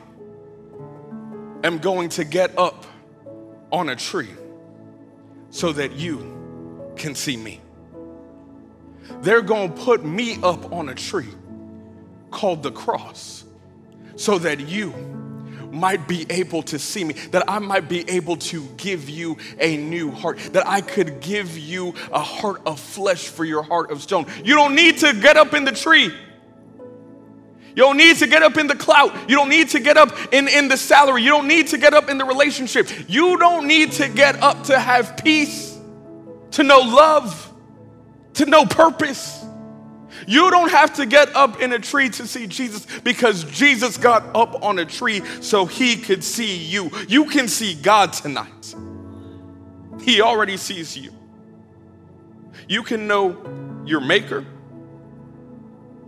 am 1.64 1.78
going 1.78 2.08
to 2.10 2.24
get 2.24 2.56
up 2.58 2.86
on 3.70 3.88
a 3.88 3.96
tree 3.96 4.30
so 5.50 5.72
that 5.72 5.92
you 5.92 6.92
can 6.96 7.14
see 7.14 7.36
me. 7.36 7.60
They're 9.20 9.42
going 9.42 9.72
to 9.74 9.80
put 9.82 10.04
me 10.04 10.38
up 10.42 10.72
on 10.72 10.88
a 10.88 10.94
tree 10.94 11.28
called 12.30 12.62
the 12.62 12.72
cross 12.72 13.44
so 14.16 14.38
that 14.38 14.60
you 14.60 14.92
might 15.72 16.06
be 16.06 16.26
able 16.28 16.62
to 16.62 16.78
see 16.78 17.02
me, 17.02 17.14
that 17.30 17.48
I 17.48 17.58
might 17.58 17.88
be 17.88 18.08
able 18.08 18.36
to 18.36 18.66
give 18.76 19.08
you 19.08 19.38
a 19.58 19.76
new 19.78 20.10
heart, 20.10 20.38
that 20.52 20.66
I 20.66 20.82
could 20.82 21.20
give 21.20 21.56
you 21.56 21.94
a 22.12 22.20
heart 22.20 22.60
of 22.66 22.78
flesh 22.78 23.28
for 23.28 23.44
your 23.44 23.62
heart 23.62 23.90
of 23.90 24.02
stone. 24.02 24.26
You 24.44 24.54
don't 24.54 24.74
need 24.74 24.98
to 24.98 25.14
get 25.14 25.36
up 25.36 25.54
in 25.54 25.64
the 25.64 25.72
tree. 25.72 26.12
You 27.74 27.82
don't 27.84 27.96
need 27.96 28.16
to 28.18 28.26
get 28.26 28.42
up 28.42 28.58
in 28.58 28.66
the 28.66 28.76
clout. 28.76 29.30
You 29.30 29.36
don't 29.36 29.48
need 29.48 29.70
to 29.70 29.80
get 29.80 29.96
up 29.96 30.14
in, 30.32 30.46
in 30.48 30.68
the 30.68 30.76
salary. 30.76 31.22
You 31.22 31.30
don't 31.30 31.48
need 31.48 31.68
to 31.68 31.78
get 31.78 31.94
up 31.94 32.10
in 32.10 32.18
the 32.18 32.24
relationship. 32.24 32.88
You 33.08 33.38
don't 33.38 33.66
need 33.66 33.92
to 33.92 34.08
get 34.08 34.42
up 34.42 34.64
to 34.64 34.78
have 34.78 35.16
peace, 35.16 35.78
to 36.52 36.62
know 36.62 36.80
love, 36.80 37.52
to 38.34 38.46
know 38.46 38.66
purpose. 38.66 39.42
You 40.26 40.50
don't 40.50 40.70
have 40.70 40.94
to 40.94 41.06
get 41.06 41.34
up 41.34 41.60
in 41.60 41.72
a 41.72 41.78
tree 41.78 42.08
to 42.10 42.26
see 42.26 42.46
Jesus 42.46 42.86
because 43.02 43.44
Jesus 43.44 43.96
got 43.96 44.24
up 44.36 44.62
on 44.62 44.78
a 44.78 44.84
tree 44.84 45.22
so 45.40 45.64
he 45.66 45.96
could 45.96 46.22
see 46.22 46.56
you. 46.56 46.90
You 47.08 47.24
can 47.24 47.48
see 47.48 47.74
God 47.74 48.12
tonight. 48.12 48.74
He 50.02 50.20
already 50.20 50.56
sees 50.56 50.96
you. 50.96 51.12
You 52.68 52.82
can 52.82 53.06
know 53.06 53.82
your 53.84 54.00
maker. 54.00 54.44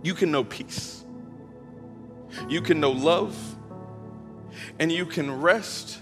You 0.03 0.13
can 0.13 0.31
know 0.31 0.43
peace. 0.43 0.94
You 2.47 2.61
can 2.61 2.79
know 2.79 2.91
love. 2.91 3.35
And 4.79 4.91
you 4.91 5.05
can 5.05 5.41
rest. 5.41 5.99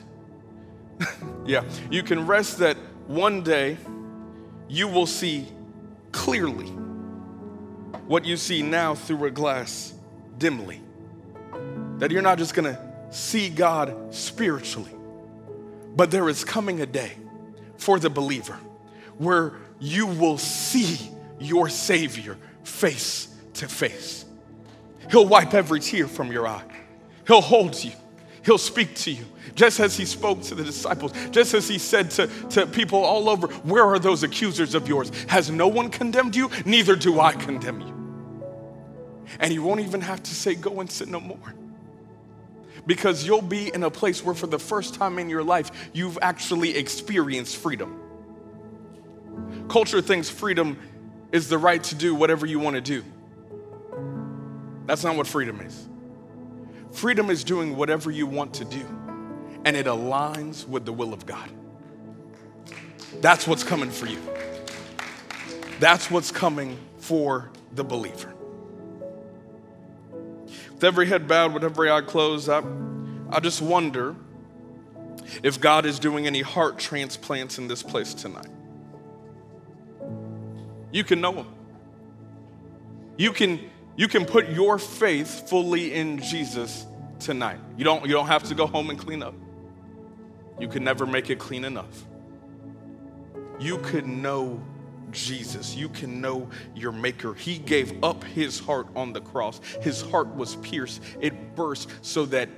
yeah, 1.46 1.64
you 1.90 2.04
can 2.04 2.28
rest 2.28 2.60
that 2.60 2.78
one 3.08 3.44
day 3.44 3.78
you 4.68 4.88
will 4.88 5.06
see 5.06 5.48
clearly 6.12 6.68
what 8.08 8.26
you 8.26 8.38
see 8.38 8.62
now 8.62 8.96
through 8.96 9.26
a 9.26 9.32
glass 9.32 9.94
dimly. 10.38 10.82
That 11.98 12.12
you're 12.12 12.22
not 12.22 12.38
just 12.38 12.54
gonna 12.54 12.80
see 13.12 13.50
God 13.50 14.14
spiritually, 14.14 14.92
but 15.96 16.12
there 16.12 16.30
is 16.30 16.44
coming 16.44 16.82
a 16.82 16.86
day 16.86 17.14
for 17.78 18.00
the 18.00 18.10
believer 18.10 18.58
where 19.18 19.54
you 19.80 20.08
will 20.08 20.38
see 20.38 21.12
your 21.40 21.70
Savior 21.70 22.38
face 22.64 23.28
to 23.56 23.68
face. 23.68 24.26
He'll 25.12 25.28
wipe 25.28 25.54
every 25.54 25.80
tear 25.80 26.08
from 26.08 26.32
your 26.32 26.48
eye, 26.48 26.64
He'll 27.28 27.42
hold 27.42 27.82
you. 27.84 27.92
He'll 28.46 28.58
speak 28.58 28.96
to 28.96 29.12
you, 29.12 29.26
just 29.56 29.80
as 29.80 29.96
he 29.96 30.04
spoke 30.06 30.42
to 30.44 30.56
the 30.56 30.64
disciples, 30.64 31.14
just 31.32 31.54
as 31.54 31.68
he 31.70 31.78
said 31.78 32.12
to, 32.12 32.28
to 32.50 32.68
people 32.68 33.00
all 33.00 33.30
over, 33.30 33.48
Where 33.48 33.86
are 33.86 34.00
those 34.00 34.24
accusers 34.24 34.76
of 34.76 34.88
yours? 34.88 35.12
Has 35.28 35.50
no 35.50 35.68
one 35.68 35.90
condemned 35.90 36.36
you? 36.36 36.50
Neither 36.66 36.96
do 36.96 37.20
I 37.20 37.32
condemn 37.32 37.82
you. 37.82 37.94
And 39.40 39.54
you 39.54 39.64
won't 39.64 39.80
even 39.80 40.02
have 40.02 40.22
to 40.24 40.36
say, 40.36 40.56
Go 40.56 40.82
and 40.82 40.92
sin 40.92 41.10
no 41.10 41.22
more. 41.22 41.56
Because 42.86 43.26
you'll 43.26 43.42
be 43.42 43.74
in 43.74 43.84
a 43.84 43.90
place 43.90 44.24
where, 44.26 44.36
for 44.36 44.48
the 44.48 44.60
first 44.60 44.96
time 44.96 45.18
in 45.20 45.30
your 45.30 45.44
life, 45.44 45.72
you've 45.94 46.18
actually 46.22 46.76
experienced 46.76 47.56
freedom. 47.56 47.98
Culture 49.70 50.02
thinks 50.02 50.30
freedom 50.30 50.78
is 51.32 51.48
the 51.48 51.58
right 51.58 51.82
to 51.86 51.96
do 51.96 52.14
whatever 52.14 52.46
you 52.46 52.60
want 52.60 52.76
to 52.76 52.82
do. 52.82 53.04
That's 54.86 55.04
not 55.04 55.16
what 55.16 55.28
freedom 55.28 55.62
is. 55.62 55.88
Freedom 56.92 57.30
is 57.30 57.44
doing 57.44 57.76
whatever 57.76 58.12
you 58.12 58.28
want 58.28 58.54
to 58.56 58.66
do, 58.66 58.86
and 59.66 59.76
it 59.76 59.86
aligns 59.86 60.68
with 60.68 60.86
the 60.86 60.94
will 60.94 61.14
of 61.14 61.26
God. 61.26 61.50
That's 63.22 63.48
what's 63.48 63.64
coming 63.64 63.90
for 63.90 64.06
you. 64.06 64.20
That's 65.80 66.12
what's 66.12 66.32
coming 66.32 66.78
for 66.98 67.50
the 67.74 67.84
believer. 67.84 68.34
With 70.74 70.84
every 70.84 71.08
head 71.08 71.28
bowed, 71.28 71.54
with 71.54 71.64
every 71.64 71.90
eye 71.90 72.02
closed, 72.02 72.50
I, 72.50 72.62
I 73.30 73.40
just 73.40 73.62
wonder 73.62 74.16
if 75.42 75.60
God 75.60 75.86
is 75.86 75.98
doing 76.00 76.28
any 76.28 76.42
heart 76.42 76.78
transplants 76.78 77.58
in 77.58 77.68
this 77.68 77.82
place 77.82 78.14
tonight. 78.14 78.48
You 80.92 81.04
can 81.04 81.22
know 81.22 81.34
Him. 81.34 81.48
You 83.18 83.32
can 83.32 83.72
you 83.96 84.08
can 84.08 84.26
put 84.26 84.50
your 84.50 84.80
faith 84.80 85.50
fully 85.50 85.94
in 85.94 86.20
Jesus 86.22 86.86
tonight. 87.20 87.60
You 87.78 87.84
don't, 87.84 88.06
you 88.06 88.14
don't 88.14 88.28
have 88.28 88.44
to 88.44 88.56
go 88.56 88.68
home 88.68 88.90
and 88.90 88.98
clean 88.98 89.22
up. 89.22 89.36
You 90.60 90.68
can 90.68 90.84
never 90.84 91.06
make 91.06 91.30
it 91.30 91.40
clean 91.40 91.64
enough. 91.64 92.06
You 93.60 93.78
could 93.80 94.08
know 94.08 94.62
Jesus. 95.12 95.76
You 95.76 95.90
can 95.90 96.22
know 96.22 96.50
your 96.76 96.92
Maker. 96.92 97.34
He 97.34 97.58
gave 97.58 98.04
up 98.04 98.24
his 98.24 98.60
heart 98.60 98.88
on 98.96 99.14
the 99.14 99.22
cross. 99.22 99.62
His 99.82 100.02
heart 100.02 100.36
was 100.36 100.56
pierced, 100.58 101.02
it 101.20 101.56
burst 101.56 101.90
so 102.02 102.26
that 102.28 102.50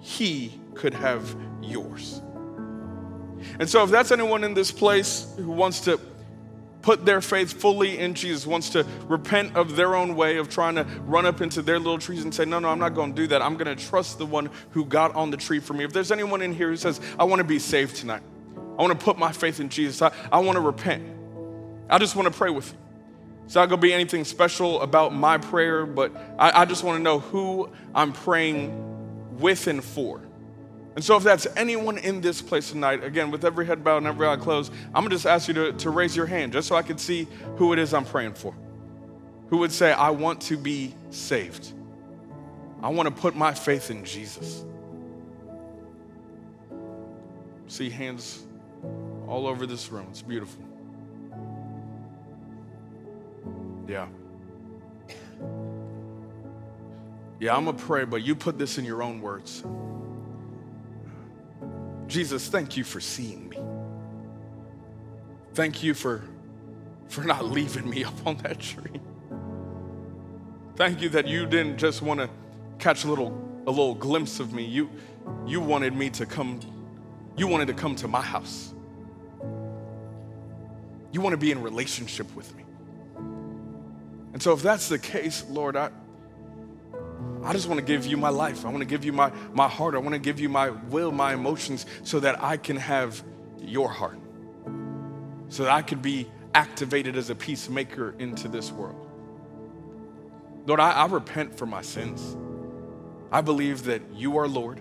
he 0.00 0.60
could 0.74 0.94
have 0.94 1.36
yours. 1.60 2.22
And 3.60 3.68
so, 3.68 3.84
if 3.84 3.90
that's 3.90 4.10
anyone 4.10 4.42
in 4.42 4.54
this 4.54 4.72
place 4.72 5.32
who 5.36 5.50
wants 5.50 5.80
to 5.80 6.00
put 6.88 7.04
their 7.04 7.20
faith 7.20 7.52
fully 7.52 7.98
in 7.98 8.14
Jesus, 8.14 8.46
wants 8.46 8.70
to 8.70 8.82
repent 9.08 9.54
of 9.54 9.76
their 9.76 9.94
own 9.94 10.16
way 10.16 10.38
of 10.38 10.48
trying 10.48 10.74
to 10.74 10.84
run 11.04 11.26
up 11.26 11.42
into 11.42 11.60
their 11.60 11.78
little 11.78 11.98
trees 11.98 12.24
and 12.24 12.34
say, 12.34 12.46
No, 12.46 12.58
no, 12.60 12.70
I'm 12.70 12.78
not 12.78 12.94
going 12.94 13.14
to 13.14 13.22
do 13.22 13.26
that. 13.26 13.42
I'm 13.42 13.58
going 13.58 13.76
to 13.76 13.84
trust 13.84 14.16
the 14.16 14.24
one 14.24 14.48
who 14.70 14.86
got 14.86 15.14
on 15.14 15.30
the 15.30 15.36
tree 15.36 15.60
for 15.60 15.74
me. 15.74 15.84
If 15.84 15.92
there's 15.92 16.10
anyone 16.10 16.40
in 16.40 16.54
here 16.54 16.70
who 16.70 16.78
says, 16.78 16.98
I 17.18 17.24
want 17.24 17.40
to 17.40 17.44
be 17.44 17.58
saved 17.58 17.96
tonight, 17.96 18.22
I 18.78 18.80
want 18.80 18.98
to 18.98 19.04
put 19.04 19.18
my 19.18 19.32
faith 19.32 19.60
in 19.60 19.68
Jesus, 19.68 20.00
I, 20.00 20.12
I 20.32 20.38
want 20.38 20.56
to 20.56 20.62
repent, 20.62 21.02
I 21.90 21.98
just 21.98 22.16
want 22.16 22.26
to 22.26 22.32
pray 22.32 22.48
with 22.48 22.72
you. 22.72 22.78
It's 23.44 23.54
not 23.54 23.68
going 23.68 23.82
to 23.82 23.86
be 23.86 23.92
anything 23.92 24.24
special 24.24 24.80
about 24.80 25.14
my 25.14 25.36
prayer, 25.36 25.84
but 25.84 26.16
I, 26.38 26.62
I 26.62 26.64
just 26.64 26.84
want 26.84 26.96
to 26.96 27.02
know 27.02 27.18
who 27.18 27.68
I'm 27.94 28.14
praying 28.14 29.36
with 29.38 29.66
and 29.66 29.84
for. 29.84 30.22
And 30.98 31.04
so, 31.04 31.16
if 31.16 31.22
that's 31.22 31.46
anyone 31.54 31.96
in 31.96 32.20
this 32.20 32.42
place 32.42 32.72
tonight, 32.72 33.04
again, 33.04 33.30
with 33.30 33.44
every 33.44 33.64
head 33.66 33.84
bowed 33.84 33.98
and 33.98 34.08
every 34.08 34.26
eye 34.26 34.34
closed, 34.34 34.72
I'm 34.86 35.04
gonna 35.04 35.10
just 35.10 35.26
ask 35.26 35.46
you 35.46 35.54
to, 35.54 35.72
to 35.74 35.90
raise 35.90 36.16
your 36.16 36.26
hand 36.26 36.52
just 36.52 36.66
so 36.66 36.74
I 36.74 36.82
can 36.82 36.98
see 36.98 37.28
who 37.54 37.72
it 37.72 37.78
is 37.78 37.94
I'm 37.94 38.04
praying 38.04 38.34
for. 38.34 38.52
Who 39.50 39.58
would 39.58 39.70
say, 39.70 39.92
I 39.92 40.10
want 40.10 40.40
to 40.40 40.56
be 40.56 40.92
saved? 41.10 41.72
I 42.82 42.88
wanna 42.88 43.12
put 43.12 43.36
my 43.36 43.54
faith 43.54 43.92
in 43.92 44.04
Jesus. 44.04 44.64
See 47.68 47.90
hands 47.90 48.42
all 49.28 49.46
over 49.46 49.66
this 49.66 49.92
room. 49.92 50.08
It's 50.10 50.22
beautiful. 50.22 50.64
Yeah. 53.86 54.08
Yeah, 57.38 57.56
I'm 57.56 57.66
gonna 57.66 57.78
pray, 57.78 58.04
but 58.04 58.24
you 58.24 58.34
put 58.34 58.58
this 58.58 58.78
in 58.78 58.84
your 58.84 59.00
own 59.00 59.20
words. 59.20 59.62
Jesus, 62.08 62.48
thank 62.48 62.76
you 62.76 62.84
for 62.84 63.00
seeing 63.00 63.50
me. 63.50 63.58
Thank 65.52 65.82
you 65.82 65.92
for, 65.92 66.24
for 67.08 67.22
not 67.22 67.44
leaving 67.44 67.88
me 67.88 68.02
up 68.02 68.26
on 68.26 68.38
that 68.38 68.58
tree. 68.58 69.00
Thank 70.76 71.02
you 71.02 71.10
that 71.10 71.28
you 71.28 71.44
didn't 71.44 71.76
just 71.76 72.00
want 72.00 72.20
to 72.20 72.30
catch 72.78 73.04
a 73.04 73.08
little, 73.08 73.62
a 73.66 73.70
little 73.70 73.94
glimpse 73.94 74.40
of 74.40 74.52
me. 74.54 74.64
You, 74.64 74.88
you 75.46 75.60
wanted 75.60 75.94
me 75.94 76.08
to 76.10 76.24
come, 76.24 76.60
you 77.36 77.46
wanted 77.46 77.66
to 77.68 77.74
come 77.74 77.94
to 77.96 78.08
my 78.08 78.22
house. 78.22 78.72
You 81.12 81.20
want 81.20 81.34
to 81.34 81.38
be 81.38 81.50
in 81.50 81.60
relationship 81.60 82.34
with 82.34 82.54
me. 82.56 82.64
And 84.32 84.42
so 84.42 84.52
if 84.52 84.62
that's 84.62 84.88
the 84.88 84.98
case, 84.98 85.44
Lord, 85.50 85.76
I, 85.76 85.90
I 87.42 87.52
just 87.52 87.68
want 87.68 87.78
to 87.78 87.84
give 87.84 88.06
you 88.06 88.16
my 88.16 88.28
life. 88.28 88.66
I 88.66 88.68
want 88.68 88.80
to 88.80 88.84
give 88.84 89.04
you 89.04 89.12
my, 89.12 89.32
my 89.52 89.68
heart. 89.68 89.94
I 89.94 89.98
want 89.98 90.12
to 90.12 90.18
give 90.18 90.40
you 90.40 90.48
my 90.48 90.70
will, 90.70 91.12
my 91.12 91.34
emotions, 91.34 91.86
so 92.02 92.20
that 92.20 92.42
I 92.42 92.56
can 92.56 92.76
have 92.76 93.22
your 93.60 93.88
heart. 93.88 94.18
So 95.48 95.64
that 95.64 95.72
I 95.72 95.82
could 95.82 96.02
be 96.02 96.28
activated 96.54 97.16
as 97.16 97.30
a 97.30 97.34
peacemaker 97.34 98.14
into 98.18 98.48
this 98.48 98.70
world. 98.70 99.06
Lord, 100.66 100.80
I, 100.80 100.90
I 100.90 101.06
repent 101.06 101.56
for 101.56 101.64
my 101.64 101.80
sins. 101.80 102.36
I 103.30 103.40
believe 103.40 103.84
that 103.84 104.02
you 104.14 104.36
are 104.38 104.48
Lord, 104.48 104.80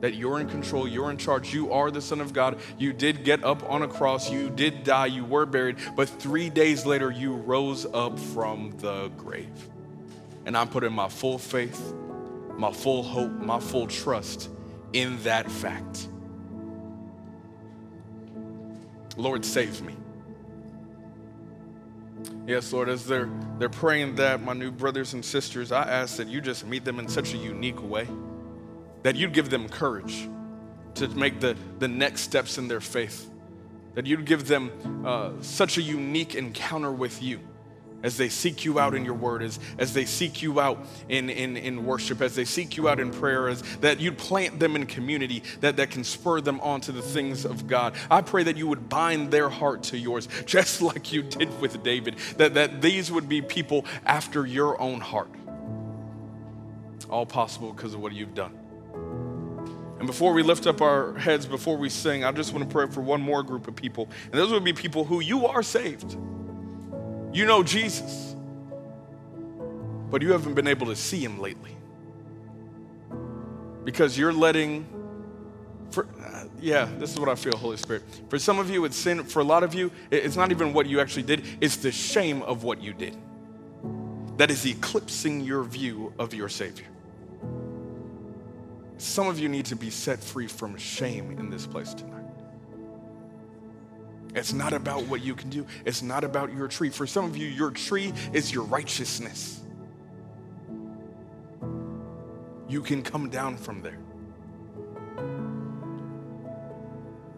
that 0.00 0.14
you're 0.14 0.40
in 0.40 0.48
control, 0.48 0.88
you're 0.88 1.10
in 1.10 1.16
charge, 1.16 1.52
you 1.52 1.72
are 1.72 1.90
the 1.90 2.00
Son 2.00 2.20
of 2.20 2.32
God. 2.32 2.58
You 2.78 2.92
did 2.92 3.24
get 3.24 3.44
up 3.44 3.68
on 3.68 3.82
a 3.82 3.88
cross, 3.88 4.30
you 4.30 4.50
did 4.50 4.84
die, 4.84 5.06
you 5.06 5.24
were 5.24 5.46
buried, 5.46 5.76
but 5.96 6.08
three 6.08 6.50
days 6.50 6.86
later, 6.86 7.10
you 7.10 7.34
rose 7.34 7.86
up 7.86 8.18
from 8.18 8.72
the 8.78 9.08
grave. 9.16 9.68
And 10.48 10.56
I'm 10.56 10.68
putting 10.68 10.94
my 10.94 11.10
full 11.10 11.36
faith, 11.36 11.92
my 12.56 12.72
full 12.72 13.02
hope, 13.02 13.30
my 13.32 13.60
full 13.60 13.86
trust 13.86 14.48
in 14.94 15.22
that 15.24 15.50
fact. 15.50 16.08
Lord, 19.18 19.44
save 19.44 19.82
me. 19.82 19.94
Yes, 22.46 22.72
Lord, 22.72 22.88
as 22.88 23.04
they're, 23.04 23.28
they're 23.58 23.68
praying 23.68 24.14
that, 24.14 24.42
my 24.42 24.54
new 24.54 24.70
brothers 24.70 25.12
and 25.12 25.22
sisters, 25.22 25.70
I 25.70 25.82
ask 25.82 26.16
that 26.16 26.28
you 26.28 26.40
just 26.40 26.66
meet 26.66 26.82
them 26.82 26.98
in 26.98 27.08
such 27.08 27.34
a 27.34 27.36
unique 27.36 27.82
way, 27.82 28.08
that 29.02 29.16
you'd 29.16 29.34
give 29.34 29.50
them 29.50 29.68
courage 29.68 30.30
to 30.94 31.08
make 31.08 31.40
the, 31.40 31.58
the 31.78 31.88
next 31.88 32.22
steps 32.22 32.56
in 32.56 32.68
their 32.68 32.80
faith, 32.80 33.30
that 33.96 34.06
you'd 34.06 34.24
give 34.24 34.48
them 34.48 35.04
uh, 35.04 35.32
such 35.42 35.76
a 35.76 35.82
unique 35.82 36.34
encounter 36.34 36.90
with 36.90 37.22
you 37.22 37.38
as 38.02 38.16
they 38.16 38.28
seek 38.28 38.64
you 38.64 38.78
out 38.78 38.94
in 38.94 39.04
your 39.04 39.14
word, 39.14 39.42
as, 39.42 39.58
as 39.78 39.92
they 39.92 40.04
seek 40.04 40.42
you 40.42 40.60
out 40.60 40.86
in, 41.08 41.28
in, 41.30 41.56
in 41.56 41.84
worship, 41.84 42.20
as 42.20 42.34
they 42.34 42.44
seek 42.44 42.76
you 42.76 42.88
out 42.88 43.00
in 43.00 43.10
prayer, 43.10 43.48
as 43.48 43.62
that 43.78 44.00
you'd 44.00 44.18
plant 44.18 44.60
them 44.60 44.76
in 44.76 44.86
community 44.86 45.42
that, 45.60 45.76
that 45.76 45.90
can 45.90 46.04
spur 46.04 46.40
them 46.40 46.60
on 46.60 46.80
to 46.82 46.92
the 46.92 47.02
things 47.02 47.44
of 47.44 47.66
God. 47.66 47.94
I 48.10 48.22
pray 48.22 48.44
that 48.44 48.56
you 48.56 48.68
would 48.68 48.88
bind 48.88 49.30
their 49.30 49.48
heart 49.48 49.82
to 49.84 49.98
yours, 49.98 50.28
just 50.46 50.80
like 50.88 51.12
you 51.12 51.22
did 51.22 51.60
with 51.60 51.82
David, 51.82 52.16
that, 52.36 52.54
that 52.54 52.80
these 52.80 53.10
would 53.10 53.28
be 53.28 53.42
people 53.42 53.84
after 54.06 54.46
your 54.46 54.80
own 54.80 55.00
heart. 55.00 55.30
All 57.10 57.26
possible 57.26 57.72
because 57.72 57.94
of 57.94 58.00
what 58.00 58.12
you've 58.12 58.34
done. 58.34 58.52
And 59.98 60.06
before 60.06 60.32
we 60.32 60.44
lift 60.44 60.68
up 60.68 60.80
our 60.80 61.14
heads, 61.14 61.46
before 61.46 61.76
we 61.76 61.88
sing, 61.88 62.22
I 62.22 62.30
just 62.30 62.52
want 62.52 62.68
to 62.68 62.72
pray 62.72 62.86
for 62.86 63.00
one 63.00 63.20
more 63.20 63.42
group 63.42 63.66
of 63.66 63.74
people. 63.74 64.08
And 64.26 64.34
those 64.34 64.52
would 64.52 64.62
be 64.62 64.72
people 64.72 65.04
who 65.04 65.18
you 65.18 65.46
are 65.46 65.62
saved. 65.62 66.16
You 67.38 67.44
know 67.46 67.62
Jesus, 67.62 68.34
but 70.10 70.22
you 70.22 70.32
haven't 70.32 70.54
been 70.54 70.66
able 70.66 70.88
to 70.88 70.96
see 70.96 71.20
him 71.20 71.38
lately. 71.38 71.70
Because 73.84 74.18
you're 74.18 74.32
letting 74.32 74.84
for 75.92 76.08
uh, 76.20 76.46
yeah 76.60 76.88
this 76.98 77.12
is 77.12 77.20
what 77.20 77.28
i 77.28 77.36
feel 77.36 77.56
holy 77.56 77.76
spirit. 77.76 78.02
For 78.28 78.40
some 78.40 78.58
of 78.58 78.68
you 78.70 78.84
it's 78.86 78.96
sin. 78.96 79.22
For 79.22 79.38
a 79.38 79.44
lot 79.44 79.62
of 79.62 79.72
you 79.72 79.92
it's 80.10 80.34
not 80.34 80.50
even 80.50 80.72
what 80.72 80.86
you 80.86 80.98
actually 80.98 81.22
did. 81.22 81.44
It's 81.60 81.76
the 81.76 81.92
shame 81.92 82.42
of 82.42 82.64
what 82.64 82.82
you 82.82 82.92
did 82.92 83.16
that 84.36 84.50
is 84.50 84.66
eclipsing 84.66 85.40
your 85.42 85.62
view 85.62 86.12
of 86.18 86.34
your 86.34 86.48
savior. 86.48 86.88
Some 88.96 89.28
of 89.28 89.38
you 89.38 89.48
need 89.48 89.66
to 89.66 89.76
be 89.76 89.90
set 89.90 90.18
free 90.18 90.48
from 90.48 90.76
shame 90.76 91.30
in 91.38 91.50
this 91.50 91.68
place 91.68 91.94
tonight 91.94 92.17
it's 94.38 94.52
not 94.52 94.72
about 94.72 95.02
what 95.04 95.22
you 95.22 95.34
can 95.34 95.50
do. 95.50 95.66
It's 95.84 96.00
not 96.00 96.22
about 96.22 96.54
your 96.54 96.68
tree. 96.68 96.90
For 96.90 97.06
some 97.06 97.24
of 97.24 97.36
you, 97.36 97.48
your 97.48 97.70
tree 97.70 98.12
is 98.32 98.52
your 98.52 98.64
righteousness. 98.64 99.60
You 102.68 102.82
can 102.82 103.02
come 103.02 103.30
down 103.30 103.56
from 103.56 103.82
there. 103.82 103.98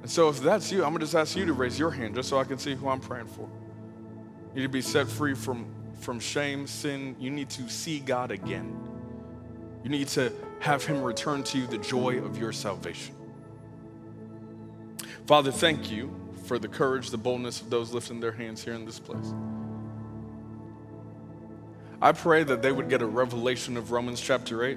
And 0.03 0.11
so, 0.11 0.29
if 0.29 0.41
that's 0.41 0.71
you, 0.71 0.85
I'm 0.85 0.91
gonna 0.91 1.01
just 1.01 1.15
ask 1.15 1.37
you 1.37 1.47
to 1.47 1.53
raise 1.53 1.79
your 1.79 1.91
hand 1.91 2.15
just 2.15 2.29
so 2.29 2.39
I 2.39 2.45
can 2.45 2.59
see 2.59 2.75
who 2.75 2.89
I'm 2.89 3.01
praying 3.01 3.29
for. 3.29 3.49
You 4.55 4.57
need 4.57 4.63
to 4.63 4.69
be 4.69 4.83
set 4.83 5.09
free 5.09 5.35
from, 5.35 5.67
from 6.01 6.21
shame, 6.21 6.67
sin. 6.67 7.17
You 7.19 7.31
need 7.31 7.49
to 7.51 7.69
see 7.69 8.01
God 8.01 8.31
again. 8.31 8.77
You 9.85 9.91
need 9.91 10.09
to 10.09 10.33
have 10.59 10.85
Him 10.85 11.03
return 11.03 11.45
to 11.45 11.59
you 11.59 11.67
the 11.67 11.79
joy 11.79 12.19
of 12.19 12.37
your 12.37 12.53
salvation. 12.53 13.15
Father, 15.27 15.53
thank 15.53 15.91
you 15.91 16.20
for 16.51 16.59
the 16.59 16.67
courage, 16.67 17.11
the 17.11 17.17
boldness 17.17 17.61
of 17.61 17.71
those 17.71 17.93
lifting 17.93 18.19
their 18.19 18.33
hands 18.33 18.65
here 18.65 18.75
in 18.75 18.85
this 18.85 18.99
place. 18.99 19.33
I 22.03 22.11
pray 22.11 22.43
that 22.43 22.61
they 22.61 22.73
would 22.73 22.89
get 22.89 23.03
a 23.03 23.07
revelation 23.07 23.77
of 23.77 23.93
Romans 23.93 24.21
chapter 24.21 24.65
8, 24.65 24.77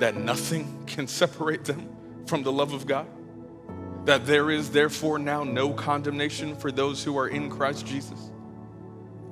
that 0.00 0.16
nothing 0.16 0.84
can 0.86 1.08
separate 1.08 1.64
them 1.64 1.88
from 2.26 2.42
the 2.42 2.52
love 2.52 2.74
of 2.74 2.86
God, 2.86 3.06
that 4.04 4.26
there 4.26 4.50
is 4.50 4.68
therefore 4.68 5.18
now 5.18 5.44
no 5.44 5.72
condemnation 5.72 6.56
for 6.56 6.70
those 6.70 7.02
who 7.02 7.16
are 7.16 7.28
in 7.28 7.48
Christ 7.48 7.86
Jesus. 7.86 8.30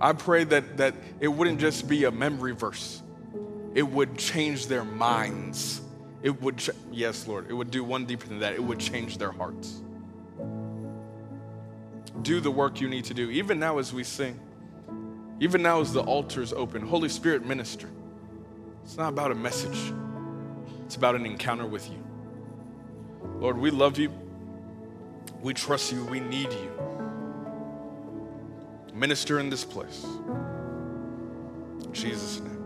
I 0.00 0.14
pray 0.14 0.44
that, 0.44 0.78
that 0.78 0.94
it 1.20 1.28
wouldn't 1.28 1.60
just 1.60 1.86
be 1.88 2.04
a 2.04 2.10
memory 2.10 2.52
verse, 2.52 3.02
it 3.74 3.82
would 3.82 4.16
change 4.16 4.66
their 4.66 4.86
minds. 4.86 5.82
It 6.22 6.40
would, 6.40 6.56
ch- 6.56 6.70
yes, 6.90 7.28
Lord, 7.28 7.50
it 7.50 7.52
would 7.52 7.70
do 7.70 7.84
one 7.84 8.06
deeper 8.06 8.28
than 8.28 8.38
that. 8.38 8.54
It 8.54 8.62
would 8.62 8.78
change 8.78 9.18
their 9.18 9.32
hearts 9.32 9.82
do 12.22 12.40
the 12.40 12.50
work 12.50 12.80
you 12.80 12.88
need 12.88 13.04
to 13.06 13.14
do. 13.14 13.30
Even 13.30 13.58
now, 13.58 13.78
as 13.78 13.92
we 13.92 14.04
sing, 14.04 14.38
even 15.40 15.62
now, 15.62 15.80
as 15.80 15.92
the 15.92 16.02
altar 16.02 16.42
is 16.42 16.52
open, 16.52 16.82
Holy 16.86 17.08
Spirit, 17.08 17.44
minister. 17.44 17.88
It's 18.84 18.96
not 18.96 19.08
about 19.08 19.30
a 19.30 19.34
message, 19.34 19.92
it's 20.84 20.96
about 20.96 21.14
an 21.14 21.26
encounter 21.26 21.66
with 21.66 21.90
you. 21.90 22.02
Lord, 23.38 23.58
we 23.58 23.70
love 23.70 23.98
you. 23.98 24.12
We 25.42 25.54
trust 25.54 25.92
you. 25.92 26.04
We 26.04 26.20
need 26.20 26.52
you. 26.52 26.70
Minister 28.94 29.40
in 29.40 29.50
this 29.50 29.64
place. 29.64 30.04
In 31.84 31.92
Jesus' 31.92 32.40
name. 32.40 32.61